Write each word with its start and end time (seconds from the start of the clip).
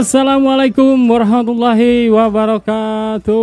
Assalamualaikum 0.00 0.96
warahmatullahi 1.12 2.08
wabarakatuh. 2.08 3.36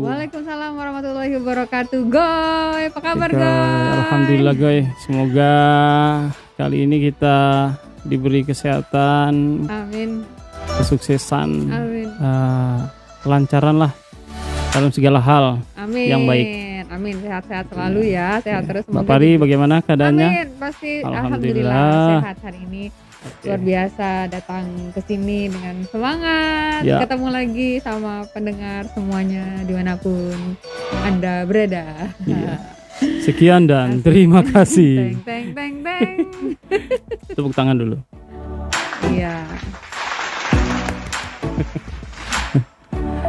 Waalaikumsalam 0.00 0.72
warahmatullahi 0.72 1.36
wabarakatuh. 1.36 2.08
Goy, 2.08 2.88
apa 2.88 3.00
kabar 3.04 3.28
Oke, 3.28 3.36
Goy? 3.36 3.92
Alhamdulillah 4.00 4.54
Goy. 4.56 4.78
Semoga 5.04 5.52
kali 6.56 6.88
ini 6.88 7.12
kita 7.12 7.36
diberi 8.00 8.48
kesehatan, 8.48 9.68
Amin. 9.68 10.24
kesuksesan, 10.80 11.68
Amin. 11.68 12.08
eh, 12.16 12.78
kelancaran 13.20 13.76
lah 13.76 13.92
dalam 14.72 14.88
segala 14.88 15.20
hal. 15.20 15.60
Amin. 15.76 16.08
Yang 16.08 16.22
baik. 16.32 16.46
Amin. 16.88 17.14
Sehat-sehat 17.20 17.68
selalu 17.68 18.00
ya. 18.16 18.40
Sehat 18.40 18.64
terus. 18.64 18.88
Mbak 18.88 19.04
semoga 19.04 19.10
Pari 19.12 19.30
di- 19.36 19.40
bagaimana 19.44 19.84
keadaannya? 19.84 20.28
Amin. 20.32 20.48
Pasti 20.56 21.04
Alhamdulillah. 21.04 21.76
alhamdulillah 21.76 22.24
sehat 22.24 22.38
hari 22.40 22.60
ini. 22.64 22.84
Luar 23.18 23.58
biasa 23.58 24.30
datang 24.30 24.66
ke 24.94 25.00
sini 25.02 25.50
dengan 25.50 25.82
semangat. 25.86 26.86
Ya. 26.86 27.02
Ketemu 27.02 27.28
lagi 27.28 27.70
sama 27.82 28.22
pendengar 28.30 28.86
semuanya 28.94 29.62
di 29.62 29.74
mana 29.74 29.98
pun 29.98 30.54
Anda 31.02 31.42
berada. 31.42 32.14
Iya. 32.22 32.54
Sekian 33.26 33.66
dan 33.66 34.02
terima 34.02 34.42
kasih. 34.42 35.14
Teng 35.22 35.22
teng 35.22 35.46
teng 35.54 35.74
teng. 35.82 36.14
Tepuk 37.36 37.54
tangan 37.54 37.74
dulu. 37.74 37.96
Iya. 39.08 39.34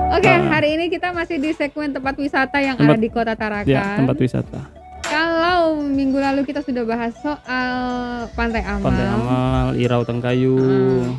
Oke, 0.09 0.31
hari 0.49 0.69
ini 0.73 0.85
kita 0.89 1.13
masih 1.13 1.37
di 1.37 1.53
segmen 1.53 1.93
tempat 1.93 2.17
wisata 2.17 2.57
yang 2.57 2.75
Tempat- 2.75 2.97
ada 2.97 3.01
di 3.01 3.09
Kota 3.09 3.33
Tarakan. 3.37 3.69
Ya, 3.69 3.93
tempat 3.95 4.17
wisata. 4.17 4.78
Kalau 5.09 5.81
minggu 5.81 6.21
lalu 6.21 6.45
kita 6.45 6.61
sudah 6.61 6.85
bahas 6.85 7.17
soal 7.17 7.73
Pantai 8.37 8.61
Amal. 8.61 8.85
Pantai 8.85 9.07
Amal, 9.09 9.65
Irau 9.73 10.05
Tengkayu. 10.05 10.55
Hmm. 10.55 11.17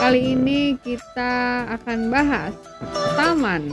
Kali 0.00 0.36
ini 0.36 0.76
kita 0.80 1.64
akan 1.80 2.08
bahas 2.08 2.52
Taman 3.16 3.68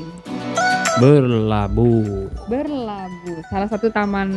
Berlabuh. 1.00 2.28
Berlabuh. 2.52 3.40
Salah 3.48 3.68
satu 3.72 3.88
taman 3.88 4.30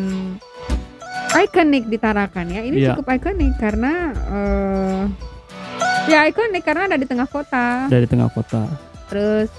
ikonik 1.35 1.91
di 1.91 1.99
Tarakan 1.99 2.47
ya. 2.47 2.63
Ini 2.63 2.77
Iya. 2.79 2.89
cukup 2.95 3.11
ikonik 3.11 3.59
karena 3.59 4.15
eh, 4.15 5.03
ya 6.07 6.31
ikonik 6.31 6.63
karena 6.63 6.87
ada 6.87 6.97
di 6.97 7.07
tengah 7.11 7.27
kota. 7.27 7.91
Dari 7.91 8.07
tengah 8.07 8.31
kota. 8.31 8.71
Terus 9.11 9.51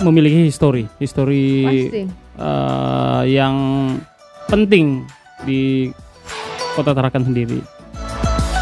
Memiliki 0.00 0.46
histori, 0.46 0.86
histori 0.96 1.66
eh, 2.38 3.22
yang 3.26 3.56
penting 4.46 5.02
di 5.42 5.90
kota 6.72 6.94
Tarakan 6.94 7.26
sendiri. 7.26 7.58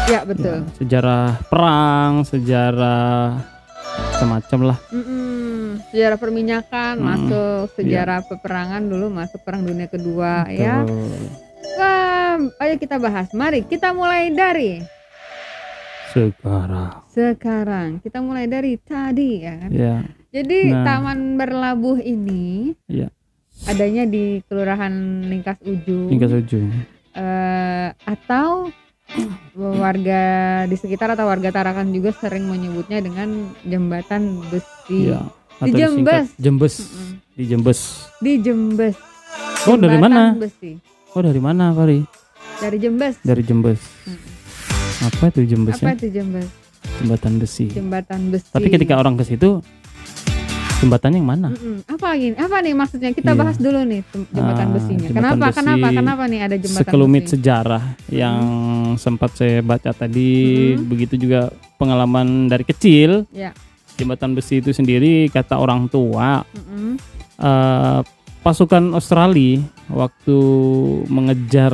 ya 0.03 0.25
betul. 0.25 0.65
Ya, 0.65 0.75
sejarah 0.75 1.23
perang, 1.47 2.25
sejarah 2.25 3.39
macam-macam 4.11 4.59
lah. 4.67 4.77
Mm-mm. 4.89 5.79
Sejarah 5.93 6.17
perminyakan 6.17 6.93
Mm-mm. 6.97 7.07
masuk, 7.07 7.61
sejarah 7.77 8.19
peperangan 8.25 8.83
dulu 8.83 9.07
masuk 9.07 9.39
perang 9.41 9.63
dunia 9.63 9.85
kedua 9.85 10.49
ya. 10.49 10.81
Betul. 10.81 11.23
Wah, 11.77 12.35
ayo 12.59 12.75
kita 12.75 12.97
bahas. 12.97 13.29
Mari 13.31 13.63
kita 13.63 13.93
mulai 13.93 14.27
dari 14.29 14.81
Sekarang, 16.09 17.01
sekarang. 17.09 17.89
Kita 17.97 18.19
mulai 18.19 18.45
dari 18.45 18.77
tadi 18.77 19.41
ya 19.41 19.53
kan. 19.57 19.69
ya, 19.73 19.95
Jadi 20.33 20.59
Nah. 20.67 20.81
Taman 20.83 21.37
Berlabuh 21.37 22.01
ini 22.01 22.73
Iya. 22.89 23.13
adanya 23.63 24.03
di 24.03 24.41
Kelurahan 24.43 24.89
Lingkas 25.23 25.61
Ujung. 25.61 26.09
hingga 26.09 26.25
ujung. 26.27 26.73
eh, 27.13 27.93
atau 28.03 28.73
warga 29.77 30.21
di 30.65 30.73
sekitar 30.73 31.13
atau 31.13 31.29
warga 31.29 31.53
Tarakan 31.53 31.93
juga 31.93 32.09
sering 32.11 32.49
menyebutnya 32.49 32.97
dengan 32.97 33.29
jembatan 33.61 34.41
besi. 34.49 35.13
Ya, 35.13 35.21
Di 35.61 35.69
Jembes. 35.71 36.33
Jembes, 36.35 36.75
Mm-mm. 36.81 37.11
di 37.31 37.43
Jembes. 37.45 37.79
Di 38.17 38.31
Jembes. 38.41 38.97
Oh, 39.63 39.77
dari 39.77 39.95
mana? 39.95 40.33
Besi. 40.33 40.81
Oh, 41.13 41.21
dari 41.21 41.37
mana, 41.37 41.69
Fari? 41.71 42.01
Dari 42.57 42.77
Jembes. 42.81 43.21
Dari 43.21 43.45
Jembes. 43.45 43.77
Mm. 44.03 44.17
Apa 45.03 45.23
itu 45.29 45.41
Jembes 45.45 45.77
Apa 45.77 45.85
ya? 45.85 45.95
itu 45.95 46.07
Jembes? 46.09 46.49
Jembatan 46.97 47.33
besi. 47.37 47.65
Jembatan 47.69 48.19
besi. 48.27 48.49
Tapi 48.49 48.67
ketika 48.67 48.97
orang 48.97 49.13
ke 49.13 49.23
situ, 49.23 49.61
jembatannya 50.83 51.17
yang 51.17 51.29
mana? 51.29 51.47
Mm-mm. 51.49 51.77
apa 51.87 52.07
ini? 52.13 52.35
Apa 52.35 52.57
nih 52.59 52.73
maksudnya? 52.73 53.09
Kita 53.09 53.31
Iya. 53.31 53.39
bahas 53.39 53.55
dulu 53.55 53.79
nih 53.81 54.01
jembatan 54.29 54.67
Ah, 54.67 54.73
besinya. 54.73 55.07
jembatan 55.07 55.15
kenapa? 55.31 55.45
besi. 55.45 55.57
Kenapa? 55.57 55.87
Kenapa 55.89 56.23
nih 56.27 56.39
ada 56.41 56.55
jembatan 56.55 56.79
Sekelumit 56.83 57.23
besi? 57.23 57.31
sejarah 57.33 57.83
yang 58.09 58.41
sempat 58.95 59.31
saya 59.33 59.57
baca 59.59 59.89
tadi, 59.89 60.31
Mm-mm. 60.73 60.85
begitu 60.85 61.15
juga 61.17 61.47
pengalaman 61.75 62.27
dari 62.45 62.63
kecil. 62.63 63.23
Ya. 63.31 63.55
Jembatan 63.93 64.33
besi 64.33 64.57
itu 64.57 64.69
sendiri 64.69 65.29
kata 65.29 65.55
orang 65.55 65.87
tua 65.87 66.43
Mm-mm. 66.43 66.99
eh, 67.39 67.99
pasukan 68.39 68.91
Australia 68.91 69.63
waktu 69.87 70.37
mengejar 71.07 71.71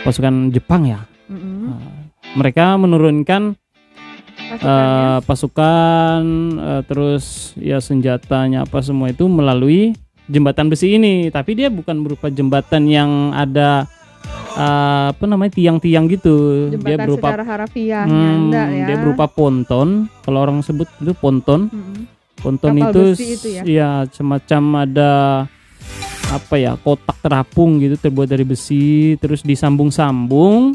pasukan 0.00 0.48
Jepang 0.50 0.86
ya. 0.86 1.00
Eh, 1.26 1.90
mereka 2.32 2.76
menurunkan 2.76 3.58
Eh, 4.50 5.18
pasukan 5.30 6.22
eh, 6.58 6.82
terus 6.90 7.54
ya 7.54 7.78
senjatanya 7.78 8.66
apa 8.66 8.82
semua 8.82 9.14
itu 9.14 9.30
melalui 9.30 9.94
jembatan 10.26 10.66
besi 10.66 10.98
ini 10.98 11.30
tapi 11.30 11.54
dia 11.54 11.70
bukan 11.70 12.02
berupa 12.02 12.26
jembatan 12.34 12.90
yang 12.90 13.30
ada 13.30 13.86
eh, 14.58 15.06
apa 15.14 15.24
namanya 15.30 15.54
tiang-tiang 15.54 16.10
gitu 16.10 16.66
jembatan 16.74 16.82
dia 16.82 16.96
berupa 16.98 17.28
harafiahnya 17.30 18.10
hmm, 18.10 18.50
ya. 18.50 18.86
dia 18.90 18.96
berupa 18.98 19.30
ponton 19.30 20.10
kalau 20.26 20.42
orang 20.42 20.66
sebut 20.66 20.90
itu 20.98 21.14
ponton 21.14 21.70
Mm-mm. 21.70 22.10
ponton 22.42 22.74
Kapal 22.74 22.90
itu, 22.90 23.02
itu 23.22 23.48
ya? 23.54 23.62
ya 23.62 23.90
semacam 24.10 24.62
ada 24.82 25.12
apa 26.30 26.54
ya 26.58 26.74
kotak 26.74 27.22
terapung 27.22 27.78
gitu 27.78 27.94
terbuat 27.94 28.26
dari 28.26 28.42
besi 28.42 29.14
terus 29.22 29.46
disambung-sambung 29.46 30.74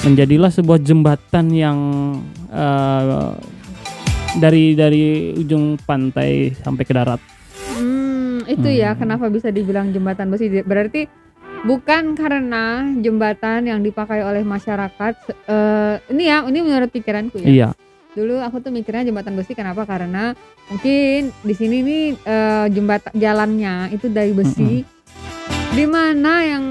menjadilah 0.00 0.48
sebuah 0.48 0.78
jembatan 0.78 1.50
yang 1.50 1.78
eh, 2.48 3.32
dari 4.36 4.72
dari 4.72 5.04
ujung 5.34 5.76
pantai 5.80 6.52
sampai 6.54 6.84
ke 6.84 6.92
darat 6.92 7.20
Hmm, 7.70 8.42
itu 8.44 8.68
ya 8.68 8.92
Hmm. 8.92 9.00
kenapa 9.00 9.26
bisa 9.28 9.48
dibilang 9.48 9.88
jembatan 9.88 10.28
besi. 10.28 10.50
Berarti 10.50 11.06
bukan 11.60 12.12
karena 12.12 12.82
jembatan 12.96 13.64
yang 13.64 13.80
dipakai 13.80 14.20
oleh 14.20 14.42
masyarakat. 14.42 15.14
eh, 15.44 15.94
ini 16.08 16.26
ya, 16.26 16.42
ini 16.42 16.58
menurut 16.60 16.88
pikiranku 16.88 17.38
ya. 17.38 17.46
iya 17.46 17.68
Dulu 18.10 18.34
aku 18.36 18.58
tuh 18.58 18.74
mikirnya 18.74 19.06
jembatan 19.06 19.32
besi 19.32 19.54
kenapa? 19.54 19.82
Karena 19.84 20.34
mungkin 20.66 21.30
di 21.38 21.54
sini 21.54 21.76
nih 21.80 22.04
eh, 22.18 22.66
jembatan 22.68 23.12
jalannya 23.12 23.74
itu 23.92 24.06
dari 24.08 24.32
besi. 24.32 24.82
Di 25.70 25.84
mana 25.86 26.42
yang 26.42 26.64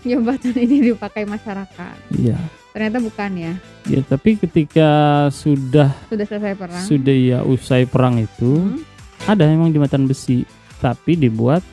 jembatan 0.00 0.56
ini 0.56 0.90
dipakai 0.90 1.24
masyarakat? 1.24 1.96
iya 2.14 2.40
Ternyata 2.76 3.00
bukan 3.00 3.30
ya. 3.34 3.52
ya 3.88 4.00
tapi 4.04 4.36
ketika 4.36 4.88
sudah 5.32 5.96
Sudah 6.06 6.26
selesai 6.28 6.52
perang. 6.52 6.84
sudah 6.84 7.16
ya 7.16 7.38
usai 7.40 7.88
perang 7.88 8.20
itu 8.20 8.52
Hmm. 8.52 8.84
ada 9.24 9.48
memang 9.48 9.72
jembatan 9.72 10.04
besi 10.04 10.44
tapi 10.76 11.16
dibuat 11.16 11.64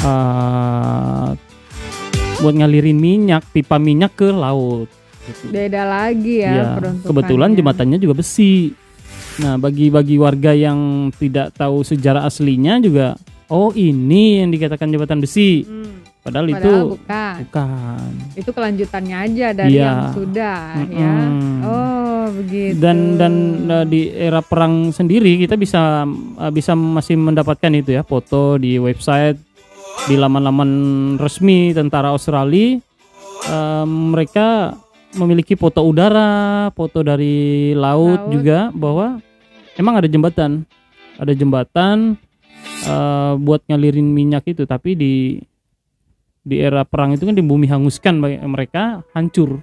eh, 0.00 1.30
buat 2.40 2.54
ngalirin 2.56 2.96
minyak 2.96 3.44
pipa 3.52 3.76
minyak 3.76 4.16
ke 4.16 4.32
laut 4.32 4.88
gitu. 5.22 5.52
Beda 5.52 5.84
lagi 5.84 6.40
ya, 6.40 6.50
Ya, 6.50 6.64
kebetulan 6.98 7.52
jembatannya 7.52 8.00
juga 8.00 8.18
besi. 8.18 8.72
Nah, 9.38 9.54
bagi 9.54 9.86
bagi 9.88 10.16
warga 10.16 10.50
yang 10.50 11.12
tidak 11.14 11.54
tahu 11.54 11.80
sejarah 11.82 12.24
aslinya 12.24 12.80
juga, 12.80 13.14
oh 13.46 13.70
ini 13.70 14.42
yang 14.42 14.50
dikatakan 14.50 14.88
jembatan 14.88 15.20
besi. 15.20 15.62
Hmm. 15.62 16.01
Padahal, 16.22 16.46
itu 16.46 16.54
Padahal 16.62 16.86
bukan. 16.86 17.34
bukan. 17.42 18.08
itu 18.38 18.50
kelanjutannya 18.50 19.16
aja 19.18 19.46
dari 19.52 19.74
Iya. 19.74 19.82
yang 19.82 20.00
sudah 20.14 20.58
ya 20.86 21.14
Mm-mm. 21.18 21.56
oh 21.66 22.24
begitu 22.30 22.78
Dan 22.78 23.18
dan 23.18 23.34
uh, 23.66 23.82
di 23.82 24.06
era 24.06 24.38
perang 24.38 24.88
sendiri 24.88 25.34
kita 25.36 25.58
bisa 25.58 26.06
uh, 26.06 26.50
bisa 26.50 26.72
masih 26.72 27.18
mendapatkan 27.18 27.74
itu 27.74 27.90
ya 27.92 28.06
foto 28.06 28.54
di 28.54 28.78
website 28.78 29.34
di 30.06 30.14
laman-laman 30.14 30.70
resmi 31.18 31.70
tentara 31.70 32.10
Australia. 32.10 32.78
Uh, 33.42 33.82
mereka 33.84 34.78
memiliki 35.12 35.52
foto 35.54 35.82
udara, 35.82 36.70
foto 36.72 37.02
dari 37.02 37.70
laut, 37.74 38.24
Laut. 38.24 38.30
juga 38.30 38.70
bahwa 38.70 39.18
emang 39.74 39.98
ada 39.98 40.06
jembatan, 40.06 40.62
ada 41.18 41.34
jembatan 41.34 42.14
uh, 42.86 43.34
buat 43.36 43.60
ngalirin 43.66 44.06
minyak 44.06 44.46
itu, 44.48 44.62
tapi 44.64 44.94
di 44.94 45.14
di 46.42 46.58
era 46.58 46.82
perang 46.82 47.14
itu 47.14 47.22
kan 47.22 47.38
di 47.38 47.44
bumi 47.44 47.70
hanguskan 47.70 48.18
mereka 48.22 49.06
hancur, 49.14 49.62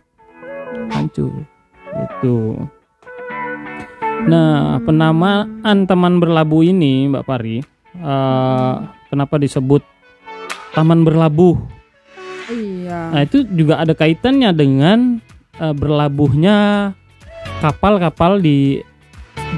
hancur, 0.95 1.43
itu. 1.91 2.55
Nah, 4.27 4.79
penamaan 4.83 5.87
Taman 5.87 6.19
Berlabuh 6.19 6.63
ini, 6.63 7.07
Mbak 7.11 7.23
Pari, 7.27 7.59
eh, 7.99 8.73
kenapa 9.11 9.35
disebut 9.39 9.83
Taman 10.75 11.03
Berlabuh? 11.03 11.55
iya 12.49 13.13
Nah, 13.13 13.21
itu 13.21 13.45
juga 13.45 13.77
ada 13.83 13.93
kaitannya 13.93 14.49
dengan 14.55 15.21
eh, 15.59 15.75
berlabuhnya 15.75 16.91
kapal-kapal 17.59 18.39
di 18.39 18.81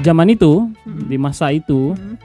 zaman 0.02 0.34
itu 0.34 0.68
Mm-mm. 0.84 1.06
di 1.08 1.16
masa 1.16 1.54
itu 1.54 1.94
Mm. 1.94 2.16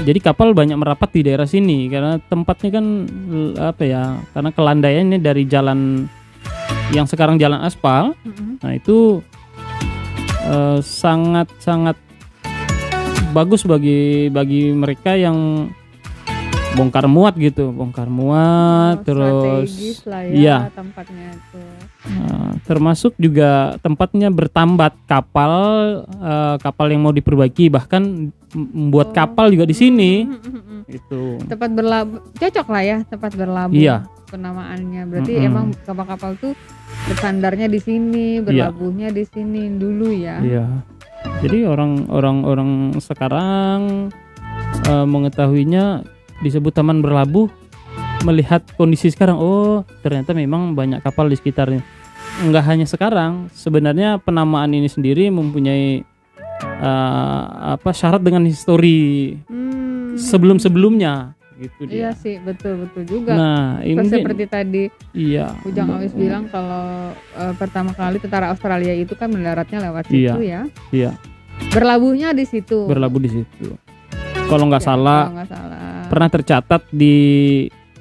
Jadi 0.00 0.18
kapal 0.20 0.56
banyak 0.56 0.76
merapat 0.80 1.12
di 1.12 1.20
daerah 1.26 1.44
sini 1.44 1.86
karena 1.92 2.16
tempatnya 2.18 2.80
kan 2.80 2.86
apa 3.60 3.82
ya 3.84 4.02
karena 4.32 4.50
kelandaiannya 4.52 5.18
dari 5.20 5.44
jalan 5.44 6.08
yang 6.90 7.06
sekarang 7.06 7.36
jalan 7.36 7.60
aspal 7.62 8.16
Mm-mm. 8.24 8.58
nah 8.64 8.72
itu 8.74 9.20
eh, 10.48 10.78
sangat 10.80 11.48
sangat 11.60 11.96
bagus 13.30 13.62
bagi 13.62 14.26
bagi 14.32 14.74
mereka 14.74 15.14
yang 15.14 15.70
bongkar 16.70 17.06
muat 17.06 17.34
gitu 17.34 17.74
bongkar 17.74 18.06
muat 18.06 19.00
Oh, 19.00 19.04
terus 19.04 20.02
lah 20.06 20.22
ya 20.22 20.32
iya. 20.32 20.56
tempatnya 20.70 21.34
itu. 21.34 21.62
Nah, 22.00 22.56
termasuk 22.64 23.12
juga 23.20 23.76
tempatnya 23.78 24.32
bertambat 24.32 24.94
kapal 25.04 25.52
eh, 26.08 26.56
kapal 26.58 26.86
yang 26.88 27.04
mau 27.04 27.12
diperbaiki 27.12 27.68
bahkan 27.68 28.32
membuat 28.50 29.12
Oh. 29.12 29.14
kapal 29.14 29.46
juga 29.50 29.62
di 29.62 29.76
sini 29.76 30.12
Mm, 30.24 30.34
mm, 30.34 30.50
mm, 30.50 30.62
mm. 30.62 30.82
itu 30.90 31.22
Tempat 31.46 31.70
berlabuh 31.70 32.18
cocok 32.34 32.66
lah 32.66 32.82
ya 32.82 32.96
tempat 33.04 33.30
berlabuh. 33.34 33.74
Iya. 33.76 33.96
Penamaannya 34.30 35.02
berarti 35.10 35.32
Mm-mm. 35.34 35.48
emang 35.50 35.66
kapal-kapal 35.82 36.38
tuh 36.38 36.54
bersandarnya 37.06 37.66
di 37.66 37.78
sini, 37.78 38.38
berlabuhnya 38.38 39.10
di 39.10 39.26
sini 39.26 39.74
dulu 39.74 40.10
ya. 40.10 40.38
iya 40.40 40.66
jadi 41.44 41.68
orang 41.68 42.06
orang 42.08 42.68
sekarang 42.96 44.08
eh, 44.88 45.06
mengetahuinya 45.06 46.02
disebut 46.40 46.72
taman 46.72 46.98
berlabuh 46.98 47.48
melihat 48.20 48.60
kondisi 48.74 49.08
sekarang 49.08 49.36
oh 49.36 49.82
ternyata 50.00 50.32
memang 50.32 50.72
banyak 50.72 51.00
kapal 51.00 51.24
di 51.24 51.34
sekitarnya 51.34 51.80
nggak 52.42 52.64
hanya 52.64 52.84
sekarang 52.84 53.48
sebenarnya 53.50 54.16
penamaan 54.16 54.70
ini 54.70 54.86
sendiri 54.86 55.28
mempunyai 55.28 56.04
eh, 56.62 57.42
apa 57.70 57.90
syarat 57.90 58.20
dengan 58.20 58.44
histori 58.44 59.36
Hmm. 59.46 60.16
sebelum-sebelumnya 60.16 61.32
gitu 61.56 61.84
Iya 61.84 62.10
dia. 62.10 62.10
sih, 62.16 62.34
betul 62.40 62.82
betul 62.82 63.04
juga. 63.04 63.36
Nah, 63.36 63.64
ini 63.80 64.00
Seperti 64.02 64.44
tadi 64.44 64.82
iya. 65.12 65.52
Ujang 65.62 65.92
Awis 65.92 66.10
bilang 66.10 66.48
kalau 66.48 67.12
eh, 67.14 67.54
pertama 67.54 67.92
kali 67.92 68.16
tentara 68.16 68.48
Australia 68.48 68.90
itu 68.90 69.12
kan 69.12 69.28
mendaratnya 69.28 69.78
lewat 69.82 70.08
Iya. 70.08 70.32
situ 70.32 70.40
ya. 70.42 70.60
Iya, 70.90 71.10
Berlabuhnya 71.70 72.32
di 72.32 72.42
situ. 72.42 72.88
berlabuh 72.88 73.20
di 73.20 73.30
situ. 73.30 73.76
Kalau 74.46 74.66
nggak 74.66 74.82
Ya, 74.82 74.88
salah 74.88 75.20
Kalau 75.22 75.36
nggak 75.36 75.50
salah. 75.52 75.78
Pernah 76.10 76.26
tercatat 76.26 76.82
di 76.90 77.16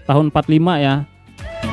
tahun 0.03 0.33
45 0.33 0.50
ya 0.81 1.06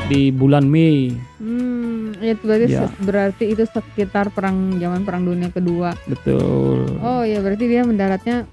di 0.07 0.29
bulan 0.29 0.69
Mei. 0.69 1.11
Hmm, 1.41 2.13
itu 2.21 2.43
berarti 2.45 2.69
Ya. 2.69 2.87
berarti 3.01 3.45
itu 3.49 3.65
sekitar 3.65 4.29
perang 4.29 4.77
zaman 4.77 5.03
perang 5.03 5.25
dunia 5.25 5.49
kedua. 5.49 5.97
Betul. 6.05 7.01
Oh 7.01 7.25
ya 7.25 7.41
berarti 7.41 7.65
dia 7.65 7.83
mendaratnya 7.83 8.45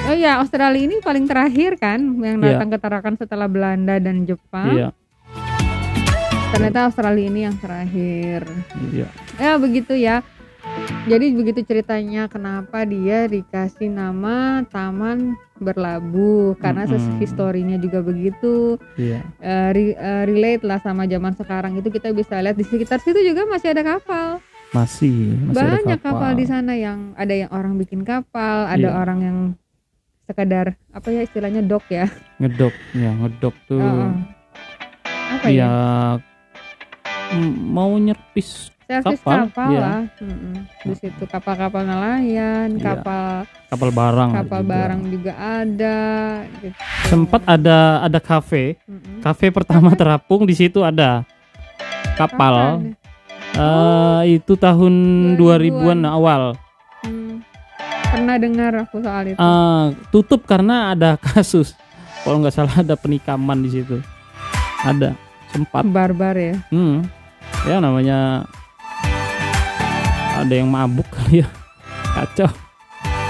Oh 0.00 0.16
ya 0.16 0.40
Australia 0.40 0.80
ini 0.80 0.96
paling 0.98 1.24
terakhir 1.24 1.76
kan 1.76 2.00
yang 2.18 2.40
Iya. 2.40 2.56
datang 2.56 2.68
ke 2.68 2.78
Tarakan 2.78 3.14
setelah 3.16 3.46
Belanda 3.46 3.96
dan 3.96 4.24
Jepang. 4.24 4.72
Iya, 4.72 4.88
Ternyata 6.50 6.88
Australia 6.88 7.24
ini 7.24 7.40
yang 7.44 7.56
terakhir. 7.56 8.42
iya. 8.90 9.06
Ya 9.36 9.54
begitu 9.56 9.94
ya. 9.94 10.24
Jadi 11.02 11.32
begitu 11.32 11.60
ceritanya 11.62 12.26
kenapa 12.26 12.84
dia 12.84 13.24
dikasih 13.24 13.88
nama 13.88 14.62
Taman 14.64 15.32
Berlabuh 15.56 16.56
karena 16.56 16.84
ses- 16.84 17.02
Mm-mm. 17.02 17.18
historinya 17.18 17.76
juga 17.76 18.00
begitu 18.00 18.76
Iya. 18.94 19.20
Eh, 19.38 19.68
re- 19.70 19.92
eh, 19.94 20.22
relate 20.24 20.62
lah 20.62 20.78
sama 20.78 21.04
zaman 21.04 21.32
sekarang 21.32 21.74
itu 21.74 21.88
kita 21.88 22.10
bisa 22.10 22.38
lihat 22.38 22.54
di 22.54 22.62
sekitar 22.62 22.96
situ 22.98 23.18
juga 23.18 23.44
masih 23.44 23.70
ada 23.70 23.82
kapal. 23.82 24.28
Masih, 24.70 25.34
masih 25.42 25.58
ada 25.58 25.76
Banyak 25.82 26.00
kapal. 26.00 26.30
di 26.32 26.46
sana 26.46 26.72
yang 26.72 27.12
ada 27.14 27.34
yang 27.34 27.50
orang 27.50 27.74
bikin 27.74 28.00
kapal, 28.00 28.64
ada 28.64 28.86
Iya. 28.86 28.94
orang 28.94 29.18
yang 29.20 29.38
sekadar 30.24 30.78
apa 30.88 31.08
ya 31.08 31.20
istilahnya 31.20 31.60
dok 31.60 31.82
ya. 31.88 32.06
Ngedok, 32.38 32.72
ya 32.94 33.10
ngedok 33.16 33.54
tuh. 33.66 33.82
Heeh. 33.82 34.10
Apa 35.30 35.46
ya 35.48 35.58
ya? 35.58 35.68
m- 37.32 37.58
mau 37.68 37.90
nyerpis 37.92 38.70
Servis 38.90 39.22
kapal, 39.22 39.46
kapal, 39.46 39.68
iya. 39.70 39.80
lah. 39.80 40.00
Mm-mm. 40.18 40.54
Di 40.82 40.94
situ 40.98 41.22
kapal-kapal 41.24 41.82
nelayan, 41.86 42.68
Iya. 42.74 42.82
kapal 42.82 43.46
kapal 43.70 43.90
barang. 43.94 44.30
kapal 44.34 44.60
juga. 44.60 44.72
barang 44.74 45.00
juga 45.06 45.32
ada 45.38 45.98
gitu. 46.58 46.74
Sempat 47.06 47.42
ada 47.46 47.78
ada 48.02 48.18
kafe, 48.18 48.74
kafe 49.22 49.54
pertama 49.54 49.94
terapung 49.94 50.42
di 50.42 50.58
situ 50.58 50.82
ada 50.82 51.22
kapal. 52.18 52.82
Kapan? 52.82 52.98
Eh, 53.50 54.22
itu 54.36 54.54
tahun 54.54 54.94
2000-an. 55.34 55.38
2000-an 55.38 56.00
awal. 56.04 56.42
Hmm. 57.02 57.42
Pernah 58.10 58.36
dengar 58.36 58.72
aku 58.76 58.98
soal 58.98 59.24
itu. 59.28 59.38
Eh, 59.38 59.84
tutup 60.10 60.42
karena 60.44 60.90
ada 60.90 61.14
kasus. 61.30 61.78
Kalau 62.20 62.42
nggak 62.42 62.52
salah 62.52 62.74
ada 62.76 62.94
penikaman 62.94 63.62
di 63.62 63.70
situ. 63.70 64.02
Ada 64.82 65.14
sempat. 65.48 65.86
Barbar 65.86 66.34
ya. 66.34 66.54
Hmm. 66.70 67.06
Ya 67.64 67.76
namanya 67.78 68.46
ada 70.40 70.54
yang 70.54 70.66
mabuk 70.66 71.06
kali 71.06 71.40
ya. 71.40 71.48
Kacau. 72.10 72.50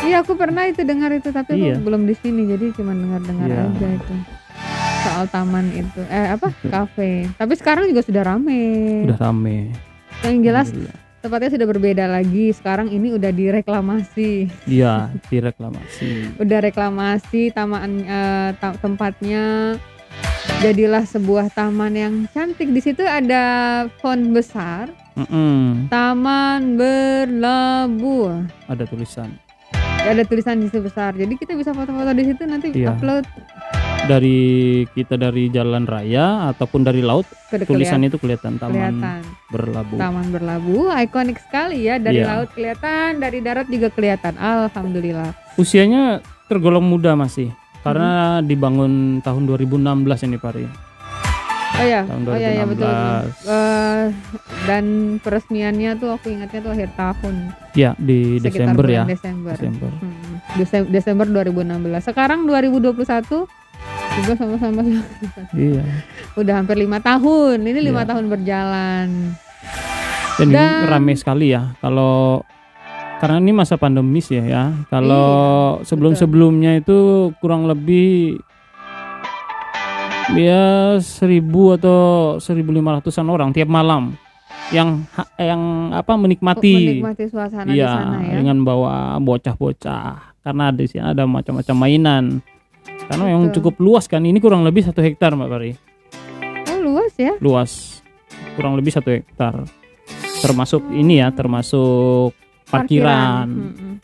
Iya 0.00 0.22
aku 0.22 0.32
pernah 0.32 0.64
itu 0.64 0.80
dengar 0.80 1.12
itu 1.12 1.28
tapi 1.28 1.54
aku 1.54 1.60
Iya. 1.60 1.76
belum 1.78 2.02
di 2.02 2.14
sini 2.14 2.48
jadi 2.48 2.72
cuma 2.72 2.90
dengar-dengar 2.92 3.46
Iya. 3.46 3.62
aja 3.68 3.88
itu 3.92 4.14
soal 5.00 5.24
taman 5.28 5.66
itu 5.70 6.00
eh 6.06 6.28
apa 6.30 6.52
kafe 6.62 7.24
tapi 7.34 7.52
sekarang 7.54 7.84
juga 7.84 8.00
sudah 8.00 8.20
rame 8.22 9.04
Udah 9.04 9.16
rame. 9.18 9.72
yang 10.20 10.40
jelas 10.42 10.72
tempatnya 11.18 11.52
sudah 11.52 11.66
berbeda 11.66 12.04
lagi 12.06 12.48
sekarang 12.50 12.88
ini 12.88 13.12
udah 13.12 13.30
direklamasi 13.30 14.48
Iya, 14.66 15.08
direklamasi. 15.28 16.08
udah 16.42 16.58
reklamasi 16.60 17.48
taman 17.50 18.02
eh, 18.02 18.50
ta- 18.56 18.76
tempatnya 18.76 19.76
jadilah 20.58 21.04
sebuah 21.04 21.48
taman 21.50 21.92
yang 21.92 22.14
cantik 22.30 22.68
di 22.68 22.80
situ 22.80 23.00
ada 23.00 23.44
font 23.96 24.32
besar 24.32 24.88
Mm-mm. 25.20 25.88
taman 25.88 26.80
berlabuh 26.80 28.48
Ada 28.66 28.84
tulisan 28.84 29.28
ada 30.00 30.24
tulisan 30.24 30.56
di 30.56 30.66
situ 30.66 30.80
besar 30.80 31.12
jadi 31.12 31.28
kita 31.30 31.52
bisa 31.52 31.70
foto-foto 31.70 32.08
di 32.10 32.24
situ 32.24 32.42
nanti 32.42 32.72
Iya. 32.72 32.96
upload 32.96 33.28
dari 34.02 34.40
kita 34.90 35.14
dari 35.14 35.52
jalan 35.52 35.84
raya 35.84 36.48
ataupun 36.48 36.82
dari 36.82 36.98
laut 36.98 37.28
ke 37.46 37.60
tulisan 37.62 38.00
itu 38.00 38.16
kelihatan 38.16 38.56
taman 38.56 38.96
kelihatan 38.96 39.20
berlabuh. 39.48 39.98
taman 40.00 40.26
berlabuh 40.32 40.88
ikonik 40.98 41.36
sekali 41.38 41.84
ya 41.84 42.00
dari 42.00 42.24
Iya. 42.24 42.32
laut 42.32 42.48
kelihatan 42.50 43.20
dari 43.20 43.38
darat 43.38 43.68
juga 43.68 43.92
kelihatan 43.92 44.34
alhamdulillah 44.34 45.36
Usianya 45.54 46.18
tergolong 46.48 46.82
muda 46.82 47.12
masih 47.12 47.52
karena 47.80 48.40
Hmm. 48.40 48.48
dibangun 48.48 48.92
tahun 49.20 49.42
2016 49.46 50.24
ini 50.24 50.36
Pari. 50.36 50.89
Oh 51.80 51.86
ya 51.86 52.02
Tahun 52.04 52.22
oh 52.22 52.36
ya 52.36 52.50
ya 52.52 52.64
betul, 52.64 52.84
betul. 52.84 53.22
2016. 53.26 53.48
Eh, 53.48 54.04
dan 54.62 54.84
peresmiannya 55.18 55.90
tuh 55.96 56.10
aku 56.10 56.26
ingatnya 56.28 56.60
tuh 56.60 56.70
akhir 56.70 56.90
tahun 56.94 57.34
Ya, 57.72 57.90
di 57.96 58.36
sekitar 58.36 58.74
Desember 58.74 58.84
ya. 58.86 59.02
Desember 59.04 59.52
Desember. 59.52 59.90
Hmm, 59.94 60.32
Dese- 60.54 60.88
Desember 60.88 61.26
2016 61.26 61.80
sekarang 62.04 62.44
2021 62.44 63.46
juga 64.12 64.32
sama-sama 64.34 64.82
Iya. 65.52 65.82
udah 66.34 66.54
hampir 66.56 66.76
lima 66.76 66.98
tahun 66.98 67.62
ini 67.62 67.80
lima 67.80 68.02
Iya. 68.02 68.08
tahun 68.08 68.24
berjalan 68.26 69.08
Dan, 70.36 70.48
Dan- 70.50 70.88
rame 70.88 71.12
sekali 71.14 71.52
ya. 71.52 71.76
Kalau 71.78 72.40
karena 73.18 73.36
ini 73.38 73.52
masa 73.52 73.76
pandemis 73.76 74.28
ya 74.28 74.40
ya. 74.42 74.64
Kalau 74.88 75.28
Iya, 75.76 75.84
sebelum-sebelumnya 75.84 76.80
itu 76.80 76.98
kurang 77.36 77.64
lebih 77.64 78.40
ya 80.36 80.96
1000 80.98 81.76
atau 81.80 82.00
1500-an 82.38 83.26
orang 83.30 83.50
tiap 83.54 83.68
malam 83.70 84.14
yang 84.70 85.02
yang 85.34 85.90
apa 85.90 86.14
menikmati 86.14 87.02
menikmati 87.02 87.26
suasana 87.26 87.66
di 87.66 87.80
iya 87.80 87.90
sana 87.90 88.18
ya 88.22 88.38
dengan 88.38 88.62
bawa 88.62 89.18
bocah-bocah 89.18 90.30
karena 90.40 90.72
di 90.72 90.88
sini 90.88 91.04
ada 91.04 91.28
macam-macam 91.28 91.76
mainan. 91.76 92.24
Karena 93.06 93.24
Betul. 93.28 93.60
cukup 93.60 93.74
luas 93.82 94.08
kan. 94.08 94.24
Ini 94.24 94.38
kurang 94.40 94.64
lebih 94.64 94.86
satu 94.86 95.04
hektar 95.04 95.36
Mbak 95.36 95.48
Pari. 95.50 95.70
oh 96.72 96.78
luas 96.80 97.12
ya 97.20 97.34
Luas. 97.42 98.00
Kurang 98.56 98.78
lebih 98.78 98.94
satu 98.94 99.12
hektar. 99.12 99.66
Termasuk 100.40 100.80
ini 100.94 101.20
ya, 101.20 101.28
termasuk 101.34 102.32
parkiran. 102.72 103.46
Mm-mm. 103.50 103.94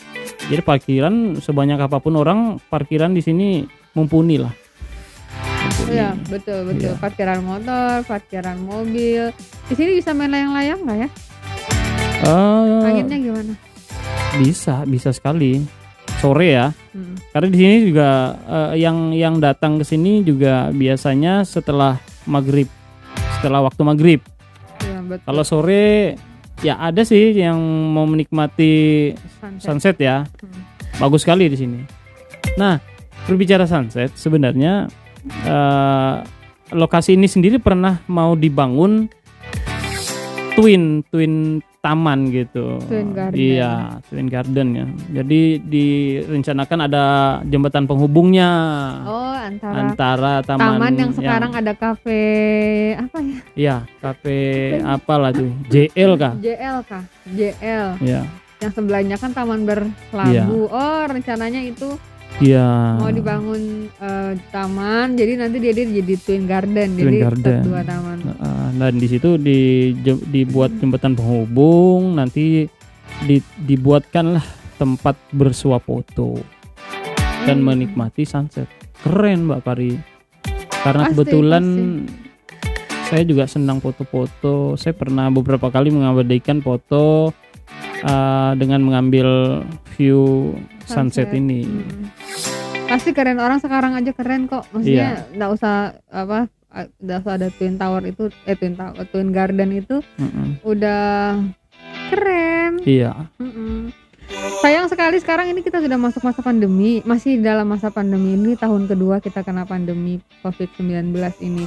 Jadi 0.52 0.62
parkiran 0.62 1.40
sebanyak 1.40 1.80
apa 1.80 1.97
pun 2.02 2.14
orang, 2.21 2.61
parkiran 2.68 3.16
di 3.16 3.25
sini 3.25 3.64
mumpuni 3.97 4.37
lah. 4.37 4.52
Mumpuni. 5.87 5.95
Iya 5.95 6.11
betul 6.26 6.59
betul 6.66 6.90
Iya. 6.90 6.99
parkiran 6.99 7.40
motor, 7.40 7.95
parkiran 8.02 8.59
mobil. 8.59 9.31
Di 9.66 9.75
sini 9.75 9.90
bisa 9.95 10.11
main 10.11 10.28
layang-layang 10.28 10.83
nggak 10.83 10.99
ya? 10.99 11.09
Eh, 12.19 12.87
Anginnya 12.87 13.19
gimana? 13.19 13.55
bisa, 14.37 14.83
bisa 14.85 15.11
sekali. 15.11 15.62
Sore 16.16 16.49
ya. 16.50 16.73
Hmm. 16.90 17.14
Karena 17.31 17.49
di 17.49 17.59
sini 17.59 17.75
juga 17.85 18.09
eh, 18.43 18.73
yang 18.81 19.12
yang 19.12 19.35
datang 19.37 19.76
ke 19.76 19.85
sini 19.85 20.21
juga 20.21 20.69
biasanya 20.71 21.45
setelah 21.45 22.00
maghrib, 22.25 22.66
setelah 23.38 23.62
waktu 23.62 23.83
maghrib. 23.83 24.21
Iya 24.83 24.99
betul. 25.02 25.25
Kalau 25.25 25.45
sore 25.45 26.16
ya 26.61 26.81
ada 26.81 27.05
sih 27.05 27.31
yang 27.31 27.57
mau 27.93 28.09
menikmati 28.09 29.12
Sunset. 29.38 29.61
sunset 29.62 29.97
ya. 29.99 30.25
Hmm. 30.40 30.62
Bagus 30.99 31.23
sekali 31.23 31.47
di 31.47 31.57
sini. 31.57 31.81
Nah, 32.57 32.81
berbicara 33.28 33.69
sunset, 33.69 34.16
sebenarnya 34.16 34.88
eh, 35.28 36.14
lokasi 36.75 37.14
ini 37.14 37.30
sendiri 37.30 37.62
pernah 37.62 38.02
mau 38.11 38.35
dibangun 38.35 39.06
twin 40.56 41.04
twin 41.12 41.61
taman 41.87 42.35
gitu. 42.35 42.83
Twin 42.90 43.14
garden. 43.14 43.38
Iya, 43.38 44.02
twin 44.11 44.26
garden 44.26 44.68
ya. 44.75 44.87
Jadi 45.23 45.62
direncanakan 45.62 46.78
ada 46.90 47.04
jembatan 47.47 47.87
penghubungnya 47.87 48.50
Oh, 49.06 49.30
antara 49.38 49.75
antara 49.78 50.33
taman, 50.42 50.83
taman 50.83 50.92
yang 50.99 51.12
sekarang 51.14 51.52
ada 51.54 51.73
kafe 51.78 52.23
apa 52.99 53.18
ya? 53.23 53.38
Iya, 53.54 53.76
kafe 54.02 54.38
apalah 54.83 55.30
tuh? 55.30 55.47
JL 55.71 56.18
kah? 56.18 56.35
JL 56.42 56.76
kah? 56.83 57.06
JL. 57.30 58.02
Iya. 58.02 58.26
Yang 58.59 58.73
sebelahnya 58.75 59.16
kan 59.23 59.30
taman 59.30 59.62
berlabu. 59.62 60.26
Iya. 60.35 60.42
Oh, 60.50 61.02
rencananya 61.06 61.62
itu 61.62 61.95
Iya. 62.37 63.00
mau 63.00 63.09
dibangun 63.09 63.88
eh, 63.97 64.33
taman. 64.52 65.16
Jadi 65.16 65.33
nanti 65.40 65.57
dia, 65.57 65.73
dia 65.73 65.88
jadi 65.88 66.14
twin 66.21 66.45
garden. 66.45 66.88
Twin 66.93 67.05
jadi 67.09 67.19
garden. 67.25 67.61
dua 67.64 67.81
taman. 67.81 68.19
Nah, 68.21 68.69
dan 68.76 68.95
di 69.00 69.07
situ 69.09 69.40
di, 69.40 69.59
dibuat 70.28 70.69
jembatan 70.76 71.16
penghubung, 71.16 72.12
nanti 72.12 72.69
di, 73.25 73.37
dibuatkanlah 73.64 74.45
tempat 74.76 75.16
bersuah 75.33 75.81
foto 75.81 76.37
dan 77.49 77.64
Hmm. 77.64 77.73
menikmati 77.73 78.28
sunset. 78.28 78.69
Keren 79.00 79.49
Mbak 79.49 79.61
Pari. 79.64 79.93
Karena 80.85 81.09
Pasti, 81.09 81.12
kebetulan 81.16 81.64
saya 83.07 83.23
juga 83.25 83.49
senang 83.49 83.81
foto-foto. 83.81 84.76
Saya 84.76 84.93
pernah 84.93 85.33
beberapa 85.33 85.73
kali 85.73 85.88
mengabadikan 85.88 86.61
foto 86.61 87.33
uh, 88.04 88.52
dengan 88.58 88.80
mengambil 88.85 89.62
view 89.96 90.52
sunset, 90.87 91.28
Sunset. 91.30 91.38
ini. 91.38 91.66
Hmm. 91.66 92.06
Pasti 92.87 93.11
keren 93.11 93.42
orang 93.42 93.58
sekarang 93.58 93.99
aja 93.99 94.14
keren 94.14 94.46
kok. 94.46 94.64
Maksudnya 94.70 95.26
nggak 95.35 95.50
usah 95.50 95.99
apa 96.06 96.46
nggak 96.76 97.18
usah 97.25 97.32
ada 97.40 97.49
twin 97.56 97.80
tower 97.80 98.02
itu 98.04 98.28
eh 98.44 98.54
twin 98.54 98.76
tower 98.76 99.00
twin 99.08 99.32
garden 99.32 99.73
itu 99.75 100.04
Mm-mm. 100.20 100.61
udah 100.62 101.40
keren. 102.12 102.78
Iya. 102.87 103.26
Mm-mm. 103.42 103.90
Sayang 104.62 104.90
sekali 104.90 105.23
sekarang 105.23 105.54
ini 105.54 105.62
kita 105.62 105.78
sudah 105.78 105.94
masuk 105.94 106.26
masa 106.26 106.42
pandemi, 106.42 106.99
masih 107.06 107.38
dalam 107.38 107.70
masa 107.70 107.94
pandemi 107.94 108.35
ini 108.35 108.58
tahun 108.58 108.90
kedua 108.90 109.23
kita 109.23 109.46
kena 109.46 109.62
pandemi 109.62 110.18
COVID-19 110.42 111.14
ini. 111.42 111.64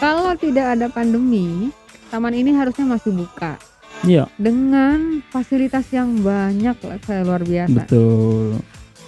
Kalau 0.00 0.32
tidak 0.36 0.76
ada 0.76 0.88
pandemi, 0.88 1.68
taman 2.08 2.32
ini 2.32 2.56
harusnya 2.56 2.88
masih 2.88 3.12
buka 3.12 3.60
Iya, 4.00 4.24
dengan 4.34 5.20
fasilitas 5.28 5.84
yang 5.92 6.16
banyak 6.18 6.72
lah, 6.78 6.98
kayak 7.00 7.22
luar 7.22 7.42
biasa. 7.42 7.84
betul. 7.84 8.56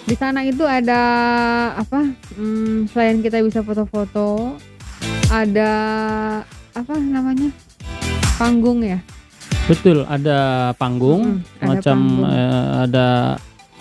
Di 0.03 0.13
sana 0.13 0.43
itu 0.43 0.61
ada 0.63 1.01
apa? 1.73 2.05
hmm, 2.35 2.87
selain 2.87 3.19
kita 3.19 3.41
bisa 3.41 3.63
foto-foto, 3.63 4.59
ada 5.29 5.71
apa 6.73 6.95
namanya? 6.99 7.49
Panggung 8.37 8.83
ya. 8.83 9.01
Betul, 9.65 10.03
ada 10.05 10.71
panggung, 10.75 11.39
Mm-mm, 11.39 11.57
ada 11.57 11.67
macam 11.71 11.97
panggung. 11.97 12.29
eh, 12.29 12.71
ada 12.85 13.07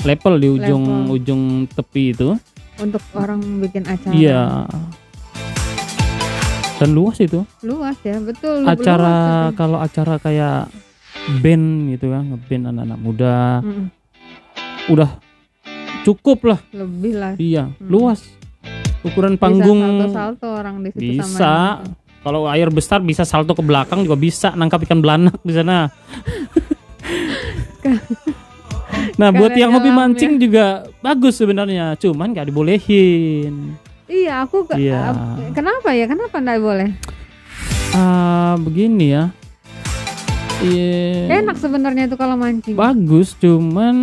level 0.02 0.34
di 0.38 0.48
ujung 0.50 0.84
Level. 0.86 1.14
ujung 1.14 1.42
tepi 1.68 2.04
itu. 2.12 2.30
untuk 2.78 3.04
orang 3.14 3.38
bikin 3.60 3.86
acara. 3.86 4.10
Iya. 4.10 4.42
Dan 6.78 6.98
luas 6.98 7.18
itu. 7.18 7.46
Luas 7.62 7.94
ya, 8.02 8.18
betul. 8.18 8.66
Acara 8.66 9.14
luas 9.46 9.54
kalau 9.54 9.78
acara 9.78 10.18
kayak 10.18 10.66
band 11.38 11.66
gitu 11.90 12.06
kan, 12.08 12.24
ngeband 12.28 12.64
anak-anak 12.68 13.00
muda, 13.00 13.36
Mm-mm, 13.62 13.86
udah 14.90 15.10
cukup 16.02 16.40
lah. 16.48 16.60
lebih 16.72 17.14
lah. 17.14 17.34
Iya, 17.36 17.70
Hmm. 17.70 17.88
luas. 17.88 18.20
Ukuran 19.02 19.34
panggung 19.34 19.82
Bisa 19.82 19.98
salto-salto 20.06 20.48
orang 20.52 20.76
di 20.80 20.90
situ 20.92 21.02
sama 21.18 21.26
bisa. 21.26 21.54
Kalau 22.22 22.46
air 22.46 22.70
besar 22.70 23.02
bisa 23.02 23.24
salto 23.24 23.52
ke 23.52 23.62
belakang 23.62 24.06
juga 24.06 24.14
bisa 24.14 24.54
nangkap 24.54 24.86
ikan 24.86 25.02
belanak 25.02 25.42
di 25.42 25.50
sana. 25.52 25.90
nah, 29.18 29.30
buat 29.32 29.52
yang 29.52 29.72
hobi 29.72 29.90
dalam 29.90 30.14
mancing 30.14 30.38
juga 30.38 30.66
bagus 31.00 31.34
sebenarnya, 31.36 31.98
cuman 31.98 32.30
nggak 32.30 32.48
dibolehin. 32.48 33.74
Iya, 34.06 34.44
aku 34.44 34.68
ke- 34.68 34.78
Iya. 34.78 35.00
ap- 35.08 35.50
kenapa 35.52 35.90
ya? 35.92 36.06
Kenapa 36.06 36.36
enggak 36.38 36.60
boleh? 36.60 36.90
Ah, 37.92 38.54
begini 38.58 39.06
ya. 39.10 39.34
Iya. 40.62 41.42
Enak 41.42 41.58
sebenarnya 41.58 42.06
itu 42.06 42.16
kalau 42.16 42.38
mancing. 42.38 42.78
Bagus, 42.78 43.34
cuman 43.38 43.96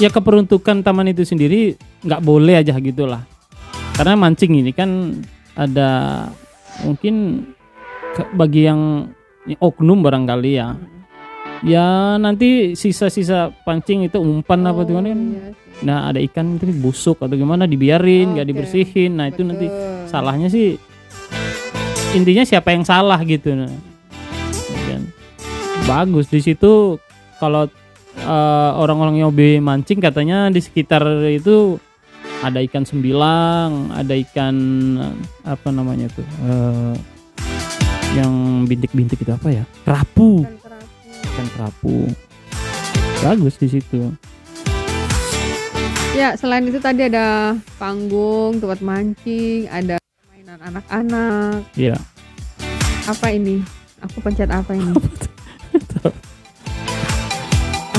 ya 0.00 0.08
keperuntukan 0.08 0.80
taman 0.80 1.12
itu 1.12 1.22
sendiri 1.28 1.76
nggak 2.04 2.24
boleh 2.24 2.60
aja 2.60 2.72
gitulah. 2.80 3.22
Karena 3.94 4.14
mancing 4.16 4.52
ini 4.62 4.72
kan 4.72 5.20
ada 5.58 6.24
mungkin 6.86 7.44
bagi 8.34 8.64
yang 8.64 9.12
yang 9.44 9.60
oknum 9.60 10.00
barangkali 10.00 10.52
ya. 10.56 10.78
Ya 11.66 12.14
nanti 12.16 12.78
sisa-sisa 12.78 13.50
pancing 13.66 14.06
itu 14.06 14.22
umpan 14.22 14.62
apa 14.64 14.86
tuh 14.86 15.02
kan. 15.02 15.04
Oh, 15.04 15.12
iya 15.12 15.50
sih. 15.52 15.66
Nah, 15.78 16.10
ada 16.10 16.18
ikan 16.18 16.58
itu 16.58 16.74
busuk 16.74 17.22
atau 17.22 17.38
gimana 17.38 17.62
dibiarin, 17.62 18.34
nggak 18.34 18.46
Oke, 18.46 18.50
dibersihin. 18.50 19.14
Nah, 19.14 19.30
itu 19.30 19.46
nanti 19.46 19.70
Betul. 19.70 20.10
salahnya 20.10 20.50
sih 20.50 20.74
intinya 22.16 22.40
siapa 22.40 22.72
yang 22.72 22.84
salah 22.88 23.20
gitu 23.20 23.52
nah. 23.52 23.68
Bagus 25.88 26.28
di 26.28 26.44
situ 26.44 27.00
kalau 27.40 27.64
eh, 28.14 28.70
orang-orang 28.76 29.16
yang 29.16 29.32
hobi 29.32 29.56
mancing 29.56 29.98
katanya 29.98 30.52
di 30.52 30.60
sekitar 30.60 31.00
itu 31.24 31.80
ada 32.38 32.60
ikan 32.60 32.84
sembilang 32.84 33.88
ada 33.90 34.12
ikan 34.12 34.54
eh, 35.00 35.14
apa 35.48 35.68
namanya 35.72 36.12
tuh 36.12 36.26
eh, 36.44 36.94
yang 38.14 38.32
bintik-bintik 38.64 39.16
itu 39.16 39.32
apa 39.32 39.48
ya 39.48 39.64
kerapu 39.82 40.44
Ikan 40.44 40.56
kerapu. 40.60 41.08
ikan 41.24 41.46
kerapu 41.56 41.96
bagus 43.18 43.54
di 43.56 43.68
situ 43.70 44.12
Ya, 46.16 46.34
selain 46.34 46.66
itu 46.66 46.82
tadi 46.82 47.06
ada 47.06 47.54
panggung, 47.78 48.58
tempat 48.58 48.82
mancing, 48.82 49.70
ada 49.70 50.02
mainan 50.26 50.58
anak-anak. 50.58 51.62
ya 51.78 51.94
Apa 53.06 53.30
ini? 53.30 53.62
Aku 54.02 54.18
pencet 54.18 54.50
apa 54.50 54.74
ini? 54.74 54.98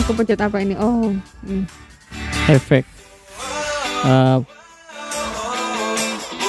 Aku 0.09 0.17
pencet 0.17 0.41
apa 0.41 0.57
ini? 0.57 0.73
Oh, 0.73 1.13
hmm. 1.45 1.69
efek. 2.49 2.81
Eh 4.01 4.41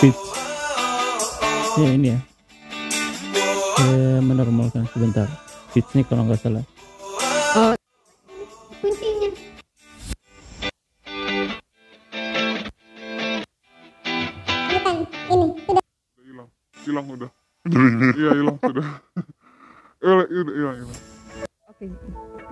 pitch 0.01 0.17
ya 1.77 1.93
ini 1.93 2.17
ya. 2.17 2.19
Eh, 3.85 4.17
menormalkan 4.25 4.89
sebentar. 4.97 5.29
Pitchnya 5.77 6.09
kalau 6.09 6.25
nggak 6.25 6.41
salah. 6.41 6.65
Hilang 16.17 16.49
hilang 16.81 17.07
udah. 17.13 17.31
Iya 18.17 18.31
hilang 18.41 18.57
sudah 18.57 18.89
Eh, 20.01 20.13
udah 20.17 20.55
hilang 20.57 20.77
hilang. 20.81 21.01
Oke. 21.69 21.85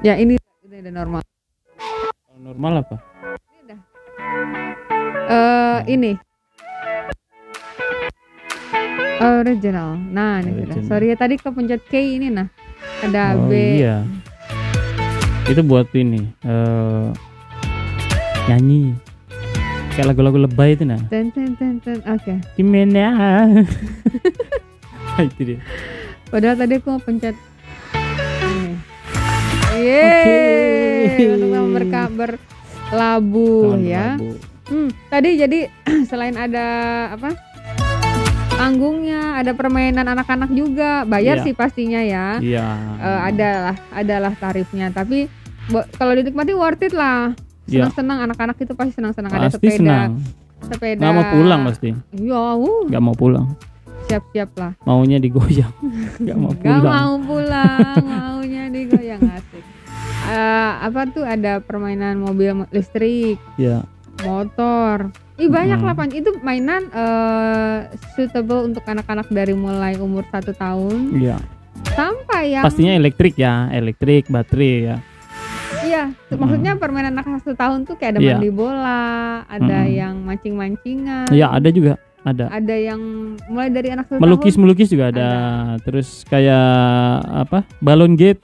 Ya, 0.04 0.20
ini 0.20 0.36
udah, 0.68 0.78
udah 0.84 0.92
normal. 0.92 1.20
Kalau 2.28 2.40
normal 2.44 2.72
apa 2.84 2.96
Ini 3.48 3.58
udah. 3.64 3.80
Eh, 5.28 5.78
ini. 5.96 6.12
Original. 9.18 9.96
Nah, 9.96 10.44
ini 10.44 10.52
sudah. 10.52 10.76
Original. 10.76 10.84
Sorry 10.86 11.06
ya 11.10 11.16
tadi 11.16 11.34
kepencet 11.40 11.82
K 11.88 12.20
ini 12.20 12.28
nah. 12.28 12.52
Ada 13.02 13.34
oh 13.38 13.48
B. 13.50 13.78
iya 13.82 14.02
itu 15.48 15.64
buat 15.64 15.88
ini 15.96 16.28
eh 16.44 17.08
nyanyi 18.52 18.92
kayak 19.96 20.12
lagu-lagu 20.12 20.44
lebay 20.44 20.76
itu 20.76 20.84
nah 20.84 21.00
Ten, 21.08 21.32
ten, 21.32 21.56
ten, 21.56 21.80
ten. 21.80 22.04
Oke. 22.04 22.36
gimana 22.52 23.48
itu 25.32 25.42
dia 25.56 25.58
Padahal 26.28 26.60
tadi 26.60 26.76
aku 26.76 26.92
mau 26.92 27.00
pencet 27.00 27.32
ini. 28.44 28.76
Yeay, 29.78 30.04
Oke. 30.04 30.57
Untuk 31.20 31.48
berka- 31.72 32.12
berlabuh 32.12 33.62
Taman 33.72 33.82
ya. 33.82 34.06
Hmm, 34.68 34.88
tadi 35.08 35.30
jadi 35.36 35.58
selain 36.10 36.34
ada 36.34 36.66
apa? 37.10 37.32
Panggungnya, 38.50 39.38
ada 39.38 39.54
permainan 39.54 40.02
anak-anak 40.04 40.50
juga. 40.50 41.02
Bayar 41.04 41.38
Iya. 41.38 41.44
sih 41.44 41.54
pastinya 41.54 42.00
ya. 42.00 42.26
iya 42.38 42.66
Eh, 42.98 43.20
adalah 43.24 43.76
adalah 43.88 44.32
tarifnya, 44.34 44.90
tapi 44.90 45.30
kalau 45.94 46.12
dinikmati 46.12 46.52
worth 46.52 46.82
it 46.82 46.92
lah. 46.92 47.38
Iya. 47.64 47.86
Senang-senang 47.86 48.18
anak-anak 48.24 48.56
itu 48.58 48.72
pasti 48.72 48.92
senang-senang 48.94 49.30
ada 49.30 49.46
sepeda. 49.48 49.76
senang 49.76 50.10
Sepeda. 50.58 50.98
nggak 50.98 51.12
mau 51.14 51.26
pulang 51.30 51.60
pasti 51.62 51.88
Iya, 52.10 52.40
uh, 52.50 52.82
nggak 52.84 52.98
mau 53.00 53.14
pulang 53.14 53.46
siap-siap 54.04 54.50
lah. 54.56 54.72
maunya 54.82 55.20
digoyang 55.20 55.70
nggak 56.24 56.34
mau 56.34 56.50
Gak 56.50 56.64
pulang 56.64 56.82
mau 56.82 57.14
pulang, 57.20 58.02
maunya 58.02 58.62
goyang 58.72 59.20
Eh, 60.28 60.36
apa 60.82 61.08
tuh 61.08 61.24
ada 61.24 61.58
permainan 61.58 62.18
mobil 62.18 62.52
mo- 62.54 62.70
listrik, 62.70 63.40
Ya. 63.56 63.80
motor. 64.22 65.08
Ih 65.34 65.48
banyak 65.48 65.78
Mm. 65.78 65.86
lah 65.86 65.94
Pan. 65.94 66.10
Itu 66.10 66.36
mainan 66.38 66.90
eh, 66.90 67.76
suitable 68.12 68.66
untuk 68.66 68.84
anak-anak 68.84 69.26
dari 69.28 69.54
mulai 69.54 69.96
umur 69.96 70.26
satu 70.26 70.52
tahun 70.52 71.14
Iya. 71.14 71.38
sampai 71.88 72.52
yang 72.52 72.62
Pastinya 72.62 72.92
elektrik 72.92 73.34
ya, 73.34 73.70
elektrik, 73.70 74.26
baterai 74.26 74.74
ya. 74.84 74.96
iya. 75.80 76.10
Maksudnya 76.28 76.74
permainan 76.74 77.14
anak 77.14 77.40
satu 77.40 77.54
tahun 77.54 77.84
tuh 77.84 77.94
kayak 77.94 78.12
ada 78.12 78.20
Iya. 78.20 78.34
mandi 78.34 78.50
bola, 78.50 79.06
ada 79.46 79.78
Mm-mm. 79.80 79.94
yang 79.94 80.14
mancing-mancingan. 80.20 81.30
Ya, 81.30 81.48
ada 81.48 81.70
juga, 81.70 81.96
ada. 82.20 82.50
Ada 82.50 82.74
yang 82.74 83.00
mulai 83.46 83.70
dari 83.70 83.88
anak 83.88 84.10
satu 84.10 84.18
melukis 84.18 84.52
tahun. 84.52 84.60
melukis 84.60 84.88
juga 84.90 85.04
ada. 85.08 85.28
terus 85.80 86.26
kayak 86.26 86.66
apa 87.24 87.62
balon 87.78 88.12
gate 88.12 88.42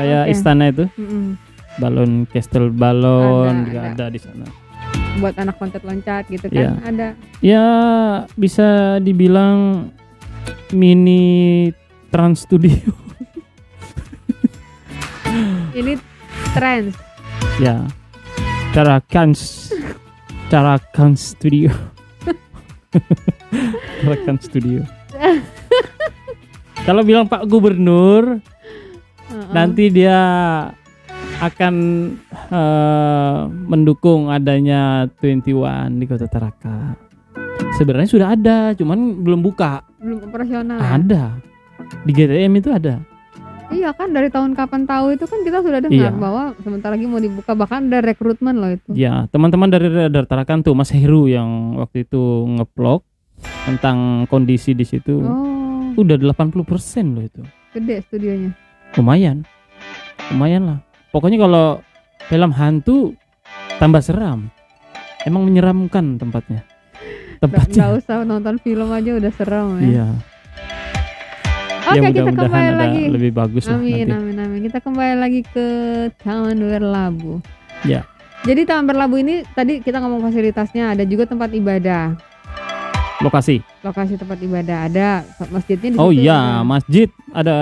kayak 0.00 0.24
Oke. 0.24 0.32
istana 0.32 0.64
itu 0.66 0.84
Mm-mm. 0.94 1.36
balon 1.76 2.12
castle 2.26 2.68
balon 2.68 3.52
Ada, 3.52 3.64
juga 3.64 3.80
ada. 3.82 3.90
ada. 3.92 4.06
di 4.08 4.18
sana 4.18 4.46
Buat 5.18 5.36
anak 5.36 5.56
loncat-loncat 5.56 6.24
gitu 6.28 6.46
kan 6.46 6.56
Iya. 6.56 6.70
ada. 6.82 7.08
ya 7.40 7.66
bisa 8.34 8.68
dibilang 8.98 9.90
mini 10.70 11.68
trans 12.08 12.42
studio 12.42 12.74
Ini 15.70 15.94
trends. 16.52 16.94
ya 17.58 17.86
Tarakans 18.70 19.70
Tarakans 20.48 21.34
studio 21.34 21.70
Tarakans 24.00 24.42
studio 24.42 24.82
kalau 26.80 27.04
bilang 27.04 27.28
Pak 27.28 27.44
Gubernur 27.44 28.40
Nanti 29.50 29.88
dia 29.88 30.18
akan 31.40 31.74
eh, 32.50 33.38
mendukung 33.64 34.28
adanya 34.28 35.08
21 35.18 35.96
di 35.96 36.04
Kota 36.04 36.26
Taraka. 36.26 36.94
Sebenarnya 37.72 38.08
sudah 38.08 38.28
ada, 38.30 38.58
cuman 38.72 39.20
belum 39.20 39.40
buka. 39.40 39.84
belum 39.96 40.26
operasional. 40.26 40.76
ya? 40.76 40.88
Ada. 40.96 41.24
Di 42.02 42.12
GTM 42.12 42.52
itu 42.54 42.68
ada. 42.68 43.00
Iya 43.70 43.94
kan 43.94 44.10
dari 44.10 44.26
tahun 44.26 44.58
kapan 44.58 44.82
tahu 44.82 45.14
itu 45.14 45.24
kan 45.24 45.46
kita 45.46 45.62
sudah 45.62 45.78
dengar 45.78 46.10
Iya. 46.10 46.18
bahwa 46.18 46.42
sebentar 46.58 46.90
lagi 46.90 47.06
mau 47.06 47.22
dibuka 47.22 47.54
bahkan 47.54 47.86
ada 47.86 48.02
rekrutmen 48.02 48.58
loh 48.58 48.66
itu. 48.68 48.90
Ya, 48.90 49.30
teman-teman 49.30 49.70
dari 49.70 49.86
Radar 49.86 50.26
Tarakan 50.26 50.66
tuh 50.66 50.74
Mas 50.74 50.90
Heru 50.90 51.30
yang 51.30 51.78
waktu 51.78 52.02
itu 52.02 52.18
ngevlog 52.50 53.06
tentang 53.64 54.26
kondisi 54.26 54.74
di 54.74 54.82
situ. 54.82 55.22
Oh, 55.22 55.94
Udah 55.94 56.18
80% 56.18 56.66
loh 57.14 57.22
itu. 57.22 57.42
gede 57.70 58.02
studionya. 58.02 58.50
Lumayan. 58.98 59.46
Lumayan 60.34 60.62
lah. 60.66 60.78
Pokoknya 61.14 61.38
kalau 61.42 61.82
film 62.26 62.50
hantu 62.54 63.14
tambah 63.78 64.02
seram. 64.02 64.50
Emang 65.26 65.46
menyeramkan 65.46 66.16
tempatnya. 66.18 66.64
Tempatnya. 67.38 67.88
nggak 67.88 67.92
usah 68.04 68.22
nonton 68.24 68.56
film 68.60 68.88
aja 68.90 69.10
udah 69.16 69.32
serem 69.32 69.68
ya. 69.80 69.86
Iya. 69.86 70.08
Oke 71.90 71.98
ya 71.98 72.10
kita 72.12 72.30
kembali 72.36 72.70
lagi. 72.76 73.02
lebih 73.10 73.32
bagus 73.34 73.66
lah 73.66 73.80
Amin 73.80 74.06
nanti. 74.06 74.14
amin 74.14 74.36
amin. 74.38 74.60
Kita 74.70 74.78
kembali 74.78 75.14
lagi 75.18 75.40
ke 75.42 75.66
Taman 76.22 76.60
Berlabu. 76.60 77.42
Ya. 77.82 78.06
Jadi 78.46 78.62
Taman 78.68 78.86
Berlabu 78.86 79.18
ini 79.18 79.42
tadi 79.56 79.82
kita 79.82 79.98
ngomong 79.98 80.22
fasilitasnya 80.22 80.94
ada 80.94 81.02
juga 81.02 81.26
tempat 81.26 81.50
ibadah. 81.50 82.14
Lokasi. 83.20 83.60
Lokasi 83.80 84.16
tempat 84.16 84.38
ibadah 84.38 84.88
ada 84.88 85.08
masjidnya 85.46 85.88
di 85.92 85.96
Oh 85.96 86.08
situ 86.08 86.24
iya, 86.24 86.40
ada. 86.56 86.64
masjid 86.64 87.08
ada 87.30 87.56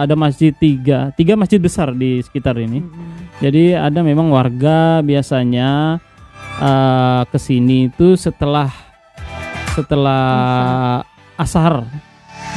ada 0.00 0.14
masjid 0.14 0.52
tiga, 0.52 1.10
tiga 1.12 1.34
masjid 1.34 1.58
besar 1.58 1.90
di 1.90 2.22
sekitar 2.22 2.54
ini. 2.56 2.78
Mm-mm. 2.78 3.42
Jadi 3.42 3.74
ada 3.74 4.00
memang 4.00 4.30
warga 4.30 5.02
biasanya 5.02 5.98
eh 6.56 7.22
ke 7.26 7.36
sini 7.36 7.88
itu 7.88 8.14
setelah 8.14 8.70
setelah 9.74 11.02
asar 11.34 11.82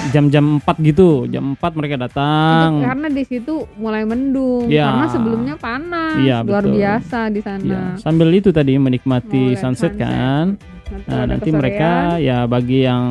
jam-jam 0.08 0.62
4 0.62 0.78
gitu, 0.86 1.26
jam 1.26 1.58
4 1.58 1.74
mereka 1.74 1.98
Itu 1.98 2.04
datang. 2.06 2.70
karena 2.80 3.08
di 3.10 3.24
situ 3.26 3.66
mulai 3.76 4.06
mendung 4.06 4.70
Ya. 4.70 4.94
karena 4.94 5.06
sebelumnya 5.10 5.56
panas 5.58 6.16
Iya, 6.16 6.46
luar 6.46 6.64
betul. 6.64 6.78
biasa 6.78 7.20
di 7.28 7.42
sana. 7.42 7.66
Ya, 7.66 7.82
sambil 7.98 8.30
itu 8.30 8.54
tadi 8.54 8.78
menikmati 8.78 9.58
sunset, 9.58 9.98
sunset. 9.98 10.00
kan. 10.00 10.46
Nanti 10.88 11.08
Nah, 11.08 11.20
ada 11.20 11.30
nanti 11.30 11.50
mereka 11.52 11.90
ya 12.18 12.38
bagi 12.46 12.80
yang 12.82 13.04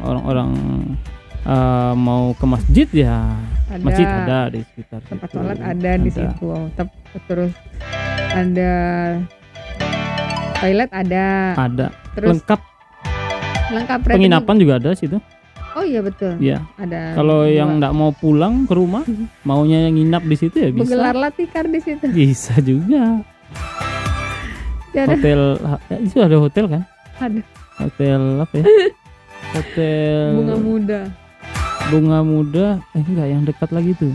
orang-orang 0.00 0.50
eh, 1.42 1.92
mau 1.94 2.32
ke 2.32 2.44
masjid 2.44 2.88
ya 2.88 3.24
ada 3.66 3.80
masjid 3.80 4.04
ada 4.04 4.38
di 4.48 4.60
sekitar 4.62 5.00
tempat 5.02 5.26
situ. 5.26 5.36
sholat 5.38 5.58
ada 5.58 5.92
di 5.96 6.10
situ. 6.10 6.46
Terus 7.24 7.52
ada 8.30 8.72
toilet 10.56 10.90
ada. 10.92 11.26
Ada. 11.58 11.86
Terus 12.12 12.30
Lengkap 12.36 12.60
lengkap 13.72 14.00
rating- 14.02 14.16
penginapan 14.20 14.56
juga 14.56 14.74
ada 14.76 14.90
situ. 14.92 15.16
Oh 15.72 15.80
iya 15.80 16.04
betul. 16.04 16.36
Iya. 16.36 16.60
Ada. 16.76 17.16
Kalau 17.16 17.48
yang 17.48 17.80
nggak 17.80 17.96
mau 17.96 18.12
pulang 18.12 18.68
ke 18.68 18.76
rumah, 18.76 19.08
maunya 19.42 19.88
nginap 19.88 20.20
di 20.22 20.36
situ 20.36 20.52
ya 20.54 20.68
bisa. 20.68 20.84
Menggelar 20.84 21.16
latikar 21.16 21.64
di 21.64 21.80
situ. 21.80 22.04
Bisa 22.06 22.60
juga. 22.60 23.24
Ya 24.92 25.08
ada. 25.08 25.16
Hotel 25.16 25.40
ya, 25.88 25.96
itu 25.96 26.16
ada 26.20 26.36
hotel 26.36 26.64
kan? 26.68 26.82
Ada. 27.22 27.42
Hotel 27.78 28.22
apa 28.42 28.54
ya? 28.58 28.66
Hotel 29.54 30.26
Bunga 30.34 30.56
muda. 30.58 31.00
Bunga 31.90 32.18
Muda. 32.22 32.66
Eh 32.94 33.04
enggak 33.04 33.26
yang 33.30 33.42
dekat 33.42 33.70
lagi 33.70 33.92
tuh. 33.94 34.14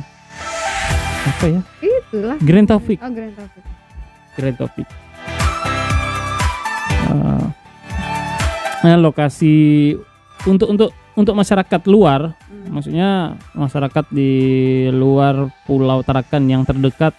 Apa 1.27 1.45
ya? 1.47 1.61
Itulah. 1.79 2.35
Grand 2.39 2.67
Taufik. 2.67 2.99
Oh 2.99 3.11
Grand 3.11 3.35
Taufik. 3.35 3.63
Grand 4.35 4.55
Taufik. 4.55 4.87
Eh, 7.07 7.45
nah, 8.83 8.97
lokasi 8.99 9.55
untuk 10.43 10.67
untuk 10.71 10.89
untuk 11.17 11.33
masyarakat 11.33 11.81
luar 11.87 12.35
Hmm. 12.47 12.71
maksudnya 12.71 13.09
masyarakat 13.51 14.05
di 14.11 14.31
luar 14.91 15.47
Pulau 15.63 16.03
Tarakan 16.03 16.47
yang 16.47 16.63
terdekat 16.63 17.15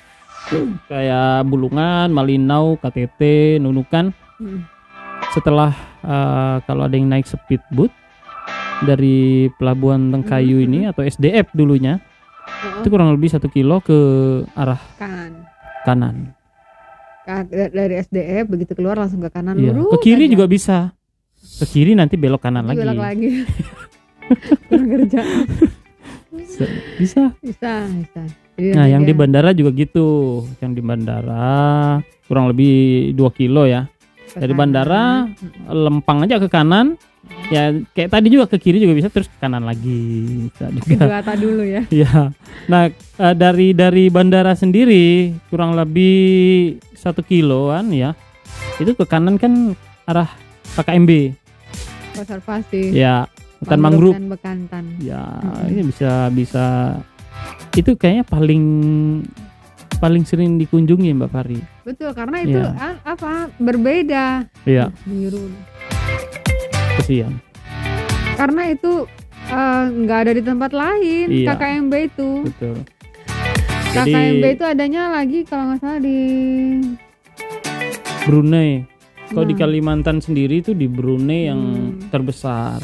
kayak 0.86 1.44
Bulungan, 1.44 2.08
Malinau, 2.08 2.76
KTT, 2.76 3.20
Nunukan 3.58 4.12
Hmm. 4.38 4.64
Setelah 5.30 5.72
eh, 6.00 6.56
kalau 6.64 6.82
ada 6.82 6.94
yang 6.94 7.06
naik 7.06 7.24
speedboat 7.24 7.92
dari 8.80 9.48
Pelabuhan 9.54 10.08
Tengkayu 10.08 10.58
Mhm. 10.58 10.64
ini 10.64 10.80
atau 10.86 11.02
SDF 11.02 11.50
dulunya 11.52 11.98
Oh, 12.48 12.80
itu 12.80 12.88
kurang 12.88 13.12
lebih 13.12 13.28
satu 13.28 13.46
kilo 13.46 13.78
ke 13.78 13.98
arah 14.54 14.80
kan. 14.96 15.44
kanan. 15.84 16.32
Ka- 17.22 17.44
da- 17.44 17.68
Dari 17.68 17.94
SDF 17.98 18.48
begitu 18.48 18.72
keluar 18.72 18.96
langsung 18.96 19.20
ke 19.20 19.28
kanan 19.28 19.52
Iya. 19.54 19.76
lurus. 19.76 19.92
Ke 19.92 19.98
kiri 20.02 20.24
aja. 20.24 20.32
juga 20.32 20.46
bisa. 20.46 20.78
Ke 21.58 21.66
kiri 21.66 21.92
nanti 21.92 22.16
belok 22.16 22.40
kanan 22.40 22.64
Nanti 22.64 22.78
lagi. 22.78 22.88
belok 22.88 23.04
lagi. 23.04 23.28
Kurang 24.68 24.88
kerja. 24.90 25.20
Bisa. 26.30 26.64
bisa. 26.96 27.22
Bisa, 27.38 27.72
bisa. 27.86 28.22
Jadi 28.54 28.74
Nah, 28.74 28.86
yang 28.86 29.02
di 29.02 29.12
dia 29.12 29.18
bandara 29.18 29.50
juga 29.52 29.70
gitu. 29.70 30.08
Yang 30.58 30.72
di 30.72 30.82
bandara 30.82 31.48
kurang 32.24 32.48
lebih 32.48 32.74
2 33.12 33.28
kilo 33.30 33.64
ya. 33.64 33.86
Ke 34.30 34.38
dari 34.38 34.52
kanan. 34.52 34.60
bandara. 34.60 35.04
Lempang 35.68 36.18
aja 36.24 36.36
ke 36.36 36.48
kanan. 36.48 37.00
Ya 37.52 37.72
kayak 37.92 38.12
tadi 38.12 38.28
juga 38.32 38.48
ke 38.48 38.56
kiri 38.56 38.80
juga 38.80 38.96
bisa 38.96 39.08
terus 39.12 39.28
ke 39.28 39.36
kanan 39.40 39.64
lagi. 39.64 40.00
Bisa 40.48 40.68
juga. 40.72 41.20
Gata 41.20 41.32
dulu 41.36 41.64
ya. 41.64 41.82
Ya. 42.04 42.32
Nah, 42.68 42.88
eh, 42.92 43.34
dari 43.36 43.72
dari 43.72 44.08
bandara 44.08 44.52
sendiri 44.52 45.32
kurang 45.48 45.76
lebih 45.76 46.76
satu 46.94 47.20
kiloan 47.24 47.92
ya. 47.92 48.12
Itu 48.78 48.94
ke 48.94 49.04
kanan 49.04 49.36
kan 49.36 49.74
arah 50.04 50.28
KKMB. 50.76 51.34
Konservasi. 52.16 52.94
Ya, 52.94 53.26
hutan 53.62 53.78
mangrove. 53.82 54.14
dan 54.16 54.26
bekantan. 54.30 54.84
Ya, 54.98 55.22
Mm-mm. 55.42 55.70
ini 55.70 55.82
bisa 55.90 56.30
bisa 56.34 56.66
itu 57.74 57.94
kayaknya 57.94 58.24
paling 58.26 58.64
paling 59.98 60.22
sering 60.26 60.58
dikunjungi 60.58 61.14
Mbak 61.14 61.30
Fari. 61.30 61.58
Betul, 61.88 62.12
karena 62.12 62.36
itu 62.38 62.60
Iya. 62.60 62.68
a- 62.76 63.00
apa? 63.08 63.48
Berbeda. 63.56 64.44
Iya, 64.62 64.92
Biru. 65.02 65.48
kesian. 66.98 67.40
Karena 68.36 68.68
itu 68.68 69.08
eh, 69.48 69.84
nggak 69.88 70.18
ada 70.20 70.32
di 70.34 70.42
tempat 70.44 70.70
lain. 70.70 71.26
Iya. 71.32 71.56
KKMB 71.56 71.92
itu. 72.04 72.30
Betul. 72.44 72.76
Jadi 73.88 74.12
KKMB 74.12 74.44
itu 74.52 74.64
adanya 74.66 75.02
lagi 75.10 75.40
kalau 75.42 75.72
nggak 75.72 75.80
salah 75.80 75.96
di 75.98 76.18
Brunei. 78.22 78.84
Kalau 79.26 79.44
di 79.44 79.54
Nah. 79.54 79.60
Kalimantan 79.62 80.20
sendiri 80.20 80.60
itu 80.60 80.72
di 80.72 80.84
Brunei 80.84 81.48
yang 81.48 81.60
Hmm. 81.60 82.08
terbesar. 82.08 82.80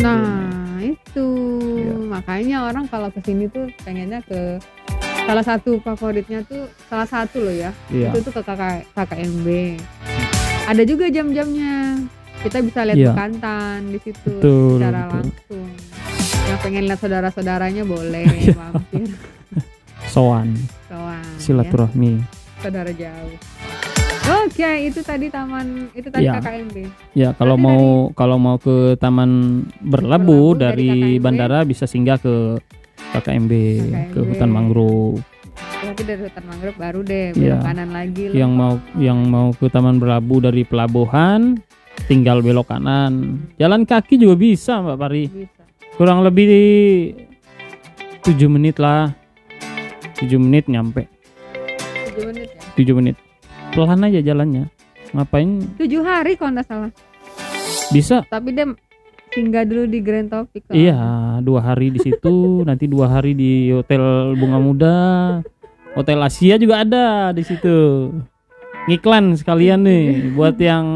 Nah, 0.00 0.42
itu. 0.80 1.28
Iya. 1.76 1.94
Makanya 2.10 2.56
orang 2.64 2.86
kalau 2.86 3.10
ke 3.10 3.18
sini 3.20 3.46
tuh 3.46 3.70
pengennya 3.82 4.18
ke 4.20 4.58
salah 5.24 5.40
satu 5.42 5.80
favoritnya 5.80 6.44
tuh 6.44 6.68
salah 6.86 7.04
satu 7.04 7.40
loh 7.40 7.54
ya. 7.54 7.70
Iya. 7.88 8.12
Itu 8.12 8.20
tuh 8.22 8.32
ke 8.32 8.42
KK, 8.42 8.62
KKMB. 8.92 9.48
Ada 10.66 10.82
juga 10.82 11.08
jam-jamnya. 11.08 12.00
Kita 12.40 12.60
bisa 12.60 12.84
lihat 12.84 12.96
Iya. 12.98 13.08
bekantan 13.10 13.78
di 13.88 13.98
situ 13.98 14.32
Betul, 14.36 14.76
secara 14.76 15.00
betul. 15.02 15.16
langsung. 15.16 15.68
Yang 16.44 16.58
pengen 16.60 16.82
lihat 16.84 17.00
saudara-saudaranya 17.00 17.82
boleh 17.82 18.26
Iya. 18.28 18.52
mampir. 18.54 19.08
soan 20.06 20.52
Soan, 20.84 21.24
ya. 21.24 21.40
silaturahmi 21.40 22.20
saudara 22.60 22.92
jauh. 22.92 23.34
Oke, 24.24 24.64
itu 24.82 25.00
tadi 25.00 25.28
taman 25.28 25.88
itu 25.92 26.08
tadi 26.08 26.24
Ya. 26.24 26.36
KKMB. 26.38 26.76
ya 27.12 27.28
kalau 27.32 27.56
Berarti 27.56 27.64
mau 27.66 27.84
kalau 28.12 28.36
mau 28.36 28.56
ke 28.56 28.96
taman 28.96 29.64
berlabuh 29.82 30.52
Berlabuh 30.52 30.60
dari 30.60 30.88
dari 30.88 30.88
KKMB. 31.16 31.24
bandara 31.24 31.58
bisa 31.62 31.84
singgah 31.84 32.16
ke 32.16 32.56
KKMB, 33.14 33.52
ke 33.52 33.90
KKMB. 34.12 34.28
hutan 34.28 34.50
mangrove 34.50 35.18
Berarti 35.54 36.02
dari 36.02 36.20
hutan 36.20 36.44
mangrove 36.44 36.76
baru 36.76 37.00
deh 37.00 37.26
belok 37.30 37.44
Iya. 37.46 37.56
kanan 37.62 37.90
lagi. 37.90 38.22
lo. 38.24 38.34
yang 38.34 38.52
mau 38.52 38.72
yang 38.96 39.18
mau 39.24 39.48
ke 39.50 39.66
taman 39.68 39.96
berlabuh 39.96 40.40
dari 40.42 40.62
pelabuhan 40.62 41.62
tinggal 42.04 42.40
belok 42.40 42.66
kanan 42.66 43.38
jalan 43.54 43.82
kaki 43.82 44.16
juga 44.16 44.34
bisa 44.34 44.78
mbak 44.78 44.96
Pari 44.96 45.24
bisa. 45.26 45.62
kurang 45.94 46.20
lebih 46.20 46.50
7 48.20 48.34
menit 48.48 48.76
lah 48.76 49.14
7 50.16 50.34
menit 50.36 50.66
nyampe 50.66 51.06
7 52.10 52.26
menit 52.26 52.48
ya. 52.50 52.82
7 52.82 52.98
menit 52.98 53.16
pelan 53.70 54.02
aja 54.02 54.20
jalannya 54.20 54.64
ngapain 55.12 55.62
7 55.76 55.86
hari 56.02 56.34
kalau 56.34 56.50
nggak 56.52 56.66
salah. 56.66 56.90
bisa 57.90 58.26
Tapi 58.26 58.50
dia 58.50 58.66
singgah 59.34 59.66
dulu 59.66 59.90
di 59.90 59.98
Grand 59.98 60.30
Topik. 60.30 60.70
iya 60.70 61.36
dua 61.42 61.60
hari 61.60 61.90
di 61.90 62.00
situ 62.00 62.34
nanti 62.68 62.86
dua 62.86 63.10
hari 63.10 63.34
di 63.34 63.74
hotel 63.74 64.32
bunga 64.38 64.58
muda. 64.62 64.96
Hotel 65.94 66.18
Asia 66.26 66.58
juga 66.58 66.82
ada 66.82 67.30
di 67.30 67.42
situ. 67.46 68.10
Ngiklan 68.90 69.38
sekalian 69.38 69.86
nih 69.86 70.34
buat 70.34 70.58
yang 70.58 70.86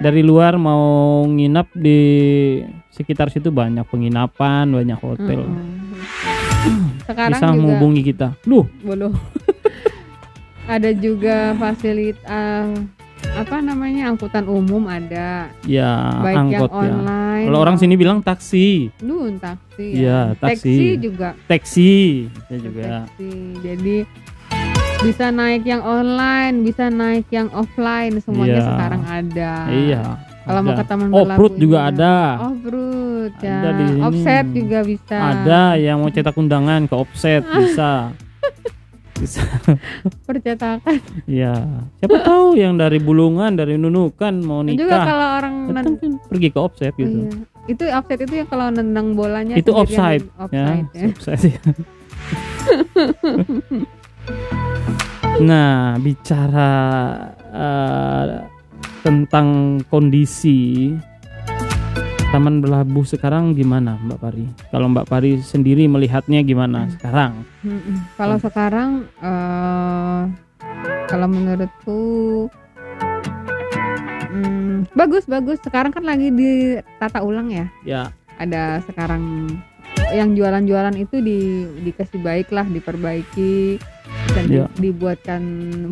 dari 0.00 0.20
luar 0.20 0.60
mau 0.60 1.24
nginap 1.24 1.72
di 1.72 2.00
sekitar 2.92 3.32
situ 3.32 3.48
banyak 3.48 3.88
penginapan 3.88 4.68
banyak 4.68 5.00
hotel. 5.00 5.48
Mm-mm. 5.48 7.00
Sekarang 7.08 7.40
bisa 7.40 7.46
juga 7.48 7.56
menghubungi 7.56 8.02
kita. 8.04 8.28
Duh. 8.44 8.68
Ada 10.72 10.94
juga 10.94 11.56
fasilitas 11.58 13.01
apa 13.32 13.56
namanya 13.58 14.12
angkutan 14.12 14.44
umum 14.44 14.84
ada. 14.86 15.48
Ya 15.64 16.20
baik 16.20 16.36
angkot 16.36 16.70
yang 16.70 16.84
ya. 16.84 16.92
online 16.92 17.46
kalau 17.48 17.58
orang 17.58 17.76
sini 17.80 17.94
bilang 17.96 18.18
taksi. 18.20 18.92
Nun, 19.00 19.38
taksi 19.40 19.86
Iya, 19.94 20.34
ya. 20.34 20.38
taksi. 20.38 20.74
juga. 21.00 21.28
Taksi 21.48 21.92
bisa 22.28 22.54
juga. 22.58 22.82
Taksi 23.06 23.30
jadi 23.62 23.96
bisa 25.02 25.34
naik 25.34 25.66
yang 25.66 25.82
online 25.82 26.62
bisa 26.62 26.86
naik 26.86 27.26
yang 27.34 27.50
offline 27.50 28.22
semuanya 28.22 28.62
Iya. 28.62 28.68
sekarang 28.70 29.02
ada. 29.02 29.52
Iya 29.66 30.02
kalau 30.42 30.60
mau 30.66 30.74
ke 30.74 30.84
taman 30.86 31.08
juga 31.54 31.78
ada. 31.86 32.14
Off-road 32.50 33.32
ya. 33.38 33.58
Ada 33.62 33.70
di 33.78 33.84
sini. 33.86 34.00
offset 34.02 34.44
juga 34.50 34.78
bisa. 34.82 35.16
Ada 35.16 35.62
yang 35.78 36.02
mau 36.02 36.10
cetak 36.10 36.34
undangan 36.34 36.90
ke 36.90 36.94
offset 36.98 37.42
bisa 37.46 38.10
bisa 39.22 39.38
percetakan 40.26 40.98
ya 41.30 41.54
siapa 42.02 42.18
tahu 42.26 42.58
yang 42.58 42.74
dari 42.74 42.98
bulungan 42.98 43.54
dari 43.54 43.78
nunukan 43.78 44.34
mau 44.42 44.66
Dan 44.66 44.74
juga 44.74 44.98
nikah 44.98 45.06
kalau 45.06 45.28
orang 45.38 45.54
Datang 45.70 45.94
kan 45.94 46.10
pergi 46.26 46.48
ke 46.50 46.58
offset 46.58 46.92
gitu 46.98 47.22
Iya. 47.22 47.30
itu 47.70 47.82
offset 47.94 48.18
itu 48.26 48.34
yang 48.42 48.48
kalau 48.50 48.66
nendang 48.74 49.14
bolanya 49.14 49.54
itu 49.54 49.70
offside 49.70 50.26
ya, 50.50 50.82
ya. 50.90 51.06
offside 51.14 51.54
ya. 51.54 51.62
nah 55.48 55.94
bicara 56.02 56.70
eh, 57.54 58.26
tentang 59.02 59.78
kondisi 59.86 60.90
Taman 62.32 62.64
Berlabuh 62.64 63.04
sekarang 63.04 63.52
gimana 63.52 64.00
Mbak 64.00 64.18
Pari? 64.18 64.44
Kalau 64.72 64.88
Mbak 64.88 65.04
Pari 65.04 65.44
sendiri 65.44 65.84
melihatnya 65.84 66.40
gimana 66.40 66.88
sekarang? 66.96 67.44
Mm-mm. 67.60 68.00
Kalau 68.16 68.40
sekarang 68.40 69.04
eh 69.20 70.22
kalau 71.12 71.28
menurutku 71.28 72.00
mm, 74.32 74.96
bagus 74.96 75.28
bagus. 75.28 75.60
Sekarang 75.60 75.92
kan 75.92 76.08
lagi 76.08 76.32
ditata 76.32 77.20
ulang 77.20 77.52
ya. 77.52 77.66
Ya, 77.84 78.02
Ada 78.40 78.80
sekarang 78.88 79.52
yang 80.16 80.32
jualan-jualan 80.32 80.96
itu 80.96 81.20
di 81.20 81.38
dikasih 81.84 82.16
baik 82.24 82.48
lah, 82.48 82.64
diperbaiki 82.64 83.76
dan 84.32 84.44
Ya. 84.48 84.64
dibuatkan 84.80 85.42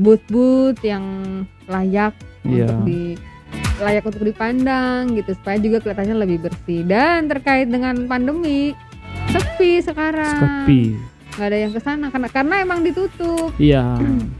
booth-booth 0.00 0.80
yang 0.80 1.04
layak 1.68 2.16
Iya. 2.48 2.64
untuk 2.64 2.78
di 2.88 3.00
layak 3.80 4.04
untuk 4.04 4.22
dipandang 4.22 5.16
gitu 5.16 5.32
supaya 5.34 5.56
juga 5.56 5.80
kelihatannya 5.80 6.16
lebih 6.18 6.38
bersih 6.44 6.84
dan 6.84 7.26
terkait 7.26 7.66
dengan 7.66 7.96
pandemi 8.04 8.76
sepi 9.28 9.80
sekarang 9.80 10.64
sepi. 10.64 10.94
nggak 11.34 11.46
ada 11.46 11.58
yang 11.58 11.72
ke 11.72 11.80
sana 11.80 12.06
karena 12.08 12.28
karena 12.28 12.54
emang 12.60 12.80
ditutup 12.84 13.50
Iya, 13.56 13.96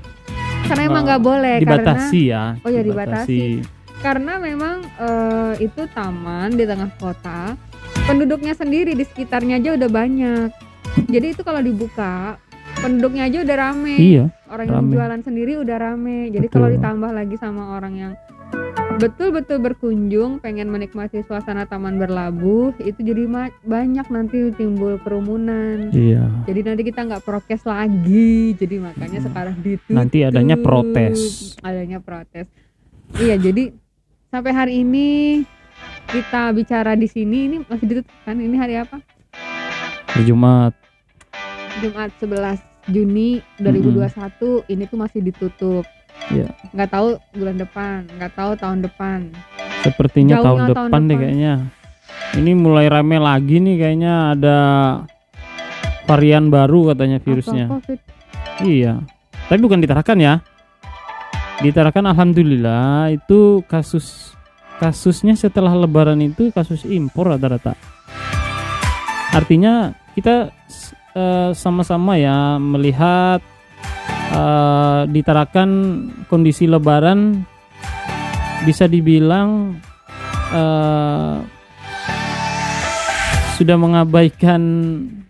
karena 0.68 0.82
emang 0.86 1.02
nggak 1.04 1.22
boleh 1.22 1.56
dibatasi 1.58 2.20
ya. 2.28 2.44
Oh 2.60 2.70
ya, 2.70 2.82
dibatasi. 2.84 3.40
karena 3.60 3.78
karena 4.00 4.32
memang 4.40 4.76
eh, 4.96 5.52
itu 5.60 5.84
taman 5.90 6.56
di 6.56 6.64
tengah 6.64 6.88
kota 6.96 7.52
penduduknya 8.06 8.56
sendiri 8.56 8.96
di 8.96 9.04
sekitarnya 9.04 9.60
aja 9.60 9.76
udah 9.76 9.90
banyak 9.92 10.48
jadi 11.06 11.36
itu 11.36 11.44
kalau 11.44 11.60
dibuka 11.60 12.40
penduduknya 12.80 13.28
aja 13.28 13.38
udah 13.44 13.56
rame 13.60 13.96
Iya, 14.00 14.24
orang 14.48 14.66
yang 14.66 14.76
rame. 14.80 14.92
jualan 14.96 15.20
sendiri 15.20 15.52
udah 15.60 15.76
rame 15.76 16.18
jadi 16.32 16.46
Betul. 16.48 16.56
kalau 16.56 16.68
ditambah 16.72 17.10
lagi 17.12 17.36
sama 17.36 17.76
orang 17.76 17.94
yang 17.94 18.12
betul-betul 19.00 19.64
berkunjung 19.64 20.44
pengen 20.44 20.68
menikmati 20.68 21.24
suasana 21.24 21.64
taman 21.64 21.96
berlabuh 21.96 22.76
itu 22.78 23.00
jadi 23.00 23.24
banyak 23.64 24.06
nanti 24.06 24.52
timbul 24.52 25.00
kerumunan 25.00 25.88
iya. 25.90 26.28
jadi 26.44 26.60
nanti 26.68 26.84
kita 26.84 27.08
nggak 27.08 27.24
prokes 27.24 27.64
lagi 27.64 28.52
jadi 28.54 28.76
makanya 28.78 29.18
Hmm. 29.18 29.26
sekarang 29.26 29.56
ditutup 29.58 29.96
Nanti 29.96 30.18
adanya 30.20 30.56
protes. 30.60 31.16
adanya 31.64 31.98
protes 31.98 32.44
iya 33.16 33.40
jadi 33.40 33.72
sampai 34.28 34.52
hari 34.52 34.72
ini 34.84 35.08
kita 36.06 36.52
bicara 36.52 36.92
di 36.92 37.08
sini 37.08 37.38
ini 37.48 37.56
masih 37.64 37.86
ditutup 37.88 38.12
kan 38.22 38.36
ini 38.36 38.56
hari 38.56 38.76
apa 38.76 39.00
Hari 40.10 40.26
Jumat. 40.26 40.74
Jumat 41.80 42.10
11 42.18 42.58
Juni 42.90 43.38
2021 43.56 44.66
ini 44.68 44.84
tuh 44.84 44.98
masih 44.98 45.22
ditutup 45.22 45.86
Iya. 46.28 46.46
nggak 46.76 46.90
tahu 46.92 47.08
bulan 47.34 47.56
depan 47.58 47.98
nggak 48.20 48.32
tahu 48.36 48.52
tahun 48.60 48.78
depan 48.86 49.20
Sepertinya 49.80 50.36
Jauhnya 50.36 50.44
tahun 50.44 50.58
tahun 50.60 50.68
depan 50.92 51.00
deh 51.00 51.08
depan. 51.08 51.22
kayaknya. 51.24 51.54
Ini 52.36 52.52
mulai 52.52 52.86
rame 52.92 53.16
lagi 53.16 53.56
nih 53.58 53.76
kayaknya 53.80 54.14
ada 54.36 54.58
varian 56.04 56.52
baru 56.52 56.92
katanya 56.92 57.18
virusnya. 57.18 57.64
Apa, 57.64 57.80
COVID? 57.80 57.98
Iya. 58.60 59.00
Tapi 59.48 59.60
bukan 59.64 59.80
ditarakan 59.80 60.18
ya. 60.20 60.34
Ditarakan 61.64 62.12
alhamdulillah 62.12 63.08
itu 63.12 63.64
kasus 63.68 64.36
kasusnya 64.80 65.36
setelah 65.36 65.72
lebaran 65.72 66.20
itu 66.20 66.52
kasus 66.52 66.84
impor 66.84 67.32
rata-rata. 67.32 67.72
Artinya 69.32 69.96
kita 70.12 70.52
eh, 71.16 71.50
sama-sama 71.56 72.20
ya 72.20 72.60
melihat 72.60 73.40
eh, 74.30 75.02
ditarakan 75.10 75.70
kondisi 76.30 76.70
lebaran 76.70 77.42
bisa 78.64 78.86
dibilang 78.86 79.78
eh, 80.54 81.36
sudah 83.60 83.76
mengabaikan 83.76 84.62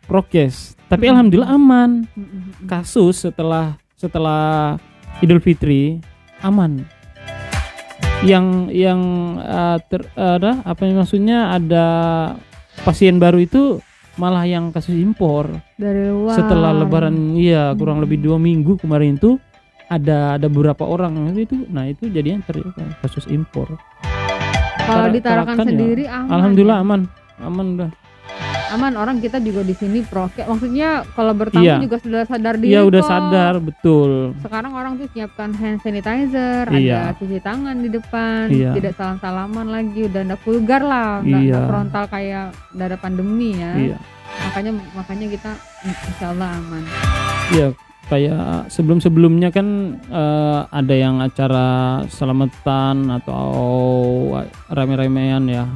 prokes. 0.07 0.79
Tapi 0.87 1.07
Mm. 1.07 1.11
alhamdulillah 1.15 1.51
aman 1.55 1.91
Mm-mm. 2.15 2.67
kasus 2.71 3.27
setelah 3.27 3.79
setelah 3.99 4.79
Idul 5.19 5.43
Fitri 5.43 5.99
aman. 6.43 6.87
Yang 8.21 8.47
yang 8.77 9.01
uh, 9.41 9.81
ter, 9.81 10.05
ada 10.15 10.61
apa 10.63 10.83
maksudnya 10.93 11.57
ada 11.57 11.87
pasien 12.85 13.17
baru 13.17 13.41
itu 13.41 13.81
malah 14.14 14.42
yang 14.42 14.70
kasus 14.70 14.92
impor 14.92 15.46
dari 15.75 16.09
luar 16.09 16.35
setelah 16.35 16.70
Lebaran 16.73 17.35
iya 17.35 17.70
kurang 17.73 17.99
Hmm. 17.99 18.05
lebih 18.05 18.18
dua 18.20 18.37
minggu 18.37 18.75
kemarin 18.77 19.14
itu 19.14 19.38
ada 19.87 20.35
ada 20.35 20.46
beberapa 20.46 20.83
orang 20.83 21.14
itu 21.37 21.66
nah 21.66 21.85
itu 21.85 22.07
jadinya 22.07 22.42
ter, 22.42 22.62
kasus 23.01 23.27
impor. 23.27 23.75
kalau 24.81 25.07
Tara- 25.07 25.12
ditarakan 25.12 25.46
tarakan 25.49 25.59
ya. 25.61 25.70
sendiri 25.70 26.05
aman 26.07 26.31
Alhamdulillah 26.31 26.77
ya. 26.77 26.85
aman 26.85 27.01
aman 27.40 27.66
udah. 27.77 27.90
Aman 28.70 28.94
orang 28.94 29.18
kita 29.18 29.38
juga 29.38 29.61
di 29.61 29.72
sini 29.72 30.00
prokes 30.00 30.40
maksudnya 30.40 31.02
kalau 31.11 31.33
bertamu 31.33 31.62
Iya. 31.62 31.76
juga 31.78 31.96
sudah 31.98 32.22
sadar 32.24 32.54
diri 32.54 32.70
Iya 32.70 32.83
udah 32.83 32.98
kok. 32.98 33.09
sadar 33.09 33.54
betul. 33.59 34.11
sekarang 34.38 34.72
orang 34.72 34.92
tuh 34.94 35.06
siapkan 35.09 35.50
hand 35.52 35.78
sanitizer 35.80 36.64
Iya. 36.66 37.11
ada 37.11 37.14
cuci 37.14 37.38
tangan 37.38 37.76
di 37.76 37.88
depan 37.88 38.46
Iya. 38.48 38.70
tidak 38.72 38.94
salam 38.94 39.18
salaman 39.18 39.66
lagi 39.68 40.06
udah 40.06 40.20
ndak 40.24 40.40
vulgar 40.40 40.80
lah 40.80 41.18
ndak 41.20 41.42
Iya. 41.42 41.61
frontal 41.66 42.04
kayak 42.06 42.46
ndak 42.70 42.87
ada 42.87 42.96
pandemi 42.96 43.50
ya 43.52 43.72
Iya. 43.74 43.96
makanya 44.40 44.70
makanya 44.92 45.26
kita 45.28 45.50
mm, 45.83 45.94
insya 46.09 46.26
Allah 46.30 46.48
aman 46.54 46.83
Iya, 47.50 47.66
kayak 48.06 48.42
sebelum-sebelumnya 48.68 49.50
kan 49.50 49.66
eh, 50.00 50.61
ada 50.64 50.94
yang 50.94 51.18
acara 51.18 51.66
selamatan 52.06 53.11
atau 53.12 53.42
rame-ramean 54.68 55.42
ya, 55.46 55.66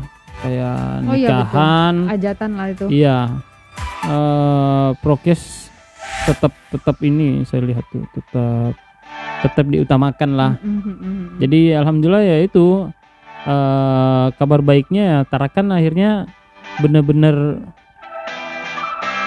kayak 0.44 0.76
Oh 1.08 1.16
iya, 1.16 1.28
betul. 1.40 1.96
ajatan 2.12 2.50
lah 2.52 2.66
itu. 2.68 2.86
Iya, 2.92 3.18
eh, 4.04 4.88
prokes 5.00 5.72
tetap 6.28 6.52
tetap 6.72 6.96
ini 7.04 7.44
saya 7.48 7.64
lihat 7.64 7.84
tuh 7.88 8.04
tetap 8.12 8.76
tetap 9.40 9.64
diutamakan 9.68 10.30
lah. 10.36 10.52
Mm, 10.60 10.68
mm, 10.68 10.80
mm, 10.80 10.96
mm. 11.00 11.26
jadi 11.40 11.60
alhamdulillah 11.80 12.24
ya 12.24 12.36
itu 12.44 12.88
eh, 13.44 14.26
kabar 14.36 14.60
baiknya 14.60 15.02
ya 15.04 15.18
Tarakan 15.28 15.72
akhirnya 15.72 16.28
benar-benar 16.80 17.64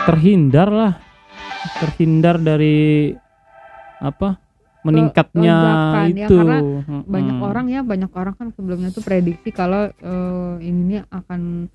terhindar 0.06 0.70
lah. 0.70 0.94
Terhindar 1.84 2.40
dari 2.40 3.12
apa 4.00 4.40
meningkatnya 4.88 5.54
lonjakan, 5.54 6.06
ya, 6.08 6.28
itu 6.28 6.36
karena 6.36 6.58
Mm-mm. 6.60 7.02
banyak 7.06 7.38
orang 7.40 7.66
ya 7.68 7.82
banyak 7.82 8.12
orang 8.12 8.34
kan 8.34 8.48
sebelumnya 8.52 8.90
tuh 8.90 9.02
prediksi 9.02 9.50
kalau 9.52 9.92
eh, 9.92 10.54
ini 10.62 11.04
akan 11.04 11.68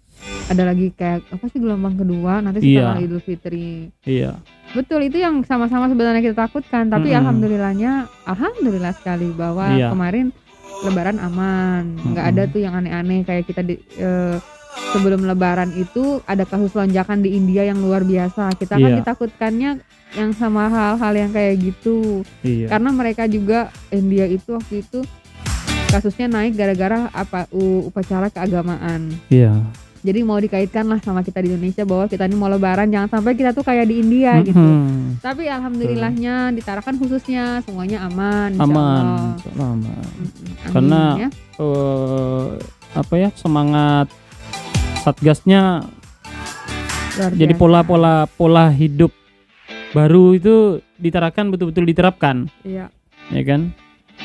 ada 0.47 0.63
lagi 0.65 0.93
kayak 0.93 1.25
apa 1.29 1.45
sih 1.47 1.59
gelombang 1.59 1.95
kedua 1.95 2.39
nanti 2.39 2.61
setelah 2.61 2.97
Iya. 2.97 3.05
Idul 3.05 3.21
Fitri 3.21 3.71
iya 4.05 4.33
betul 4.71 5.03
itu 5.03 5.17
yang 5.17 5.41
sama-sama 5.43 5.87
sebenarnya 5.87 6.23
kita 6.23 6.37
takutkan 6.43 6.89
tapi 6.89 7.11
Mm-mm. 7.11 7.21
alhamdulillahnya 7.21 7.93
alhamdulillah 8.25 8.95
sekali 8.95 9.29
bahwa 9.33 9.69
Iya. 9.71 9.89
kemarin 9.91 10.33
Lebaran 10.83 11.15
aman 11.17 11.85
nggak 12.03 12.25
Mm-mm. 12.25 12.39
ada 12.39 12.43
tuh 12.49 12.61
yang 12.61 12.75
aneh-aneh 12.75 13.23
kayak 13.23 13.45
kita 13.45 13.63
di 13.63 13.77
eh, 13.95 14.37
sebelum 14.93 15.25
Lebaran 15.25 15.73
itu 15.73 16.21
ada 16.25 16.43
kasus 16.43 16.73
lonjakan 16.73 17.21
di 17.21 17.33
India 17.33 17.65
yang 17.65 17.79
luar 17.79 18.03
biasa. 18.03 18.53
Kita 18.55 18.77
kan 18.77 18.89
Iya. 18.89 18.99
ditakutkannya 18.99 19.71
yang 20.13 20.31
sama 20.33 20.69
hal-hal 20.69 21.13
yang 21.15 21.31
kayak 21.31 21.55
gitu. 21.59 22.21
Iya. 22.43 22.69
Karena 22.69 22.91
mereka 22.91 23.25
juga 23.25 23.69
India 23.89 24.25
itu 24.25 24.53
waktu 24.53 24.81
itu 24.81 25.01
kasusnya 25.89 26.25
naik 26.27 26.53
gara-gara 26.53 27.09
apa 27.11 27.45
upacara 27.53 28.29
keagamaan. 28.29 29.13
Iya. 29.29 29.61
Jadi 30.03 30.19
mau 30.21 30.35
dikaitkan 30.35 30.83
lah 30.83 30.99
sama 30.99 31.23
kita 31.23 31.39
di 31.39 31.49
Indonesia 31.49 31.87
bahwa 31.87 32.11
kita 32.11 32.27
ini 32.27 32.35
mau 32.35 32.51
lebaran 32.51 32.91
jangan 32.91 33.07
sampai 33.09 33.39
kita 33.39 33.55
tuh 33.55 33.63
kayak 33.63 33.87
di 33.87 34.03
India 34.03 34.35
gitu. 34.43 34.59
Mm-mm. 34.59 35.23
tapi 35.23 35.47
alhamdulillahnya 35.47 36.51
ditarakan 36.51 36.99
khususnya 36.99 37.63
semuanya 37.63 38.03
aman 38.03 38.51
aman. 38.57 39.05
Aman. 39.55 39.79
Amin, 39.79 40.03
Karena- 40.67 41.15
ya. 41.21 41.29
eh 41.55 42.47
apa 42.93 43.15
ya 43.15 43.31
semangat 43.39 44.11
satgasnya 45.03 45.83
Luar 47.13 47.31
jadi 47.35 47.53
pola-pola 47.53 48.25
pola 48.25 48.71
hidup 48.73 49.13
baru 49.93 50.33
itu 50.33 50.81
ditarakan 50.97 51.53
betul-betul 51.53 51.85
diterapkan. 51.85 52.49
Iya. 52.65 52.89
Ya 53.29 53.43
kan? 53.45 53.75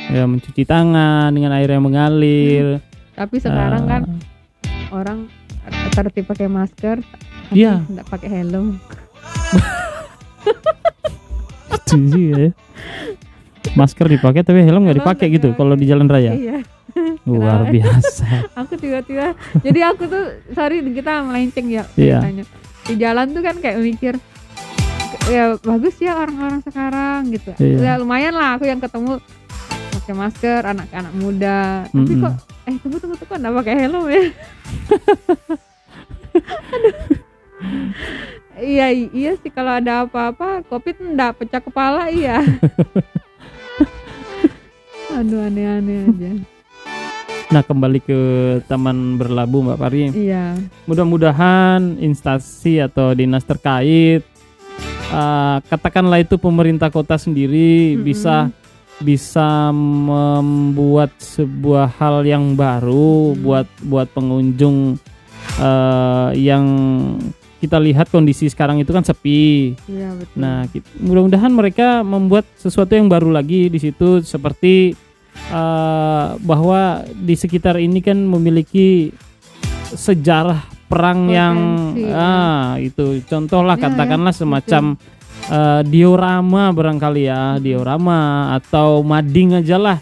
Ya 0.08 0.24
mencuci 0.24 0.64
tangan 0.64 1.34
dengan 1.36 1.52
air 1.58 1.68
yang 1.68 1.84
mengalir. 1.84 2.80
Tapi 3.18 3.36
sekarang 3.44 3.84
Eh, 3.84 3.90
kan 3.90 4.02
orang 4.94 5.20
tertib 5.92 6.30
pakai 6.30 6.48
masker 6.48 7.04
Iya. 7.52 7.84
nggak 7.84 8.08
pakai 8.08 8.30
helm. 8.32 8.80
Ya. 11.88 12.52
masker 13.76 14.08
dipakai 14.08 14.44
tapi 14.44 14.64
helm 14.64 14.88
nggak 14.88 15.04
dipakai 15.04 15.28
gitu 15.32 15.52
kalau 15.56 15.76
di 15.76 15.88
jalan 15.88 16.08
raya. 16.08 16.32
Iya 16.32 16.64
luar 17.24 17.68
biasa 17.68 18.26
aku 18.60 18.74
tiba-tiba 18.76 19.32
jadi 19.60 19.80
aku 19.90 20.04
tuh 20.06 20.24
sorry 20.52 20.84
kita 20.84 21.22
melenceng 21.22 21.68
ya 21.68 21.84
Iya. 21.94 22.20
ceritanya 22.20 22.44
di 22.84 22.94
jalan 22.96 23.26
tuh 23.32 23.42
kan 23.42 23.56
kayak 23.58 23.78
mikir 23.80 24.14
ya 25.28 25.56
bagus 25.60 25.96
ya 25.98 26.14
orang-orang 26.16 26.60
sekarang 26.62 27.20
gitu 27.30 27.52
Iya. 27.58 27.78
ya 27.80 27.92
lumayan 28.00 28.32
lah 28.32 28.56
aku 28.56 28.64
yang 28.64 28.80
ketemu 28.80 29.20
pakai 29.94 30.14
masker 30.14 30.62
anak-anak 30.64 31.14
muda 31.14 31.84
tapi 31.86 32.14
Mm-mm. 32.14 32.24
kok 32.24 32.34
eh 32.64 32.74
tunggu 32.80 32.98
tunggu 32.98 33.16
tunggu 33.18 33.34
nggak 33.36 33.54
pakai 33.56 33.74
helm 33.78 34.04
ya 34.08 34.22
Aduh. 36.48 36.94
iya 38.64 38.88
iya 38.90 39.32
sih 39.36 39.50
kalau 39.50 39.76
ada 39.76 40.04
apa-apa 40.04 40.64
covid 40.66 40.96
ndak 41.04 41.36
pecah 41.38 41.60
kepala 41.60 42.08
iya 42.10 42.40
aduh 45.14 45.42
aneh-aneh 45.44 46.06
aja 46.06 46.30
nah 47.48 47.64
kembali 47.64 48.04
ke 48.04 48.20
taman 48.68 49.16
berlabuh 49.16 49.64
mbak 49.64 49.80
Pari 49.80 50.12
iya 50.12 50.52
mudah-mudahan 50.84 51.96
instansi 51.98 52.84
atau 52.84 53.16
dinas 53.16 53.48
terkait 53.48 54.28
uh, 55.10 55.64
katakanlah 55.64 56.20
itu 56.20 56.36
pemerintah 56.36 56.92
kota 56.92 57.16
sendiri 57.16 57.96
Mm-mm. 57.96 58.04
bisa 58.04 58.52
bisa 58.98 59.72
membuat 59.72 61.14
sebuah 61.18 61.88
hal 61.96 62.26
yang 62.26 62.52
baru 62.54 63.32
Mm. 63.32 63.40
buat 63.40 63.68
buat 63.86 64.08
pengunjung 64.12 64.98
uh, 65.56 66.30
yang 66.34 66.66
kita 67.58 67.78
lihat 67.78 68.10
kondisi 68.10 68.46
sekarang 68.46 68.78
itu 68.78 68.94
kan 68.94 69.02
sepi. 69.02 69.74
iya 69.90 70.14
betul 70.14 70.38
Nah, 70.38 70.70
mudah-mudahan 71.00 71.50
mereka 71.50 72.06
membuat 72.06 72.46
sesuatu 72.54 72.94
yang 72.94 73.10
baru 73.10 73.34
lagi 73.34 73.66
di 73.66 73.80
situ 73.80 74.22
seperti 74.22 74.94
uh, 75.52 76.36
bahwa 76.42 77.06
di 77.12 77.36
sekitar 77.38 77.78
ini 77.80 78.00
kan 78.04 78.18
memiliki 78.20 79.12
sejarah 79.88 80.68
perang 80.88 81.28
yang 81.32 81.56
Potensi, 81.96 82.04
ya. 82.08 82.16
ah 82.16 82.68
itu. 82.80 83.06
Contohlah 83.28 83.76
Ya, 83.76 83.82
ya, 83.82 83.86
katakanlah 83.92 84.34
semacam 84.36 84.84
uh, 85.52 85.82
diorama 85.84 86.72
barangkali 86.72 87.22
ya 87.28 87.60
diorama 87.60 88.52
atau 88.56 89.04
mading 89.04 89.60
aja 89.64 89.76
lah 89.80 89.98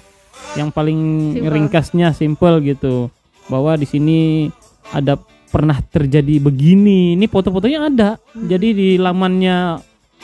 yang 0.55 0.69
paling 0.71 0.99
Simple. 1.35 1.51
ringkasnya 1.51 2.07
simple 2.13 2.61
gitu. 2.63 3.09
Bahwa 3.49 3.77
di 3.77 3.85
sini 3.85 4.49
ada 4.93 5.17
pernah 5.49 5.77
terjadi 5.81 6.41
begini. 6.41 7.13
Ini 7.17 7.25
foto-fotonya 7.29 7.79
ada. 7.89 8.09
Hmm. 8.33 8.49
jadi 8.49 8.67
di 8.73 8.89
lamannya 8.97 9.79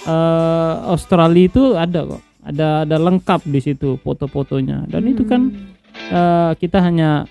eh, 0.05 0.73
Australia 0.89 1.45
itu 1.45 1.77
ada 1.77 2.05
kok 2.05 2.30
ada 2.41 2.83
ada 2.83 2.97
lengkap 2.97 3.45
di 3.45 3.59
situ 3.59 3.97
foto-fotonya 3.97 4.85
dan 4.87 5.03
itu 5.05 5.23
kan 5.23 5.41
Hmm. 5.51 5.75
eh, 6.09 6.51
kita 6.55 6.79
hanya 6.79 7.25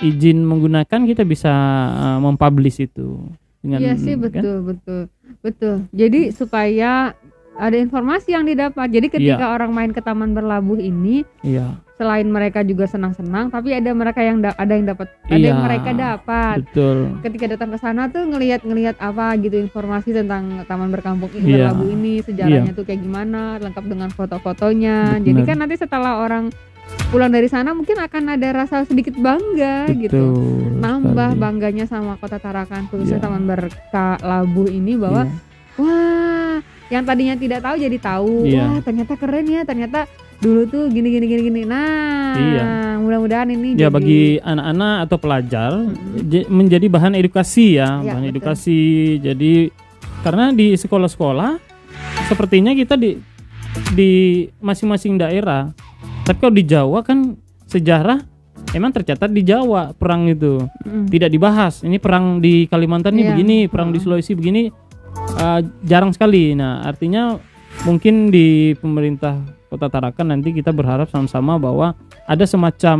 izin 0.00 0.42
menggunakan 0.42 1.00
kita 1.04 1.24
bisa 1.24 1.52
eh, 1.92 2.18
mempublish 2.18 2.78
itu 2.80 3.26
dengan 3.58 3.78
Iya 3.80 3.94
sih 3.96 4.14
kan? 4.14 4.22
betul 4.22 4.56
betul 4.62 5.00
betul. 5.40 5.74
Jadi 5.90 6.30
supaya 6.30 7.14
ada 7.52 7.76
informasi 7.76 8.32
yang 8.32 8.42
didapat. 8.42 8.88
Jadi 8.88 9.06
ketika 9.08 9.52
orang 9.52 9.70
main 9.70 9.90
ke 9.90 10.00
taman 10.00 10.32
berlabuh 10.32 10.76
ini 10.76 11.22
iya 11.42 11.76
selain 12.02 12.26
mereka 12.26 12.60
juga 12.60 12.84
senang-senang, 12.84 13.46
tapi 13.46 13.70
ada 13.70 13.90
mereka 13.92 14.18
yang 14.18 14.38
da- 14.38 14.56
ada 14.56 14.72
yang 14.72 14.84
dapat, 14.84 15.06
ada 15.24 15.38
yang 15.38 15.54
Iya. 15.54 15.64
mereka 15.64 15.90
dapat. 15.94 16.56
betul 16.60 16.98
Ketika 17.22 17.44
datang 17.48 17.70
ke 17.70 17.78
sana 17.78 18.02
tuh 18.08 18.26
ngelihat-ngelihat 18.26 18.98
apa 18.98 19.38
gitu 19.38 19.54
informasi 19.56 20.10
tentang 20.12 20.66
taman 20.66 20.90
berkampung 20.90 21.30
ini 21.32 21.46
Iya. 21.48 21.70
berlabuh 21.70 21.88
ini 21.88 22.14
sejarahnya 22.20 22.72
tuh 22.72 22.82
kayak 22.82 23.00
gimana, 23.00 23.56
lengkap 23.58 23.84
dengan 23.84 24.10
foto-fotonya. 24.10 25.22
Jadi 25.22 25.40
kan 25.44 25.56
nanti 25.56 25.76
setelah 25.76 26.18
orang 26.18 26.50
pulang 27.08 27.30
dari 27.30 27.46
sana 27.46 27.70
mungkin 27.70 27.94
akan 27.96 28.24
ada 28.32 28.48
rasa 28.52 28.82
sedikit 28.82 29.14
bangga 29.14 29.86
gitu 29.94 30.34
betul 30.34 30.76
nambah 30.76 31.30
sekali. 31.30 31.40
bangganya 31.40 31.84
sama 31.86 32.18
kota 32.18 32.36
Tarakan 32.36 32.90
khususnya 32.90 33.16
Iya. 33.16 33.22
Taman 33.22 33.44
Berkalabuh 33.46 34.68
ini 34.68 34.92
bahwa 34.96 35.22
Iya. 35.24 35.32
wah 35.78 36.56
yang 36.88 37.04
tadinya 37.06 37.32
tidak 37.34 37.60
tahu 37.60 37.76
jadi 37.78 37.96
tahu 37.96 38.34
Iya. 38.44 38.60
wah 38.60 38.78
ternyata 38.82 39.12
keren 39.14 39.46
ya 39.46 39.62
ternyata 39.62 40.04
dulu 40.42 40.66
tuh 40.66 40.84
gini 40.88 41.08
gini 41.08 41.24
gini 41.24 41.42
gini 41.44 41.62
nah 41.62 42.34
Iya. 42.34 42.64
mudah-mudahan 42.98 43.48
ini 43.48 43.68
ya 43.72 43.86
jadi 43.86 43.92
bagi 43.92 44.22
anak-anak 44.38 44.96
atau 45.04 45.16
pelajar 45.16 45.70
Mm-mm. 45.76 46.26
je- 46.26 46.48
menjadi 46.48 46.86
bahan 46.88 47.14
edukasi 47.14 47.76
ya, 47.76 48.00
Ya, 48.00 48.10
bahan 48.10 48.24
betul. 48.24 48.32
edukasi. 48.32 48.80
Jadi 49.18 49.52
karena 50.20 50.50
di 50.50 50.72
sekolah-sekolah 50.72 51.50
sepertinya 52.26 52.72
kita 52.72 52.96
di 52.96 53.20
di 53.92 54.12
masing-masing 54.58 55.14
daerah. 55.14 55.70
Tapi 56.22 56.38
kalau 56.38 56.52
di 56.52 56.64
Jawa 56.64 57.02
kan 57.02 57.36
sejarah 57.64 58.18
emang 58.72 58.90
tercatat 58.90 59.28
di 59.28 59.42
Jawa 59.42 59.92
perang 59.92 60.26
itu 60.26 60.64
Mm. 60.82 61.06
tidak 61.06 61.30
dibahas. 61.30 61.82
Ini 61.82 61.98
perang 61.98 62.38
di 62.38 62.64
Kalimantan 62.66 63.12
ini 63.12 63.22
Iya. 63.22 63.30
begini, 63.30 63.58
perang 63.66 63.88
di 63.88 64.00
Heeh. 64.00 64.04
Sulawesi 64.08 64.32
begini 64.32 64.72
uh, 65.36 65.60
jarang 65.82 66.10
sekali. 66.10 66.52
Nah, 66.52 66.80
artinya 66.82 67.36
mungkin 67.82 68.28
di 68.28 68.72
pemerintah 68.74 69.36
Kota 69.72 69.88
Tarakan 69.88 70.36
nanti 70.36 70.52
kita 70.52 70.68
berharap 70.68 71.08
sama-sama 71.08 71.56
bahwa 71.56 71.96
ada 72.28 72.44
semacam 72.44 72.98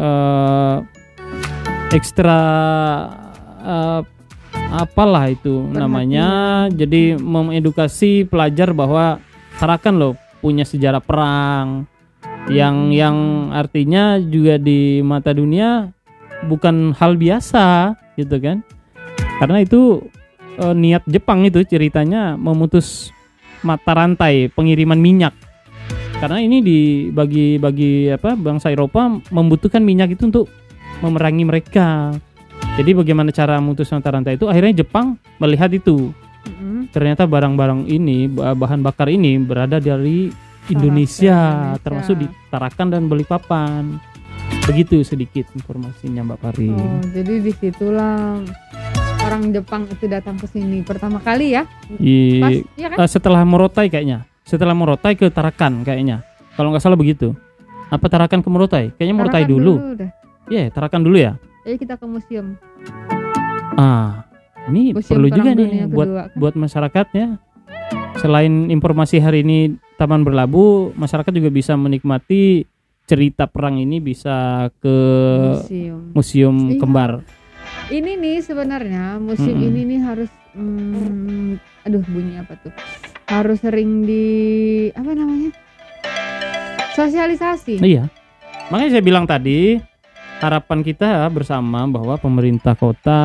uh, 0.00 0.76
ekstra 1.92 2.40
uh, 3.60 4.00
apalah 4.72 5.28
itu 5.28 5.60
namanya. 5.76 6.28
Jadi 6.72 7.20
mengedukasi 7.20 8.24
pelajar 8.24 8.72
bahwa 8.72 9.20
Tarakan 9.60 9.94
loh 10.00 10.14
punya 10.40 10.64
sejarah 10.64 11.04
perang. 11.04 11.84
Yang 12.48 12.76
yang 12.96 13.16
artinya 13.52 14.16
juga 14.16 14.56
di 14.56 15.04
mata 15.04 15.36
dunia 15.36 15.92
bukan 16.48 16.96
hal 16.96 17.20
biasa 17.20 17.92
gitu 18.16 18.40
kan. 18.40 18.64
Karena 19.36 19.60
itu 19.64 20.00
eh, 20.60 20.74
niat 20.76 21.04
Jepang 21.08 21.44
itu 21.44 21.60
ceritanya 21.64 22.40
memutus 22.40 23.12
mata 23.64 23.92
rantai 23.96 24.52
pengiriman 24.52 25.00
minyak 25.00 25.34
karena 26.16 26.38
ini 26.40 26.58
di 26.58 26.78
bagi 27.10 27.56
bagi 27.56 28.08
apa 28.08 28.32
bangsa 28.34 28.68
Eropa 28.68 29.04
membutuhkan 29.28 29.80
minyak 29.80 30.16
itu 30.16 30.26
untuk 30.26 30.46
memerangi 30.98 31.44
mereka 31.44 32.16
jadi 32.74 32.92
bagaimana 32.92 33.28
cara 33.30 33.60
memutus 33.60 33.92
mata 33.92 34.08
rantai 34.08 34.34
itu 34.34 34.48
akhirnya 34.48 34.80
Jepang 34.80 35.06
melihat 35.36 35.68
itu 35.70 36.12
Mm-mm. 36.46 36.88
ternyata 36.88 37.28
barang-barang 37.28 37.84
ini 37.86 38.26
ba- 38.26 38.56
bahan 38.56 38.80
bakar 38.80 39.08
ini 39.08 39.36
berada 39.36 39.76
dari 39.76 40.32
Indonesia, 40.66 41.30
Indonesia. 41.30 41.78
termasuk 41.78 42.14
di 42.16 42.26
Tarakan 42.50 42.90
dan 42.90 43.06
Balikpapan. 43.06 44.02
Begitu 44.66 45.06
sedikit 45.06 45.46
informasinya 45.54 46.26
Mbak 46.26 46.38
Pari. 46.42 46.70
Oh, 46.74 46.98
jadi 47.06 47.38
di 47.38 47.52
situlah 47.54 48.42
orang 49.22 49.54
Jepang 49.54 49.86
itu 49.86 50.10
datang 50.10 50.34
ke 50.34 50.50
sini 50.50 50.82
pertama 50.82 51.22
kali 51.22 51.54
ya? 51.54 51.70
I- 51.96 52.42
Pas, 52.42 52.50
iya 52.74 52.86
kan? 52.90 52.96
eh, 52.98 53.06
setelah 53.06 53.46
Morotai 53.46 53.86
kayaknya. 53.86 54.26
Setelah 54.46 54.78
Morotai 54.78 55.18
ke 55.18 55.26
Tarakan 55.26 55.82
kayaknya. 55.82 56.22
Kalau 56.54 56.70
nggak 56.70 56.78
salah 56.78 56.94
begitu. 56.94 57.34
Apa 57.90 58.06
Tarakan 58.06 58.40
ke 58.40 58.48
Morotai? 58.48 58.94
Kayaknya 58.94 59.16
Morotai 59.18 59.42
Tarakan 59.42 59.52
dulu. 59.58 59.74
Iya, 60.46 60.70
Tarakan 60.70 61.00
dulu 61.02 61.16
ya. 61.18 61.32
Jadi 61.66 61.76
kita 61.82 61.98
ke 61.98 62.06
museum. 62.06 62.54
Ah, 63.74 64.22
ini 64.70 64.94
Museum 64.94 65.18
perlu 65.18 65.28
juga 65.28 65.50
nih 65.50 65.90
buat 65.90 66.06
Kedua, 66.08 66.22
kan? 66.22 66.38
buat 66.38 66.54
masyarakatnya. 66.54 67.26
Selain 68.16 68.70
informasi 68.70 69.18
hari 69.18 69.42
ini 69.42 69.58
Taman 69.98 70.22
Berlabu, 70.22 70.94
masyarakat 70.94 71.28
juga 71.34 71.50
bisa 71.50 71.74
menikmati 71.74 72.64
cerita 73.04 73.50
perang 73.50 73.76
ini 73.76 73.98
bisa 73.98 74.66
ke 74.78 74.96
museum. 75.52 76.00
museum 76.14 76.56
Iya. 76.70 76.78
kembar. 76.78 77.10
Ini 77.86 78.14
nih 78.14 78.38
sebenarnya 78.40 79.18
museum 79.18 79.58
Mm-mm. 79.58 79.68
ini 79.68 79.80
nih 79.84 80.00
harus 80.00 80.30
hmm, 80.54 81.58
aduh 81.82 82.02
bunyi 82.06 82.38
apa 82.38 82.54
tuh? 82.62 82.70
Harus 83.26 83.58
sering 83.58 84.06
di 84.06 84.24
apa 84.94 85.10
namanya? 85.10 85.50
Sosialisasi. 86.94 87.82
Iya. 87.82 88.06
Makanya 88.70 88.98
saya 88.98 89.04
bilang 89.04 89.26
tadi 89.26 89.76
harapan 90.36 90.84
kita 90.84 91.26
bersama 91.32 91.88
bahwa 91.88 92.14
pemerintah 92.16 92.76
kota 92.76 93.20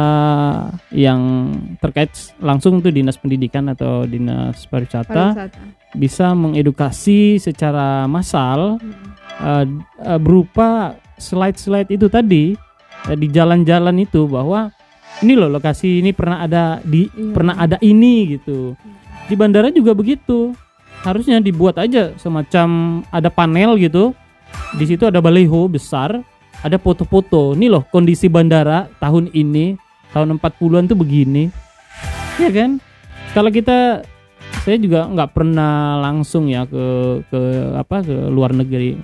yang 0.89 1.51
terkait 1.77 2.09
langsung 2.39 2.79
tuh 2.79 2.89
dinas 2.89 3.19
pendidikan 3.19 3.67
atau 3.67 4.07
dinas 4.07 4.63
pariwisata 4.65 5.35
Pariwisata. 5.35 5.59
bisa 5.91 6.31
mengedukasi 6.31 7.35
secara 7.35 8.07
massal 8.07 8.79
Mm-mm. 8.79 9.11
eh, 9.43 9.65
eh, 10.07 10.19
berupa 10.23 10.95
slide-slide 11.19 11.91
itu 11.91 12.07
tadi 12.07 12.55
eh, 13.11 13.17
di 13.19 13.27
jalan-jalan 13.27 13.99
itu 13.99 14.23
bahwa 14.31 14.71
ini 15.19 15.35
loh 15.35 15.51
lokasi 15.51 15.99
ini 15.99 16.15
pernah 16.15 16.47
ada 16.47 16.79
di 16.79 17.11
Iya. 17.11 17.33
pernah 17.35 17.55
ada 17.59 17.75
ini 17.83 18.39
gitu. 18.39 18.71
Di 19.31 19.39
bandara 19.39 19.71
juga 19.71 19.95
begitu. 19.95 20.51
Harusnya 21.07 21.39
dibuat 21.39 21.79
aja 21.79 22.11
semacam 22.19 22.99
ada 23.07 23.31
panel 23.31 23.79
gitu. 23.79 24.11
Di 24.75 24.83
situ 24.83 25.07
ada 25.07 25.23
baliho 25.23 25.71
besar, 25.71 26.19
ada 26.59 26.75
foto-foto. 26.75 27.55
Ini 27.55 27.71
loh 27.71 27.87
kondisi 27.87 28.27
bandara 28.27 28.91
tahun 28.99 29.31
ini, 29.31 29.79
tahun 30.11 30.35
40-an 30.35 30.91
tuh 30.91 30.99
begini. 30.99 31.47
Ya 32.43 32.51
kan? 32.51 32.83
Kalau 33.31 33.47
kita 33.55 34.03
saya 34.67 34.75
juga 34.75 35.07
nggak 35.07 35.31
pernah 35.31 36.03
langsung 36.03 36.51
ya 36.51 36.67
ke 36.67 36.85
ke 37.31 37.39
apa 37.79 38.03
ke 38.03 38.27
luar 38.27 38.51
negeri. 38.51 38.99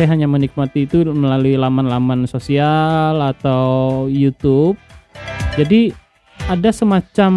Saya 0.00 0.16
hanya 0.16 0.24
menikmati 0.24 0.88
itu 0.88 1.04
melalui 1.12 1.60
laman-laman 1.60 2.24
sosial 2.24 3.20
atau 3.20 4.08
YouTube. 4.08 4.80
Jadi 5.60 5.92
ada 6.48 6.72
semacam 6.72 7.32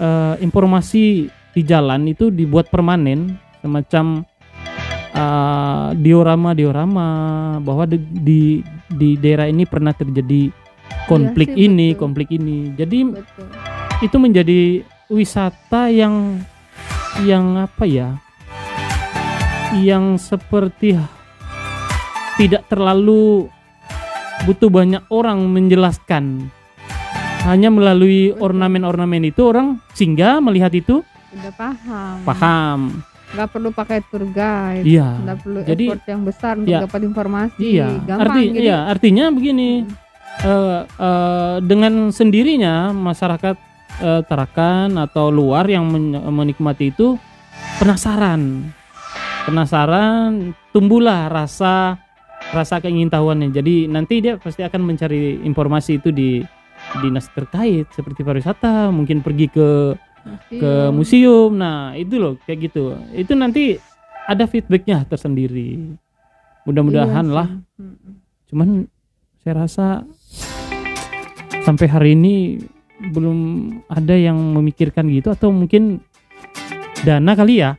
eh, 0.00 0.34
informasi 0.40 1.36
di 1.58 1.66
jalan 1.66 2.06
itu 2.06 2.30
dibuat 2.30 2.70
permanen, 2.70 3.34
semacam 3.58 4.22
eh, 5.10 5.88
diorama-diorama 5.98 7.08
bahwa 7.58 7.82
di, 7.90 7.98
di 7.98 8.40
di 8.86 9.18
daerah 9.18 9.50
ini 9.50 9.66
pernah 9.66 9.90
terjadi 9.90 10.54
konflik 11.10 11.50
Iya 11.52 11.58
sih, 11.58 11.66
ini, 11.66 11.86
betul. 11.90 12.00
konflik 12.00 12.28
ini. 12.30 12.58
Jadi 12.78 12.98
Betul. 13.10 13.46
itu 14.06 14.16
menjadi 14.22 14.60
wisata 15.10 15.90
yang 15.90 16.38
yang 17.26 17.58
apa 17.58 17.82
ya 17.88 18.14
yang 19.74 20.16
seperti 20.16 20.94
tidak 22.38 22.64
terlalu 22.70 23.50
butuh 24.46 24.70
banyak 24.70 25.02
orang 25.10 25.42
menjelaskan 25.50 26.46
hanya 27.42 27.68
melalui 27.72 28.30
ornamen-ornamen 28.38 29.28
itu 29.28 29.50
orang 29.50 29.82
singgah 29.96 30.38
melihat 30.38 30.70
itu 30.70 31.02
Udah 31.30 31.52
paham. 31.52 32.16
paham 32.22 32.80
Nggak 33.28 33.48
perlu 33.52 33.68
pakai 33.70 33.98
tour 34.02 34.24
guide. 34.26 34.84
iya 34.84 35.08
Nggak 35.18 35.38
perlu 35.38 35.58
Jadi- 35.62 35.86
effort 35.86 36.04
yang 36.06 36.22
besar 36.22 36.52
untuk 36.56 36.70
Iya. 36.70 36.80
dapat 36.82 37.00
informasi. 37.02 37.60
iya 37.60 37.88
Gampang. 38.00 38.20
arti 38.26 38.42
jadi 38.48 38.64
iya 38.64 38.78
artinya 38.86 39.24
begini 39.28 39.70
eh, 40.40 40.80
eh, 40.86 41.56
dengan 41.60 41.92
sendirinya 42.08 42.74
masyarakat 42.90 43.56
eh, 43.98 44.20
Tarakan 44.22 44.96
atau 44.96 45.28
luar 45.28 45.66
yang 45.66 45.84
men- 45.84 46.16
menikmati 46.30 46.88
itu 46.88 47.18
penasaran 47.76 48.70
penasaran 49.44 50.52
tumbuhlah 50.70 51.26
rasa 51.26 51.98
rasa 52.48 52.78
keingintahuannya 52.78 53.50
jadi 53.50 53.88
nanti 53.88 54.20
dia 54.20 54.36
pasti 54.36 54.62
akan 54.62 54.86
mencari 54.86 55.42
informasi 55.42 55.98
itu 55.98 56.08
di 56.08 56.40
dinas 56.96 57.26
terkait 57.28 57.90
seperti 57.90 58.22
pariwisata 58.22 58.88
mungkin 58.88 59.20
pergi 59.20 59.46
ke 59.48 59.68
ke 60.48 60.72
museum. 60.88 60.92
museum 60.92 61.50
nah 61.54 61.92
itu 61.92 62.14
loh 62.16 62.34
kayak 62.42 62.68
gitu 62.68 62.82
itu 63.12 63.32
nanti 63.32 63.76
ada 64.24 64.44
feedbacknya 64.44 65.04
tersendiri 65.04 65.96
mudah-mudahan 66.62 67.24
Iya 67.24 67.34
lah 67.34 67.48
sih. 67.48 68.16
Cuman 68.48 68.88
saya 69.38 69.54
rasa 69.58 69.86
sampai 71.62 71.86
hari 71.86 72.10
ini 72.12 72.56
belum 73.12 73.38
ada 73.86 74.12
yang 74.12 74.36
memikirkan 74.52 75.06
gitu 75.08 75.30
atau 75.30 75.48
mungkin 75.48 76.00
dana 77.00 77.32
kali 77.32 77.60
ya 77.60 77.76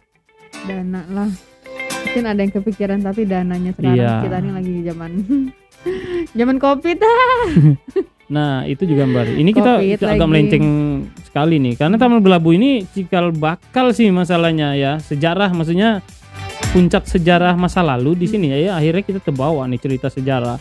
Dana 0.62 1.02
lah. 1.08 1.30
Mungkin 2.00 2.24
ada 2.26 2.40
yang 2.40 2.50
kepikiran 2.52 3.00
tapi 3.00 3.22
dananya 3.24 3.72
sekarang 3.72 3.98
Iya. 3.98 4.14
kita 4.24 4.38
ini 4.40 4.52
lagi 4.52 4.74
zaman 4.84 5.12
zaman 6.40 6.58
covid 6.58 7.00
ah. 7.00 7.42
nah 8.36 8.62
itu 8.64 8.86
juga 8.86 9.04
mbak 9.04 9.34
ini 9.34 9.50
kita, 9.52 9.72
Covid 9.76 9.90
kita 9.96 10.06
agak 10.08 10.18
lagi. 10.18 10.30
melenceng 10.30 10.66
sekali 11.30 11.62
nih. 11.62 11.78
Karena 11.78 12.02
taman 12.02 12.26
belabu 12.26 12.50
ini 12.58 12.82
cikal 12.90 13.30
bakal 13.30 13.94
sih 13.94 14.10
masalahnya 14.10 14.74
ya. 14.74 14.98
Sejarah 14.98 15.54
maksudnya 15.54 16.02
puncak 16.74 17.06
sejarah 17.06 17.54
masa 17.54 17.86
lalu 17.86 18.18
di 18.18 18.28
sini 18.30 18.50
ya, 18.50 18.58
ya 18.58 18.72
akhirnya 18.78 19.06
kita 19.06 19.20
terbawa 19.22 19.70
nih 19.70 19.78
cerita 19.78 20.10
sejarah. 20.10 20.58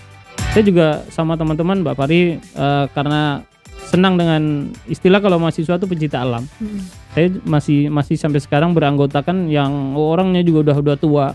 Saya 0.52 0.64
juga 0.64 1.04
sama 1.09 1.40
teman-teman 1.40 1.81
mbak 1.81 1.96
Pari 1.96 2.37
eh, 2.37 2.85
karena 2.92 3.40
senang 3.88 4.20
dengan 4.20 4.68
istilah 4.85 5.24
kalau 5.24 5.40
mahasiswa 5.40 5.81
itu 5.81 5.88
pencinta 5.88 6.20
alam. 6.20 6.44
Mm. 6.61 6.81
saya 7.16 7.28
masih 7.42 7.81
masih 7.88 8.14
sampai 8.20 8.38
sekarang 8.38 8.76
beranggotakan 8.76 9.48
yang 9.48 9.96
orangnya 9.96 10.44
juga 10.44 10.70
udah 10.70 10.76
udah 10.85 10.96
tua. 11.00 11.26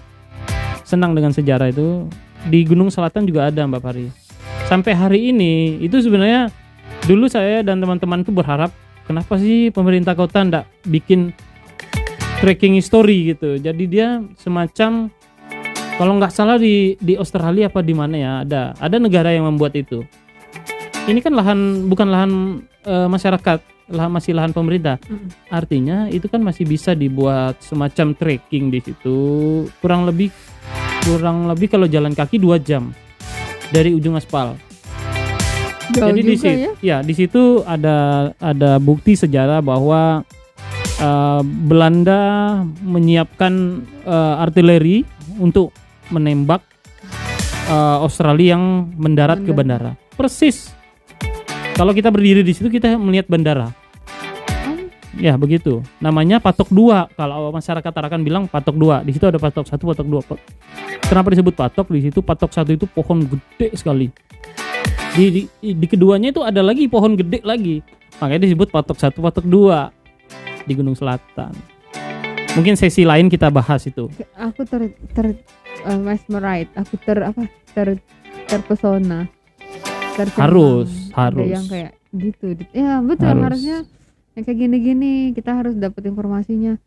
Senang 0.85 1.17
dengan 1.17 1.33
sejarah 1.33 1.73
itu. 1.73 2.05
Di 2.43 2.67
Gunung 2.67 2.91
Selatan 2.91 3.23
juga 3.23 3.47
ada 3.47 3.63
Mbak 3.63 3.81
Pari 3.81 4.23
sampai 4.73 4.93
hari 4.97 5.19
ini 5.29 5.77
itu 5.85 6.01
sebenarnya 6.01 6.49
dulu 7.05 7.27
saya 7.29 7.61
dan 7.61 7.77
teman-teman 7.77 8.25
tuh 8.25 8.33
berharap 8.33 8.73
kenapa 9.07 9.39
sih 9.39 9.69
pemerintah 9.69 10.15
kota 10.17 10.43
ndak 10.43 10.65
bikin 10.87 11.31
trekking 12.43 12.75
history 12.75 13.35
gitu? 13.35 13.59
Jadi 13.59 13.83
dia 13.87 14.19
semacam 14.39 15.11
kalau 15.95 16.13
nggak 16.17 16.33
salah 16.33 16.57
di 16.57 16.97
di 16.97 17.13
Australia 17.15 17.69
apa 17.69 17.85
di 17.85 17.93
mana 17.93 18.15
ya 18.17 18.31
ada 18.43 18.61
ada 18.81 18.97
negara 18.97 19.31
yang 19.31 19.47
membuat 19.47 19.77
itu. 19.77 20.03
Ini 21.03 21.19
kan 21.19 21.35
lahan 21.35 21.87
bukan 21.91 22.07
lahan 22.07 22.31
eh, 22.87 23.07
masyarakat 23.11 23.59
lahan 23.91 24.11
masih 24.11 24.31
lahan 24.33 24.55
pemerintah. 24.55 24.97
Artinya 25.51 26.07
itu 26.07 26.25
kan 26.31 26.39
masih 26.39 26.63
bisa 26.63 26.95
dibuat 26.95 27.59
semacam 27.59 28.15
trekking 28.15 28.71
di 28.71 28.79
situ. 28.79 29.17
Kurang 29.83 30.07
lebih 30.07 30.31
kurang 31.03 31.51
lebih 31.51 31.67
kalau 31.67 31.83
jalan 31.83 32.15
kaki 32.15 32.39
dua 32.39 32.55
jam 32.55 32.95
dari 33.75 33.91
ujung 33.91 34.15
aspal 34.15 34.55
Jauh 35.93 36.09
jadi 36.09 36.21
di 36.25 36.35
situ 36.35 36.49
ya. 36.49 36.71
ya 36.81 36.97
di 37.05 37.13
situ 37.13 37.61
ada 37.63 38.29
ada 38.41 38.81
bukti 38.81 39.13
sejarah 39.13 39.61
bahwa 39.61 40.25
eh, 40.97 41.41
Belanda 41.45 42.21
menyiapkan 42.81 43.53
eh, 44.03 44.35
artileri 44.41 45.05
untuk 45.37 45.69
menembak 46.09 46.65
eh, 47.69 47.97
Australia 48.01 48.57
yang 48.57 48.89
mendarat 48.97 49.45
ke 49.45 49.53
Bandara. 49.53 49.93
bandara 49.93 50.17
persis 50.17 50.73
kalau 51.77 51.93
kita 51.93 52.09
berdiri 52.13 52.41
di 52.41 52.53
situ 52.53 52.69
kita 52.69 52.97
melihat 52.97 53.29
bandara 53.29 53.73
Ya 55.13 55.37
begitu. 55.37 55.85
Namanya 56.01 56.41
patok 56.41 56.73
dua. 56.73 57.05
Kalau 57.13 57.53
masyarakat 57.53 57.91
Tarakan 57.93 58.25
bilang 58.25 58.49
patok 58.49 58.73
dua. 58.73 59.05
Di 59.05 59.13
situ 59.13 59.29
ada 59.29 59.37
patok 59.37 59.69
satu, 59.69 59.93
patok 59.93 60.07
dua. 60.09 60.21
Kenapa 61.05 61.29
disebut 61.29 61.53
patok? 61.53 61.93
Di 61.93 62.09
situ 62.09 62.25
patok 62.25 62.49
satu 62.49 62.73
itu 62.73 62.89
pohon 62.89 63.21
gede 63.21 63.77
sekali. 63.77 64.09
Di, 65.13 65.25
di, 65.29 65.41
di 65.61 65.85
keduanya 65.85 66.33
itu 66.33 66.41
ada 66.41 66.65
lagi 66.65 66.89
pohon 66.89 67.13
gede 67.13 67.45
lagi. 67.45 67.85
Makanya 68.17 68.49
disebut 68.49 68.73
patok 68.73 68.97
satu, 68.97 69.21
patok 69.21 69.45
dua 69.45 69.93
di 70.65 70.73
Gunung 70.73 70.97
Selatan. 70.97 71.53
Mungkin 72.57 72.73
sesi 72.77 73.05
lain 73.05 73.29
kita 73.29 73.49
bahas 73.53 73.85
itu. 73.85 74.09
aku 74.37 74.65
ter 74.65 74.93
ter 75.13 75.37
uh, 75.85 75.99
mesmerized. 76.01 76.73
Aku 76.77 76.97
ter 77.01 77.21
apa? 77.21 77.45
Ter 77.73 77.97
terpesona. 78.49 79.29
Tercengang. 80.17 80.49
Harus, 80.49 80.89
Ada 81.13 81.21
harus. 81.29 81.49
yang 81.49 81.65
kayak 81.65 81.91
gitu. 82.13 82.47
Ya 82.73 83.01
betul 83.01 83.29
Harus. 83.29 83.43
harusnya 83.49 83.77
yang 84.33 84.43
kayak 84.45 84.59
gini-gini 84.65 85.11
kita 85.33 85.53
harus 85.53 85.73
dapat 85.77 86.09
informasinya 86.09 86.77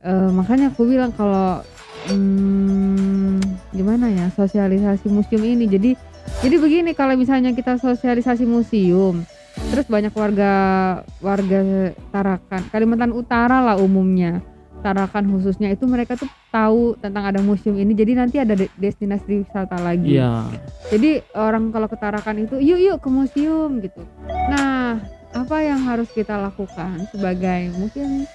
Eh, 0.00 0.30
makanya 0.32 0.72
aku 0.72 0.88
bilang 0.88 1.12
kalau 1.12 1.60
hmm, 2.08 3.36
gimana 3.76 4.08
ya 4.08 4.32
sosialisasi 4.32 5.12
museum 5.12 5.44
ini 5.44 5.68
jadi 5.68 5.92
jadi 6.40 6.56
begini 6.56 6.90
kalau 6.92 7.14
misalnya 7.14 7.50
kita 7.50 7.76
sosialisasi 7.76 8.44
museum 8.44 9.22
terus 9.68 9.84
banyak 9.84 10.10
warga 10.10 10.52
warga 11.18 11.58
Tarakan 12.08 12.62
Kalimantan 12.68 13.12
Utara 13.12 13.60
lah 13.60 13.76
umumnya 13.76 14.40
Tarakan 14.80 15.28
khususnya 15.28 15.68
itu 15.68 15.84
mereka 15.84 16.16
tuh 16.16 16.24
tahu 16.48 16.96
tentang 16.96 17.28
ada 17.28 17.40
museum 17.40 17.76
ini 17.76 17.92
jadi 17.92 18.16
nanti 18.16 18.40
ada 18.40 18.56
de- 18.56 18.72
destinasi 18.74 19.44
wisata 19.44 19.76
lagi 19.76 20.16
Iya. 20.16 20.48
jadi 20.88 21.20
orang 21.36 21.68
kalau 21.68 21.84
ke 21.84 21.96
Tarakan 21.96 22.36
itu 22.40 22.56
yuk 22.56 22.80
yuk 22.80 22.96
ke 22.98 23.08
museum 23.08 23.78
gitu. 23.78 24.00
Nah, 24.48 24.69
apa 25.30 25.56
yang 25.60 25.80
harus 25.80 26.10
kita 26.10 26.34
lakukan 26.34 27.06
sebagai 27.08 27.70
mungkin 27.72 28.26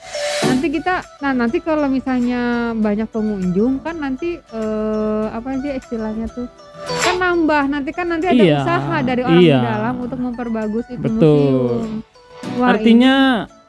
nanti 0.42 0.68
kita 0.70 1.04
nah 1.20 1.32
nanti 1.32 1.60
kalau 1.60 1.88
misalnya 1.88 2.72
banyak 2.72 3.10
pengunjung 3.10 3.80
kan 3.80 4.00
nanti 4.00 4.40
eh, 4.40 5.26
apa 5.28 5.60
sih 5.60 5.76
istilahnya 5.76 6.28
tuh 6.30 6.48
kan 7.02 7.16
nambah 7.18 7.64
nanti 7.68 7.92
kan 7.92 8.08
nanti 8.08 8.26
ada 8.30 8.40
Iya, 8.40 8.58
usaha 8.58 8.96
dari 9.02 9.22
orang 9.22 9.42
iya. 9.42 9.58
di 9.58 9.68
dalam 9.68 9.96
untuk 9.98 10.20
memperbagus 10.22 10.86
itu 10.88 11.02
Betul. 11.02 11.36
museum. 11.36 11.92
Wah, 12.56 12.68
Artinya 12.72 13.16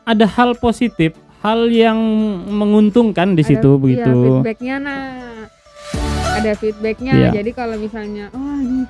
ada 0.04 0.26
hal 0.28 0.52
positif, 0.54 1.16
hal 1.40 1.66
yang 1.66 1.96
menguntungkan 2.46 3.32
di 3.32 3.40
Ada- 3.40 3.48
situ 3.48 3.70
iya, 3.72 3.80
begitu. 3.80 4.12
feedbacknya 4.36 4.76
nah 4.78 5.02
ada 6.36 6.52
feedbacknya 6.54 7.12
Iya. 7.16 7.30
jadi 7.32 7.50
kalau 7.50 7.76
misalnya 7.76 8.28
oh 8.30 8.56
ini 8.60 8.84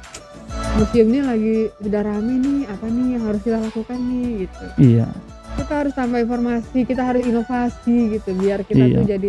museum 0.77 1.07
ini 1.09 1.21
lagi 1.21 1.57
udah 1.81 2.03
rame 2.03 2.35
nih 2.37 2.59
apa 2.69 2.87
nih 2.87 3.07
yang 3.17 3.25
harus 3.25 3.41
kita 3.41 3.59
lakukan 3.59 3.99
nih 3.99 4.29
gitu 4.45 4.65
Iya. 4.77 5.09
kita 5.57 5.73
harus 5.73 5.93
tambah 5.93 6.21
informasi 6.21 6.79
kita 6.85 7.03
harus 7.03 7.23
inovasi 7.25 7.97
gitu 8.13 8.31
biar 8.37 8.61
kita 8.63 8.85
Iya. 8.85 8.97
tuh 8.97 9.05
jadi 9.07 9.29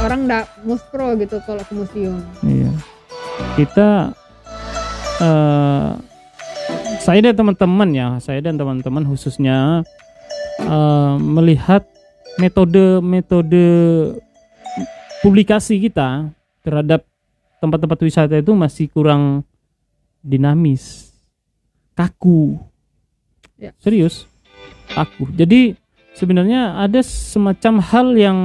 orang 0.00 0.20
ndak 0.24 0.44
muspro 0.64 1.14
gitu 1.14 1.36
kalau 1.44 1.60
ke 1.60 1.72
museum 1.72 2.16
Iya. 2.42 2.70
Kita 3.52 3.88
eh 5.20 5.90
saya 7.02 7.18
dan 7.20 7.34
teman-teman 7.34 7.88
ya, 7.90 8.08
saya 8.18 8.38
dan 8.40 8.56
teman-teman 8.56 9.04
khususnya 9.04 9.82
eh, 10.58 11.14
melihat 11.18 11.84
metode-metode 12.38 13.66
publikasi 15.20 15.76
kita 15.78 16.32
terhadap 16.62 17.04
tempat-tempat 17.60 17.98
wisata 18.00 18.34
itu 18.38 18.56
masih 18.56 18.88
kurang 18.88 19.44
dinamis, 20.22 21.12
kaku. 21.98 22.56
Ya. 23.58 23.74
Serius, 23.82 24.24
kaku. 24.94 25.28
Jadi 25.34 25.76
sebenarnya 26.16 26.80
ada 26.80 27.00
semacam 27.02 27.74
hal 27.82 28.08
yang 28.16 28.38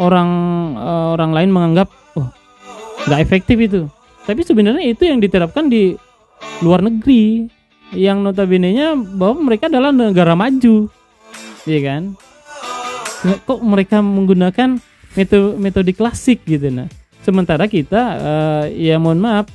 orang 0.00 0.30
eh, 0.76 1.06
orang 1.14 1.30
lain 1.32 1.50
menganggap 1.52 1.88
oh 2.16 2.28
nggak 3.06 3.20
efektif 3.20 3.56
itu 3.60 3.82
tapi 4.24 4.40
sebenarnya 4.46 4.84
itu 4.86 5.04
yang 5.04 5.20
diterapkan 5.20 5.68
di 5.68 5.98
luar 6.64 6.80
negeri 6.80 7.50
yang 7.92 8.24
notabene-nya 8.24 8.96
bahwa 8.96 9.52
mereka 9.52 9.68
adalah 9.68 9.92
negara 9.92 10.32
maju 10.32 10.88
iya 11.68 11.80
kan 11.84 12.02
kok 13.22 13.60
mereka 13.62 14.00
menggunakan 14.02 14.80
metode 15.14 15.60
metode 15.60 15.92
klasik 15.92 16.42
gitu 16.48 16.72
nah 16.72 16.88
sementara 17.22 17.68
kita 17.68 18.02
eh, 18.18 18.90
ya 18.90 18.96
mohon 18.96 19.20
maaf 19.20 19.46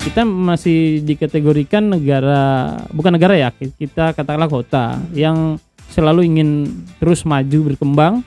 kita 0.00 0.24
masih 0.24 1.04
dikategorikan 1.04 1.84
negara 1.84 2.72
bukan 2.90 3.12
negara 3.14 3.36
ya 3.36 3.48
kita 3.52 4.16
katakanlah 4.16 4.48
kota 4.48 4.96
yang 5.12 5.60
selalu 5.88 6.24
ingin 6.24 6.48
terus 6.96 7.22
maju 7.22 7.72
berkembang 7.72 8.24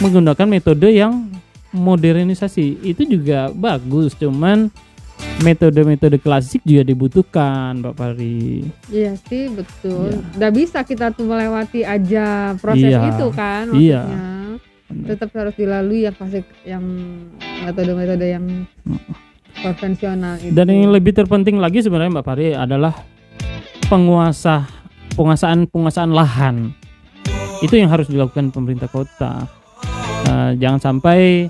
menggunakan 0.00 0.48
metode 0.48 0.88
yang 0.88 1.28
modernisasi 1.70 2.80
itu 2.82 3.04
juga 3.04 3.50
bagus 3.50 4.14
cuman 4.14 4.70
metode-metode 5.40 6.16
klasik 6.18 6.62
juga 6.62 6.86
dibutuhkan 6.86 7.82
Pak 7.82 7.94
Pari 7.94 8.64
iya 8.88 9.12
sih 9.18 9.50
betul 9.50 10.08
Iya. 10.08 10.18
nggak 10.38 10.52
bisa 10.54 10.78
kita 10.82 11.10
tuh 11.10 11.26
melewati 11.26 11.82
aja 11.82 12.54
proses 12.56 12.90
Iya. 12.90 13.10
itu 13.10 13.26
kan 13.30 13.64
Iya. 13.70 14.02
maksudnya 14.06 14.32
tetap 15.04 15.28
harus 15.34 15.54
dilalui 15.54 16.06
yang 16.06 16.14
klasik 16.14 16.46
yang 16.62 16.84
metode-metode 17.60 18.24
yang 18.24 18.46
konvensional 19.56 20.34
itu. 20.38 20.50
Dan 20.50 20.66
yang 20.66 20.90
lebih 20.90 21.12
terpenting 21.12 21.56
lagi 21.56 21.78
sebenarnya 21.78 22.10
Mbak 22.12 22.24
Pari 22.24 22.46
adalah 22.50 22.94
penguasa 23.84 24.64
penguasaan 25.12 25.66
penguasaan 25.66 26.10
lahan. 26.10 26.72
Itu 27.60 27.74
yang 27.74 27.88
harus 27.88 28.06
dilakukan 28.06 28.50
pemerintah 28.50 28.86
kota. 28.86 29.46
Eh, 30.24 30.50
jangan 30.56 30.80
sampai 30.82 31.48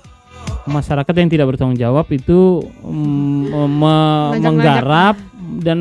masyarakat 0.64 1.14
yang 1.14 1.28
tidak 1.28 1.46
bertanggung 1.48 1.76
jawab 1.76 2.08
itu 2.08 2.60
mm, 2.80 2.90
me- 3.52 3.92
Ngajak-ngajak. 4.32 4.42
menggarap 4.42 5.16
dan 5.60 5.78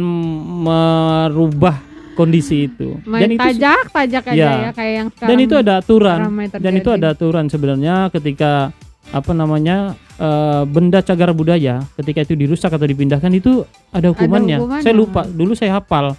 merubah 0.64 1.76
kondisi 2.14 2.68
itu. 2.68 3.02
Main 3.04 3.26
dan 3.26 3.30
itu 3.32 3.48
tajak 3.90 4.24
aja 4.28 4.36
Ya. 4.36 4.52
ya 4.62 4.72
kayak 4.72 4.94
yang 4.94 5.08
sekarang 5.10 5.30
dan 5.30 5.38
itu 5.40 5.56
ada 5.56 5.74
aturan. 5.80 6.18
dan 6.54 6.74
itu 6.76 6.90
ada 6.92 7.08
aturan 7.12 7.46
sebenarnya 7.48 7.96
ketika 8.12 8.70
apa 9.12 9.32
namanya 9.36 9.98
eh, 10.16 10.64
benda 10.64 11.04
cagar 11.04 11.36
budaya 11.36 11.84
ketika 12.00 12.24
itu 12.24 12.34
dirusak 12.40 12.72
atau 12.72 12.88
dipindahkan 12.88 13.30
itu 13.34 13.68
ada 13.92 14.14
hukumannya. 14.14 14.58
hukumannya. 14.62 14.86
Saya 14.86 14.96
lupa 14.96 15.28
dulu 15.28 15.54
saya 15.54 15.82
hafal 15.82 16.16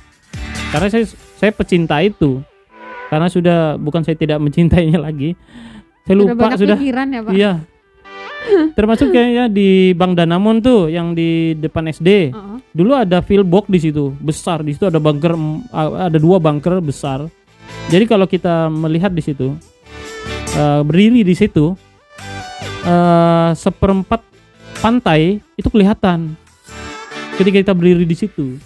karena 0.71 0.89
saya 0.91 1.05
saya 1.39 1.51
pecinta 1.55 1.99
itu 2.03 2.43
karena 3.09 3.31
sudah 3.31 3.79
bukan 3.79 4.03
saya 4.03 4.19
tidak 4.19 4.39
mencintainya 4.45 4.99
lagi. 4.99 5.39
Saya 6.05 6.21
Sudah 6.21 6.35
lupa 6.37 6.47
sudah. 6.59 6.77
pikiran 6.77 7.07
ya 7.09 7.21
pak 7.25 7.33
Iya. 7.33 7.53
Termasuk 8.77 9.09
kayaknya 9.15 9.49
di 9.49 9.97
Bank 9.97 10.21
Danamon 10.21 10.61
tuh 10.61 10.93
yang 10.93 11.17
di 11.17 11.57
depan 11.57 11.89
SD. 11.89 12.35
Heeh. 12.35 12.59
Dulu 12.75 12.93
ada 12.93 13.23
field 13.25 13.47
box 13.49 13.71
di 13.71 13.79
situ, 13.81 14.13
besar. 14.21 14.61
Di 14.61 14.75
situ 14.77 14.85
ada 14.85 15.01
bunker 15.01 15.33
ada 15.73 16.19
dua 16.21 16.37
bunker 16.37 16.83
besar. 16.85 17.25
Jadi 17.89 18.05
kalau 18.05 18.29
kita 18.29 18.69
melihat 18.69 19.15
di 19.15 19.23
situ 19.25 19.57
eh, 20.53 20.81
berdiri 20.85 21.25
di 21.25 21.33
situ 21.33 21.73
eh, 22.85 23.51
seperempat 23.57 24.21
pantai 24.79 25.41
itu 25.57 25.69
kelihatan 25.73 26.37
ketika 27.41 27.57
kita 27.65 27.73
berdiri 27.75 28.05
di 28.05 28.17
situ. 28.17 28.61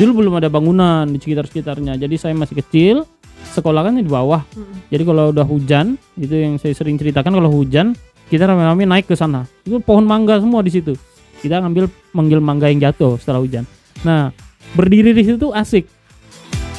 Dulu 0.00 0.24
belum 0.24 0.34
ada 0.40 0.48
bangunan 0.48 1.04
di 1.04 1.20
sekitar-sekitarnya. 1.20 2.00
Jadi 2.00 2.16
saya 2.16 2.32
masih 2.32 2.56
kecil, 2.64 3.04
sekolah 3.52 3.84
kan 3.84 4.00
di 4.00 4.06
bawah. 4.06 4.42
Jadi 4.88 5.02
kalau 5.04 5.34
udah 5.34 5.44
hujan, 5.44 6.00
itu 6.16 6.32
yang 6.32 6.56
saya 6.56 6.72
sering 6.72 6.96
ceritakan 6.96 7.36
kalau 7.36 7.50
hujan 7.52 7.92
kita 8.30 8.46
rame-rame 8.46 8.86
naik 8.86 9.10
ke 9.10 9.14
sana. 9.18 9.44
Itu 9.66 9.82
pohon 9.82 10.06
mangga 10.06 10.38
semua 10.38 10.62
di 10.62 10.70
situ. 10.72 10.94
Kita 11.42 11.58
ngambil 11.60 11.90
manggil 12.14 12.38
mangga 12.38 12.70
yang 12.70 12.80
jatuh 12.80 13.18
setelah 13.18 13.42
hujan. 13.42 13.66
Nah, 14.06 14.30
berdiri 14.78 15.10
di 15.10 15.26
situ 15.26 15.50
asik. 15.50 15.84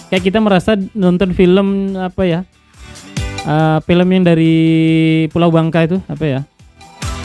Kayak 0.08 0.24
kita 0.28 0.40
merasa 0.40 0.76
nonton 0.96 1.36
film 1.36 1.96
apa 2.00 2.24
ya? 2.24 2.40
Eh, 3.42 3.78
film 3.84 4.08
yang 4.12 4.24
dari 4.24 4.56
Pulau 5.34 5.50
Bangka 5.52 5.84
itu 5.88 5.98
apa 6.08 6.26
ya? 6.26 6.40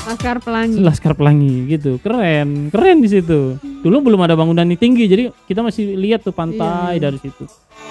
Laskar 0.06 0.38
Pelangi 0.38 0.78
Laskar 0.78 1.12
Pelangi 1.18 1.66
gitu. 1.66 1.98
Keren, 1.98 2.70
keren 2.70 3.02
di 3.02 3.08
situ. 3.10 3.58
Dulu 3.82 4.06
belum 4.06 4.22
ada 4.22 4.38
bangunan 4.38 4.62
yang 4.62 4.78
tinggi, 4.78 5.10
jadi 5.10 5.34
kita 5.50 5.66
masih 5.66 5.98
lihat 5.98 6.22
tuh 6.22 6.30
pantai 6.30 7.02
Iya. 7.02 7.10
dari 7.10 7.18
situ. 7.18 7.42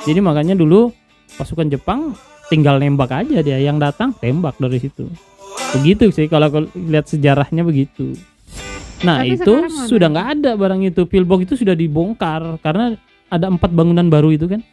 Jadi 0.07 0.19
makanya 0.23 0.55
dulu 0.55 0.95
pasukan 1.35 1.67
Jepang 1.67 2.15
tinggal 2.47 2.79
nembak 2.79 3.11
aja 3.11 3.43
dia, 3.43 3.59
yang 3.59 3.75
datang 3.75 4.15
tembak 4.15 4.55
dari 4.55 4.79
situ. 4.79 5.11
Begitu 5.75 6.07
sih 6.15 6.31
kalau 6.31 6.47
lihat 6.71 7.11
sejarahnya 7.11 7.67
begitu. 7.67 8.15
Nah 9.03 9.19
Tapi 9.19 9.35
itu 9.35 9.53
sudah 9.91 10.07
nggak 10.07 10.27
ada 10.39 10.51
barang 10.55 10.87
itu, 10.87 11.03
pillbox 11.03 11.51
itu 11.51 11.55
sudah 11.67 11.75
dibongkar 11.75 12.63
karena 12.63 12.95
ada 13.27 13.51
empat 13.51 13.75
bangunan 13.75 14.07
baru 14.07 14.31
itu 14.31 14.47
kan. 14.47 14.63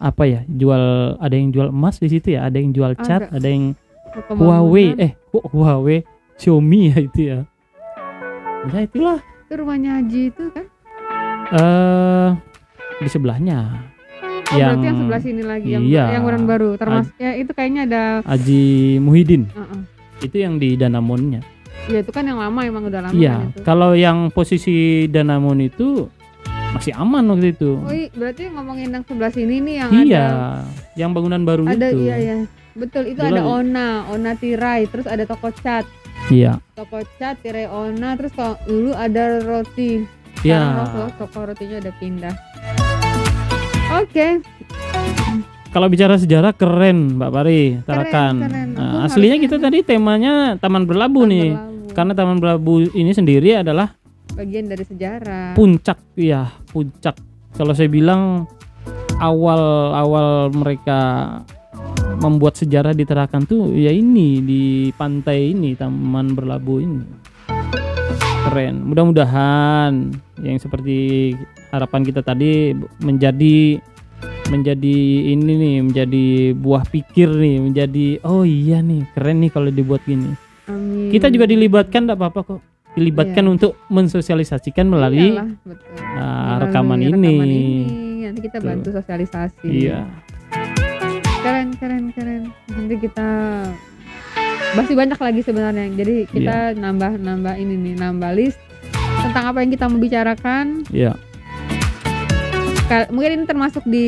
Apa 0.00 0.24
ya? 0.24 0.40
Jual 0.48 1.16
ada 1.20 1.34
yang 1.36 1.52
jual 1.52 1.68
emas 1.68 2.00
di 2.00 2.08
situ 2.08 2.32
ya, 2.32 2.48
ada 2.48 2.56
yang 2.56 2.72
jual 2.72 2.96
cat, 2.96 3.28
Ada. 3.28 3.36
ada 3.36 3.48
yang. 3.48 3.64
Huawei 4.30 4.94
eh 4.94 5.12
Huawei 5.34 6.06
Xiaomi 6.34 6.90
ya 6.90 6.98
itu 7.00 7.20
ya? 7.24 7.38
Ya 8.66 8.80
itulah. 8.80 9.18
Itu 9.46 9.52
rumahnya 9.60 10.00
Haji 10.00 10.20
itu 10.32 10.44
kan? 10.50 10.66
Eh 11.52 12.28
di 12.98 13.08
sebelahnya. 13.08 13.58
Oh 14.44 14.56
berarti 14.56 14.86
yang 14.86 14.98
sebelah 15.00 15.20
sini 15.20 15.42
lagi 15.42 15.68
yang 15.72 15.82
Iya. 15.82 16.04
yang 16.14 16.24
orang 16.24 16.44
baru. 16.44 16.70
Termasuk 16.76 17.14
ya 17.16 17.32
itu 17.34 17.50
kayaknya 17.50 17.82
ada 17.86 18.02
Haji 18.24 18.62
Muhyiddin. 19.00 19.44
Heeh. 19.50 19.80
itu 20.22 20.40
yang 20.40 20.56
di 20.56 20.72
Danamonnya. 20.72 21.42
Ya 21.84 22.00
itu 22.00 22.08
kan 22.08 22.24
yang 22.24 22.40
lama 22.40 22.64
emang 22.64 22.88
udah 22.88 23.00
lama 23.02 23.12
iya. 23.12 23.44
kan 23.44 23.60
kalau 23.60 23.92
yang 23.92 24.32
posisi 24.32 25.04
Danamon 25.04 25.60
itu 25.60 26.08
masih 26.72 26.96
aman 26.96 27.28
waktu 27.28 27.52
itu. 27.52 27.76
Oh 27.76 27.92
iya, 27.92 28.08
berarti 28.10 28.48
ngomongin 28.48 28.88
yang 28.88 29.04
sebelah 29.04 29.28
sini 29.28 29.60
nih 29.60 29.74
yang 29.76 29.90
iya 30.00 30.24
ada 30.24 30.24
yang 30.96 31.10
bangunan 31.12 31.44
baru 31.44 31.68
ada 31.68 31.92
itu. 31.92 32.08
iya 32.08 32.16
ya 32.16 32.36
betul 32.72 33.04
itu 33.04 33.20
ada 33.20 33.36
ada- 33.36 33.44
Ona 33.44 33.88
Ona 34.08 34.32
Tirai 34.32 34.88
terus 34.88 35.04
ada 35.04 35.28
toko 35.28 35.52
cat 35.52 35.84
iya 36.32 36.60
toko 36.76 37.00
cat 37.20 37.40
Tirai 37.44 37.68
Ona 37.68 38.16
terus 38.16 38.32
kalau 38.32 38.56
dulu 38.64 38.92
ada 38.96 39.40
roti 39.44 40.04
iya 40.44 40.88
toko, 41.18 41.48
rotinya 41.48 41.80
udah 41.80 41.94
pindah 42.00 42.34
oke 44.00 44.26
kalau 45.74 45.90
bicara 45.90 46.14
sejarah 46.14 46.54
keren 46.54 47.18
Mbak 47.18 47.30
Pari 47.34 47.82
Tarakan. 47.82 48.46
keren. 48.46 48.68
Nah, 48.78 49.10
aslinya 49.10 49.42
kita 49.42 49.58
tadi 49.58 49.82
temanya 49.82 50.54
Taman 50.54 50.86
Berlabuh 50.86 51.26
nih. 51.26 51.50
Berlabuh. 51.50 51.90
Karena 51.98 52.12
Taman 52.14 52.38
Berlabuh 52.38 52.94
ini 52.94 53.10
sendiri 53.10 53.58
adalah 53.58 53.90
bagian 54.38 54.70
dari 54.70 54.86
sejarah. 54.86 55.58
puncak 55.58 55.98
ya, 56.14 56.46
puncak. 56.70 57.18
Kalau 57.58 57.74
saya 57.74 57.90
bilang 57.90 58.46
awal-awal 59.18 60.54
mereka 60.54 61.00
membuat 62.24 62.56
sejarah 62.56 62.96
di 62.96 63.04
Tarakan 63.04 63.44
tuh 63.44 63.68
ya 63.76 63.92
ini 63.92 64.40
di 64.40 64.62
pantai 64.96 65.52
ini 65.52 65.76
Taman 65.76 66.32
Berlabuh 66.32 66.80
ini. 66.80 67.04
Keren. 68.44 68.84
Mudah-mudahan 68.88 70.12
yang 70.40 70.56
seperti 70.60 71.32
harapan 71.68 72.00
kita 72.04 72.20
tadi 72.24 72.72
menjadi 73.00 73.80
menjadi 74.52 74.96
ini 75.32 75.52
nih, 75.56 75.76
menjadi 75.80 76.26
buah 76.52 76.84
pikir 76.88 77.32
nih, 77.32 77.56
menjadi 77.64 78.06
oh 78.28 78.44
iya 78.44 78.84
nih, 78.84 79.08
keren 79.16 79.40
nih 79.40 79.48
kalau 79.52 79.72
dibuat 79.72 80.04
gini. 80.04 80.36
Amin. 80.68 81.08
Kita 81.08 81.32
juga 81.32 81.48
dilibatkan 81.48 82.04
enggak 82.04 82.20
apa-apa 82.20 82.40
kok. 82.44 82.60
Dilibatkan 82.94 83.42
untuk 83.50 83.74
mensosialisasikan 83.90 84.86
melalui 84.86 85.34
Iyalah, 85.34 85.50
betul. 85.66 85.88
ah, 85.98 86.20
Melalui 86.22 86.62
rekaman, 86.62 86.98
ini. 87.00 87.10
rekaman 87.10 87.48
ini. 87.48 87.74
Nanti 88.24 88.40
kita 88.44 88.58
Betul. 88.60 88.68
bantu 88.70 88.88
sosialisasi. 88.94 89.66
Iya. 89.66 90.00
Keren, 91.74 92.10
keren. 92.10 92.42
Nanti 92.68 92.94
kita 92.98 93.28
masih 94.74 94.94
banyak 94.94 95.16
lagi 95.16 95.40
sebenarnya. 95.40 95.86
Jadi 95.92 96.14
kita 96.26 96.56
Iya. 96.70 96.78
nambah 96.78 97.12
nambah 97.16 97.54
ini 97.54 97.74
nih, 97.76 97.94
nambah 97.96 98.30
list 98.32 98.58
tentang 99.20 99.44
apa 99.46 99.58
yang 99.60 99.70
kita 99.70 99.84
mau 99.86 99.98
bicarakan. 99.98 100.82
Iya. 100.88 101.12
Ka- 102.84 103.08
Mungkin 103.08 103.30
ini 103.34 103.44
termasuk 103.44 103.82
di 103.84 104.06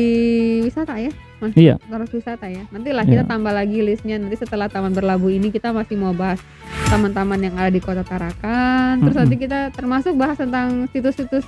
wisata 0.61 0.95
ya, 0.95 1.09
Mas. 1.39 1.53
Iya. 1.53 1.75
Termasuk 1.81 2.15
wisata 2.15 2.45
ya. 2.45 2.61
Nantilah 2.69 3.03
kita 3.03 3.23
Iya. 3.23 3.29
tambah 3.29 3.49
lagi 3.51 3.79
listnya. 3.81 4.15
Nanti 4.15 4.37
setelah 4.37 4.67
Taman 4.67 4.93
Berlabuh 4.93 5.29
ini 5.29 5.49
kita 5.49 5.71
masih 5.71 5.97
mau 5.97 6.13
bahas 6.13 6.37
taman-taman 6.85 7.41
yang 7.41 7.55
ada 7.55 7.67
di 7.67 7.81
Kota 7.81 8.01
Tarakan. 8.01 9.01
Terus 9.01 9.11
Mm-mm. 9.11 9.23
nanti 9.23 9.35
kita 9.35 9.59
termasuk 9.71 10.13
bahas 10.13 10.37
tentang 10.37 10.85
situs-situs 10.87 11.43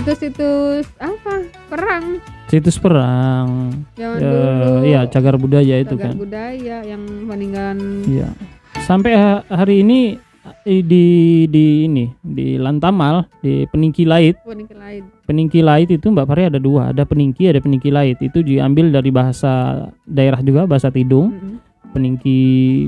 situs-situs 0.00 0.88
apa 0.96 1.32
perang 1.68 2.04
Situs 2.48 2.82
perang. 2.82 3.70
Ya, 3.94 4.10
dulu. 4.16 4.82
iya, 4.82 5.06
cagar 5.06 5.38
budaya 5.38 5.76
itu 5.78 5.94
cagar 5.94 6.10
kan. 6.10 6.14
budaya 6.18 6.76
yang 6.82 6.98
peninggalan 7.28 7.78
Iya. 8.02 8.32
Sampai 8.80 9.14
ha- 9.14 9.46
hari 9.46 9.84
ini 9.84 10.18
di 10.66 11.04
di 11.46 11.84
ini 11.84 12.10
di 12.18 12.58
Lantamal 12.58 13.28
di 13.38 13.70
Peningki 13.70 14.02
Lait 14.02 14.34
peninggalan 14.42 14.82
lain. 14.82 15.02
Peningki 15.22 15.60
Lait 15.62 15.86
itu 15.86 16.02
Mbak 16.02 16.26
Pari 16.26 16.42
ada 16.48 16.58
dua, 16.58 16.90
ada 16.90 17.06
peningki, 17.06 17.46
ada 17.46 17.62
peningki 17.62 17.94
lait. 17.94 18.18
Itu 18.18 18.42
diambil 18.42 18.90
dari 18.90 19.14
bahasa 19.14 19.86
daerah 20.02 20.42
juga, 20.42 20.66
bahasa 20.66 20.90
Tidung. 20.90 21.30
Mm-mm. 21.30 21.56
Peningki 21.92 22.38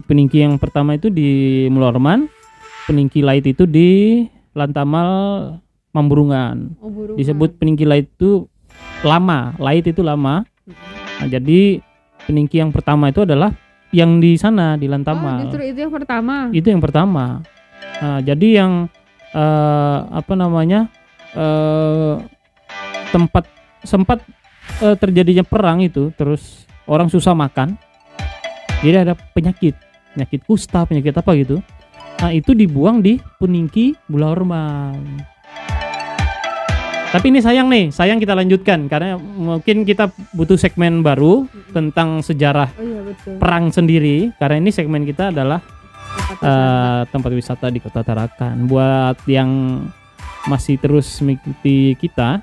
peningki 0.02 0.42
yang 0.42 0.58
pertama 0.58 0.98
itu 0.98 1.06
di 1.06 1.30
Mulorman, 1.68 2.26
peningki 2.88 3.22
lait 3.22 3.46
itu 3.46 3.62
di 3.62 4.26
Lantamal 4.58 5.08
Mamburungan. 5.92 6.72
Oh, 6.80 6.88
burungan. 6.88 7.18
Disebut 7.20 7.60
peningki 7.60 7.84
lait 7.84 8.08
itu 8.08 8.48
lama, 9.04 9.52
lait 9.60 9.84
itu 9.84 10.00
lama. 10.00 10.44
Mm-mm. 10.64 10.76
Nah, 11.20 11.28
jadi 11.28 11.78
peningki 12.24 12.56
yang 12.58 12.72
pertama 12.72 13.12
itu 13.12 13.22
adalah 13.22 13.52
yang 13.92 14.18
di 14.18 14.40
sana 14.40 14.80
di 14.80 14.88
Oh, 14.88 14.96
Lantamal. 14.96 15.46
justru 15.46 15.68
itu 15.68 15.78
yang 15.84 15.92
pertama. 15.92 16.48
itu 16.50 16.66
yang 16.66 16.80
pertama. 16.80 17.44
Nah, 18.00 18.18
jadi 18.24 18.48
yang 18.64 18.72
eh, 19.30 19.98
apa 20.08 20.32
namanya 20.32 20.88
eh, 21.36 22.14
tempat 23.12 23.44
sempat 23.84 24.24
eh, 24.80 24.96
terjadinya 24.96 25.44
perang 25.44 25.84
itu, 25.84 26.08
terus 26.16 26.64
orang 26.88 27.12
susah 27.12 27.36
makan, 27.36 27.76
jadi 28.80 29.04
ada 29.06 29.14
penyakit, 29.14 29.76
penyakit 30.16 30.40
kusta, 30.48 30.88
penyakit 30.88 31.12
apa 31.14 31.30
gitu. 31.36 31.60
Nah 32.18 32.30
itu 32.30 32.54
dibuang 32.54 33.02
di 33.02 33.18
Puningki 33.38 33.98
Bulaurman. 34.06 35.31
Tapi 37.12 37.28
ini 37.28 37.44
sayang 37.44 37.68
nih, 37.68 37.92
sayang 37.92 38.16
kita 38.16 38.32
lanjutkan 38.32 38.88
karena 38.88 39.20
mungkin 39.20 39.84
kita 39.84 40.08
butuh 40.32 40.56
segmen 40.56 41.04
baru 41.04 41.44
tentang 41.68 42.24
sejarah 42.24 42.72
Oh 42.72 42.80
iya 42.80 43.00
betul. 43.04 43.36
perang 43.36 43.68
sendiri. 43.68 44.32
Karena 44.34 44.56
ini 44.58 44.72
segmen 44.72 45.04
kita 45.04 45.28
adalah 45.28 45.60
Tempat 45.60 46.40
wisata. 46.40 46.48
eh, 46.48 47.02
tempat 47.08 47.30
wisata 47.30 47.66
di 47.68 47.78
Kota 47.78 48.00
Tarakan. 48.00 48.64
Buat 48.64 49.20
yang 49.26 49.50
masih 50.44 50.76
terus 50.76 51.04
mengikuti 51.20 51.92
kita, 51.94 52.40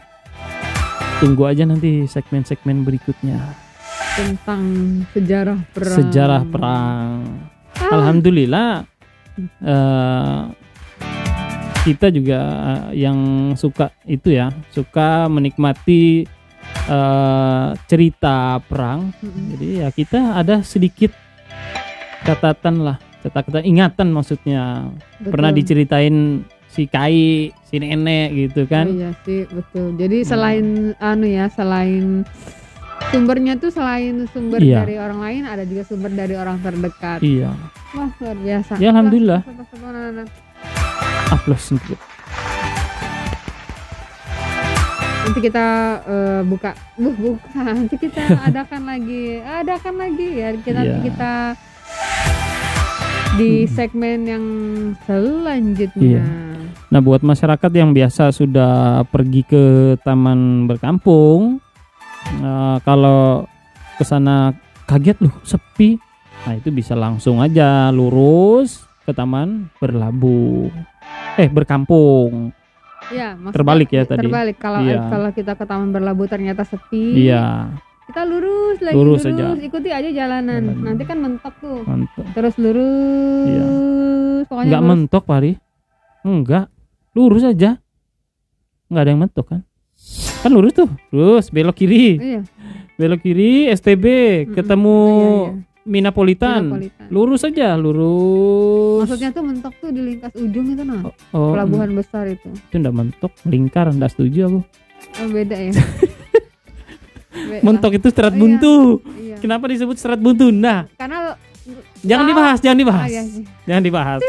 tunggu 1.18 1.44
aja 1.46 1.66
nanti 1.66 2.06
segmen-segmen 2.06 2.86
berikutnya. 2.86 3.42
tentang 4.12 4.62
sejarah 5.10 5.60
perang. 5.72 5.96
Sejarah 5.96 6.42
perang. 6.44 7.10
Ah. 7.80 7.90
Alhamdulillah 7.96 8.84
eh, 9.64 10.42
kita 11.90 12.14
juga 12.14 12.40
eh, 12.94 13.02
yang 13.02 13.18
suka 13.58 13.90
itu 14.06 14.30
ya, 14.30 14.54
suka 14.70 15.26
menikmati 15.26 16.30
eh, 16.86 17.68
cerita 17.86 18.62
perang. 18.62 19.10
Jadi 19.24 19.82
ya 19.82 19.90
kita 19.90 20.38
ada 20.38 20.62
sedikit 20.62 21.10
catatan 22.22 22.86
lah, 22.86 22.98
catatan 23.22 23.66
ingatan 23.66 24.14
maksudnya. 24.14 24.94
Pernah 25.18 25.50
Betul. 25.50 25.60
diceritain 25.66 26.16
si 26.70 26.86
Kai, 26.86 27.50
si 27.66 27.76
nenek 27.82 28.30
gitu 28.38 28.64
Oh 28.64 28.70
kan. 28.70 28.86
iya 28.86 29.10
sih 29.26 29.50
betul. 29.50 29.98
Jadi 29.98 30.22
selain 30.22 30.94
anu 31.02 31.26
ya, 31.26 31.50
selain 31.50 32.22
sumbernya 33.10 33.58
tuh 33.58 33.74
selain 33.74 34.30
sumber 34.30 34.62
Iya. 34.62 34.86
dari 34.86 35.02
orang 35.02 35.20
lain, 35.20 35.44
ada 35.50 35.66
juga 35.66 35.82
sumber 35.82 36.14
dari 36.14 36.38
orang 36.38 36.62
terdekat. 36.62 37.26
Iya. 37.26 37.50
Wah 37.98 38.12
luar 38.22 38.38
biasa. 38.38 38.78
Ya, 38.78 38.94
alhamdulillah. 38.94 39.42
Aplaus 41.30 41.70
untuk 41.70 42.00
Nanti 45.20 45.46
kita 45.46 45.68
eh, 46.10 46.42
buka, 46.42 46.74
buh 46.98 47.14
buka. 47.14 47.62
Nanti 47.78 48.02
kita 48.02 48.50
adakan 48.50 48.82
lagi, 48.90 49.38
adakan 49.38 49.96
lagi 50.02 50.30
ya. 50.42 50.50
Kita 50.58 50.82
Iya. 50.82 50.98
kita 51.06 51.34
di 53.38 53.62
Hmm. 53.62 53.70
segmen 53.70 54.20
yang 54.26 54.46
selanjutnya. 55.06 56.18
Iya. 56.18 56.26
Nah, 56.90 57.00
buat 57.00 57.22
masyarakat 57.22 57.70
yang 57.70 57.94
biasa 57.94 58.34
sudah 58.34 59.06
pergi 59.06 59.46
ke 59.46 59.64
taman 60.02 60.66
berkampung, 60.66 61.62
eh, 62.34 62.78
kalau 62.82 63.46
ke 63.96 64.04
sana 64.04 64.58
kaget 64.90 65.22
loh, 65.22 65.38
sepi. 65.46 66.02
Nah, 66.42 66.58
itu 66.58 66.74
bisa 66.74 66.98
langsung 66.98 67.38
aja 67.38 67.94
lurus 67.94 68.89
ke 69.10 69.14
taman 69.16 69.74
berlabuh. 69.78 70.70
Eh, 71.36 71.50
berkampung. 71.50 72.54
Ya, 73.10 73.34
Terbalik 73.50 73.90
ya 73.90 74.06
tadi. 74.06 74.22
Terbalik 74.22 74.56
kalau 74.56 74.86
Iya. 74.86 75.10
kalau 75.10 75.30
kita 75.32 75.54
ke 75.54 75.66
taman 75.66 75.90
berlabuh 75.90 76.30
ternyata 76.30 76.62
sepi. 76.62 77.26
Iya, 77.26 77.74
Kita 78.06 78.22
lurus 78.24 78.78
lagi 78.80 78.94
Lurus 78.94 79.22
lurus, 79.22 79.26
aja. 79.28 79.46
ikuti 79.60 79.90
aja 79.90 80.10
jalanan. 80.10 80.62
Jalanan. 80.64 80.82
Nanti 80.84 81.04
kan 81.04 81.18
mentok 81.18 81.54
tuh. 81.58 81.82
mantap. 81.84 82.26
Terus 82.32 82.54
lurus. 82.56 83.46
Iya. 83.48 83.66
Pokoknya 84.46 84.66
Enggak 84.68 84.82
lurus. 84.82 84.90
mentok, 84.92 85.24
Pari. 85.26 85.52
Enggak. 86.22 86.66
Lurus 87.12 87.44
aja. 87.44 87.78
Enggak 88.88 89.02
ada 89.04 89.10
yang 89.10 89.22
mentok 89.22 89.46
kan? 89.48 89.62
Kan 90.40 90.52
lurus 90.52 90.74
tuh. 90.76 90.90
Lurus 91.10 91.50
belok 91.50 91.76
kiri. 91.76 92.18
Iya. 92.18 92.42
Belok 92.96 93.22
kiri 93.22 93.70
STB 93.70 94.06
ketemu 94.52 94.98
Iya, 95.00 95.54
iya. 95.54 95.69
Minapolitan. 95.90 96.62
Metropolitan. 96.70 97.08
Lurus 97.10 97.42
aja, 97.42 97.74
lurus. 97.74 99.02
Maksudnya 99.04 99.34
tuh 99.34 99.42
mentok 99.42 99.74
tuh 99.82 99.90
di 99.90 100.02
lintas 100.06 100.32
ujung 100.38 100.66
itu 100.70 100.84
nah. 100.86 101.02
oh, 101.34 101.58
Pelabuhan 101.58 101.90
besar 101.92 102.30
itu. 102.30 102.46
itu 102.54 102.76
enggak 102.78 102.94
mentok, 102.94 103.34
lingkar, 103.44 103.90
enggak 103.90 104.14
setuju 104.14 104.40
aku. 104.46 104.60
Oh, 105.18 105.28
beda 105.28 105.58
ya. 105.58 105.74
Mentok 107.60 107.96
itu 107.96 108.08
serat 108.12 108.32
Oh, 108.32 108.36
iya. 108.36 108.42
buntu. 108.42 108.76
Iya. 109.16 109.36
Kenapa 109.40 109.66
disebut 109.66 109.96
serat 109.96 110.20
buntu? 110.20 110.52
Nah, 110.52 110.86
Karena 110.94 111.34
jangan 112.02 112.26
Ah. 112.26 112.30
dibahas, 112.30 112.58
jangan 112.60 112.78
dibahas. 112.78 113.08
Ah, 113.08 113.10
iya. 113.10 113.24
Jangan 113.66 113.84
dibahas. 113.84 114.22
ya, 114.22 114.28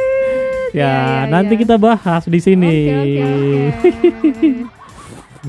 iya, 0.73 0.91
iya, 0.95 1.21
nanti 1.27 1.55
iya. 1.55 1.61
kita 1.61 1.75
bahas 1.77 2.23
di 2.25 2.41
sini. 2.41 2.75
Oke, 2.87 2.95
oke, 2.95 4.09
oke. 4.31 4.49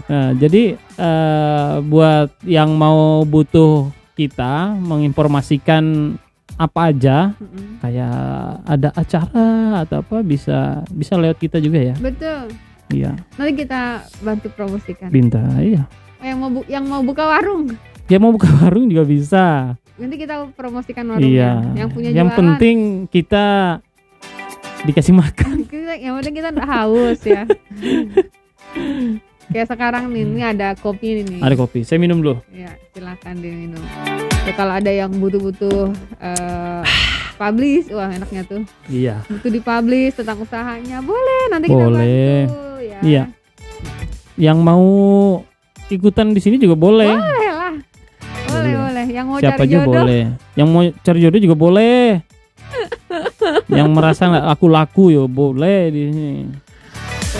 Nah, 0.07 0.31
jadi 0.31 0.79
eh, 0.79 1.73
buat 1.83 2.31
yang 2.47 2.71
mau 2.71 3.27
butuh 3.27 3.91
kita 4.21 4.53
menginformasikan 4.75 6.15
apa 6.53 6.79
aja 6.87 7.31
Mm-mm. 7.33 7.79
kayak 7.79 8.17
ada 8.65 8.89
acara 8.91 9.49
atau 9.81 9.99
apa 9.99 10.19
bisa 10.21 10.57
bisa 10.89 11.15
lewat 11.15 11.37
kita 11.37 11.57
juga 11.57 11.79
ya. 11.81 11.95
Betul. 11.95 12.51
Iya, 12.91 13.15
Nanti 13.33 13.53
kita 13.57 14.03
bantu 14.19 14.51
promosikan. 14.51 15.07
Binta. 15.07 15.39
Iya. 15.55 15.87
Yang 16.19 16.37
mau 16.37 16.49
bu- 16.51 16.67
yang 16.67 16.83
mau 16.83 17.01
buka 17.01 17.23
warung. 17.25 17.71
Dia 18.03 18.19
mau 18.19 18.29
buka 18.29 18.51
warung 18.59 18.85
juga 18.85 19.07
bisa. 19.07 19.45
Nanti 19.95 20.15
kita 20.17 20.51
promosikan 20.51 21.07
warungnya. 21.07 21.31
Iya. 21.31 21.51
Yang 21.77 21.89
punya 21.89 22.09
Yang 22.11 22.27
jualan. 22.27 22.37
penting 22.37 22.77
kita 23.07 23.45
dikasih 24.83 25.15
makan. 25.15 25.55
Yang 25.71 26.13
penting 26.19 26.35
kita 26.35 26.49
haus 26.61 27.19
ya. 27.23 27.43
Kayak 29.51 29.67
sekarang 29.67 30.03
nih, 30.15 30.23
ini 30.23 30.41
ada 30.47 30.71
kopi 30.79 31.27
ini. 31.27 31.43
Ada 31.43 31.59
kopi. 31.59 31.83
Saya 31.83 31.99
minum 31.99 32.23
dulu. 32.23 32.39
Ya, 32.55 32.71
silakan 32.95 33.35
diminum. 33.43 33.83
Ya, 34.47 34.53
kalau 34.55 34.79
ada 34.79 34.87
yang 34.87 35.11
butuh-butuh 35.11 35.91
eh, 36.23 36.81
publish, 37.35 37.91
wah 37.91 38.07
enaknya 38.07 38.47
tuh. 38.47 38.63
Iya. 38.87 39.27
Butuh 39.27 39.51
dipublish 39.51 40.15
tentang 40.15 40.39
usahanya, 40.39 41.03
boleh 41.03 41.41
nanti 41.51 41.67
kita 41.67 41.83
Boleh. 41.83 42.47
bantu. 42.47 42.63
Ya. 42.79 42.99
Iya. 43.03 43.23
Yang 44.39 44.57
mau 44.63 44.87
ikutan 45.91 46.31
di 46.31 46.39
sini 46.39 46.55
juga 46.55 46.79
boleh. 46.79 47.11
Boleh 47.11 47.51
lah. 47.51 47.73
Boleh, 48.47 48.71
Iya. 48.71 48.77
boleh. 48.79 49.05
Yang 49.11 49.25
mau 49.27 49.37
Siapa 49.43 49.51
cari 49.51 49.67
aja 49.67 49.75
jodoh, 49.75 49.91
boleh. 49.91 50.23
Yang 50.55 50.67
mau 50.71 50.81
cari 51.03 51.19
jodoh 51.19 51.39
juga 51.43 51.55
boleh. 51.59 52.05
yang 53.77 53.91
merasa 53.91 54.31
nggak 54.31 54.45
laku-laku 54.47 55.11
yo 55.11 55.27
boleh 55.27 55.91
di 55.91 56.01
sini. 56.07 56.31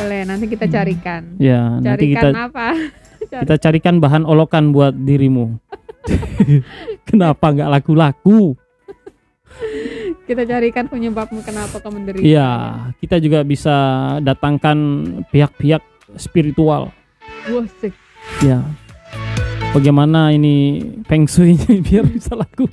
Boleh. 0.02 0.22
Nanti 0.26 0.46
kita 0.50 0.66
carikan. 0.68 1.22
Ya, 1.38 1.78
nanti 1.78 2.10
Carikan 2.10 2.34
kita 2.34 2.42
apa? 2.50 2.68
kita 3.46 3.56
carikan 3.62 3.96
bahan 4.02 4.24
olokan 4.26 4.74
buat 4.74 4.94
dirimu. 4.98 5.58
Kenapa 7.10 7.54
nggak 7.54 7.70
laku-laku? 7.70 8.58
Kita 10.26 10.48
carikan 10.48 10.88
penyebabmu 10.88 11.44
kenapa 11.44 11.78
kamu 11.84 12.02
menderita. 12.02 12.24
Iya, 12.24 12.50
kita 13.04 13.20
juga 13.20 13.44
bisa 13.44 13.76
datangkan 14.24 14.78
pihak-pihak 15.28 15.84
spiritual. 16.16 16.90
Wah, 17.52 17.68
sik. 17.84 17.92
Ya. 18.40 18.64
Bagaimana 19.76 20.32
ini 20.32 20.82
feng 21.06 21.28
shui-nya 21.28 21.68
biar 21.86 22.08
bisa 22.08 22.34
laku? 22.34 22.66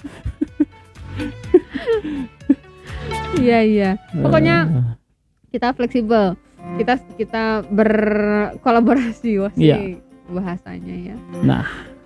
Iya, 3.43 3.59
iya. 3.67 3.91
Pokoknya 4.15 4.57
Eh, 4.71 4.85
kita 5.53 5.75
fleksibel. 5.75 6.39
Kita 6.77 6.95
kita 7.15 7.43
berkolaborasi 7.69 9.31
wah 9.39 9.53
sih 9.53 9.69
Iya. 9.69 9.79
bahasanya 10.29 10.95
ya. 10.95 11.17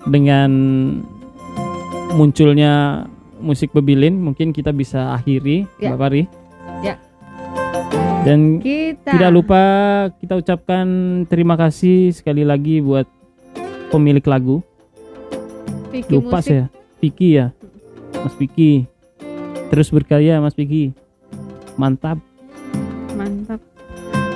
dengan 0.04 0.50
munculnya 2.12 3.04
musik 3.38 3.72
bebilin 3.72 4.16
mungkin 4.16 4.50
kita 4.50 4.70
bisa 4.70 5.12
akhiri 5.12 5.66
Ya. 5.76 5.90
Mbak 5.90 5.98
Pari. 5.98 6.22
Ya. 6.80 6.94
Dan 8.22 8.62
Kita 8.62 9.18
tidak 9.18 9.30
lupa 9.34 9.62
kita 10.22 10.38
ucapkan 10.38 10.86
terima 11.26 11.58
kasih 11.58 12.14
sekali 12.14 12.46
lagi 12.46 12.78
buat 12.78 13.04
pemilik 13.90 14.22
lagu. 14.22 14.62
Vicky 15.90 16.08
lupa 16.08 16.38
Musik. 16.38 16.48
saya. 16.48 16.64
Piki 16.96 17.28
ya. 17.34 17.50
Mas 18.14 18.34
Piki. 18.38 18.86
Terus 19.68 19.90
berkarya 19.90 20.38
Mas 20.38 20.54
Piki. 20.54 20.94
Mantap. 21.74 22.16
Mantap. 22.16 22.31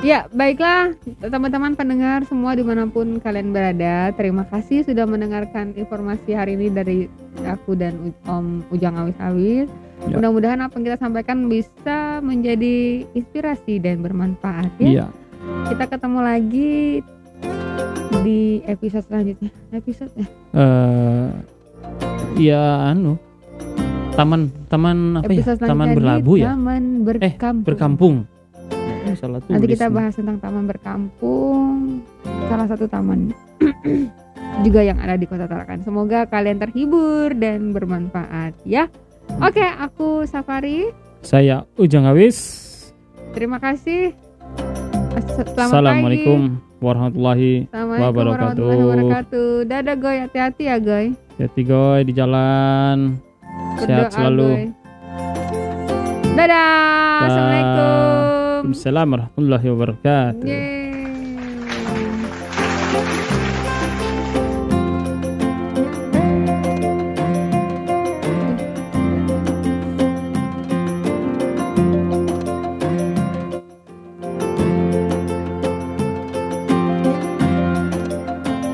Ya, 0.07 0.31
baiklah 0.31 0.95
teman-teman 1.19 1.75
pendengar 1.75 2.23
semua 2.31 2.55
di 2.55 2.63
mana 2.63 2.87
pun 2.87 3.19
kalian 3.19 3.51
berada. 3.51 4.15
Terima 4.15 4.47
kasih 4.47 4.87
sudah 4.87 5.03
mendengarkan 5.03 5.75
informasi 5.75 6.31
hari 6.31 6.55
ini 6.55 6.71
dari 6.71 7.11
aku 7.43 7.75
dan 7.75 8.15
Om 8.23 8.71
Ujang 8.71 8.95
Awis 9.03 9.19
Awis. 9.19 9.67
Ya. 10.07 10.15
Mudah-mudahan 10.15 10.63
apa 10.63 10.79
yang 10.79 10.95
kita 10.95 10.99
sampaikan 11.03 11.51
bisa 11.51 12.23
menjadi 12.23 13.03
inspirasi 13.19 13.83
dan 13.83 13.99
bermanfaat 13.99 14.71
ya. 14.79 14.87
Iya. 14.87 15.07
Kita 15.75 15.91
ketemu 15.91 16.19
lagi 16.23 17.03
di 18.23 18.63
episode 18.71 19.03
selanjutnya. 19.11 19.51
Episode 19.75 20.15
ya. 20.15 20.27
Eh 20.55 21.29
ya 22.39 22.95
anu. 22.95 23.19
Taman 24.15 24.55
taman 24.71 25.19
apa 25.19 25.35
Episode 25.35 25.59
ya? 25.59 25.67
Taman 25.67 25.89
berlabu 25.99 26.33
ya? 26.39 26.55
Taman 26.55 27.03
berkampung. 27.03 27.67
Berkampung. 27.67 28.36
Salah 29.17 29.41
tulis 29.41 29.53
Nanti 29.53 29.67
kita 29.71 29.87
nih. 29.87 29.95
bahas 29.95 30.15
tentang 30.15 30.37
taman 30.37 30.65
berkampung, 30.65 32.05
salah 32.47 32.67
satu 32.67 32.85
taman 32.85 33.33
juga 34.63 34.81
yang 34.81 34.97
ada 34.97 35.15
di 35.15 35.25
Kota 35.25 35.45
Tarakan. 35.45 35.81
Semoga 35.81 36.25
kalian 36.25 36.59
terhibur 36.59 37.33
dan 37.33 37.73
bermanfaat 37.73 38.53
ya. 38.63 38.93
Oke, 39.39 39.61
aku 39.61 40.23
Safari. 40.25 40.93
Saya 41.21 41.67
Ujang 41.75 42.05
Awis. 42.05 42.39
Terima 43.33 43.57
kasih. 43.57 44.15
As- 45.13 45.25
Selamat 45.27 45.59
Assalamualaikum 45.73 46.41
pagi. 46.55 46.79
warahmatullahi 46.79 47.53
Assalamualaikum 47.67 48.05
wabarakatuh. 48.07 48.31
warahmatullahi 48.31 48.79
wabarakatuh. 48.79 49.51
Dadah 49.65 49.97
goy, 49.97 50.17
hati-hati 50.21 50.63
ya 50.63 50.77
goy. 50.77 51.07
Hati 51.35 51.63
goy 51.63 52.01
di 52.03 52.13
jalan. 52.13 52.97
Berdoa, 53.75 53.83
Sehat 53.83 54.13
selalu. 54.13 54.47
Goy. 54.47 54.65
Dadah. 56.33 57.21
Assalamualaikum. 57.23 58.06
Assalamualaikum 58.75 59.31
warahmatullahi 59.37 59.67
wabarakatuh. 59.71 60.49
Yeay. 60.49 60.86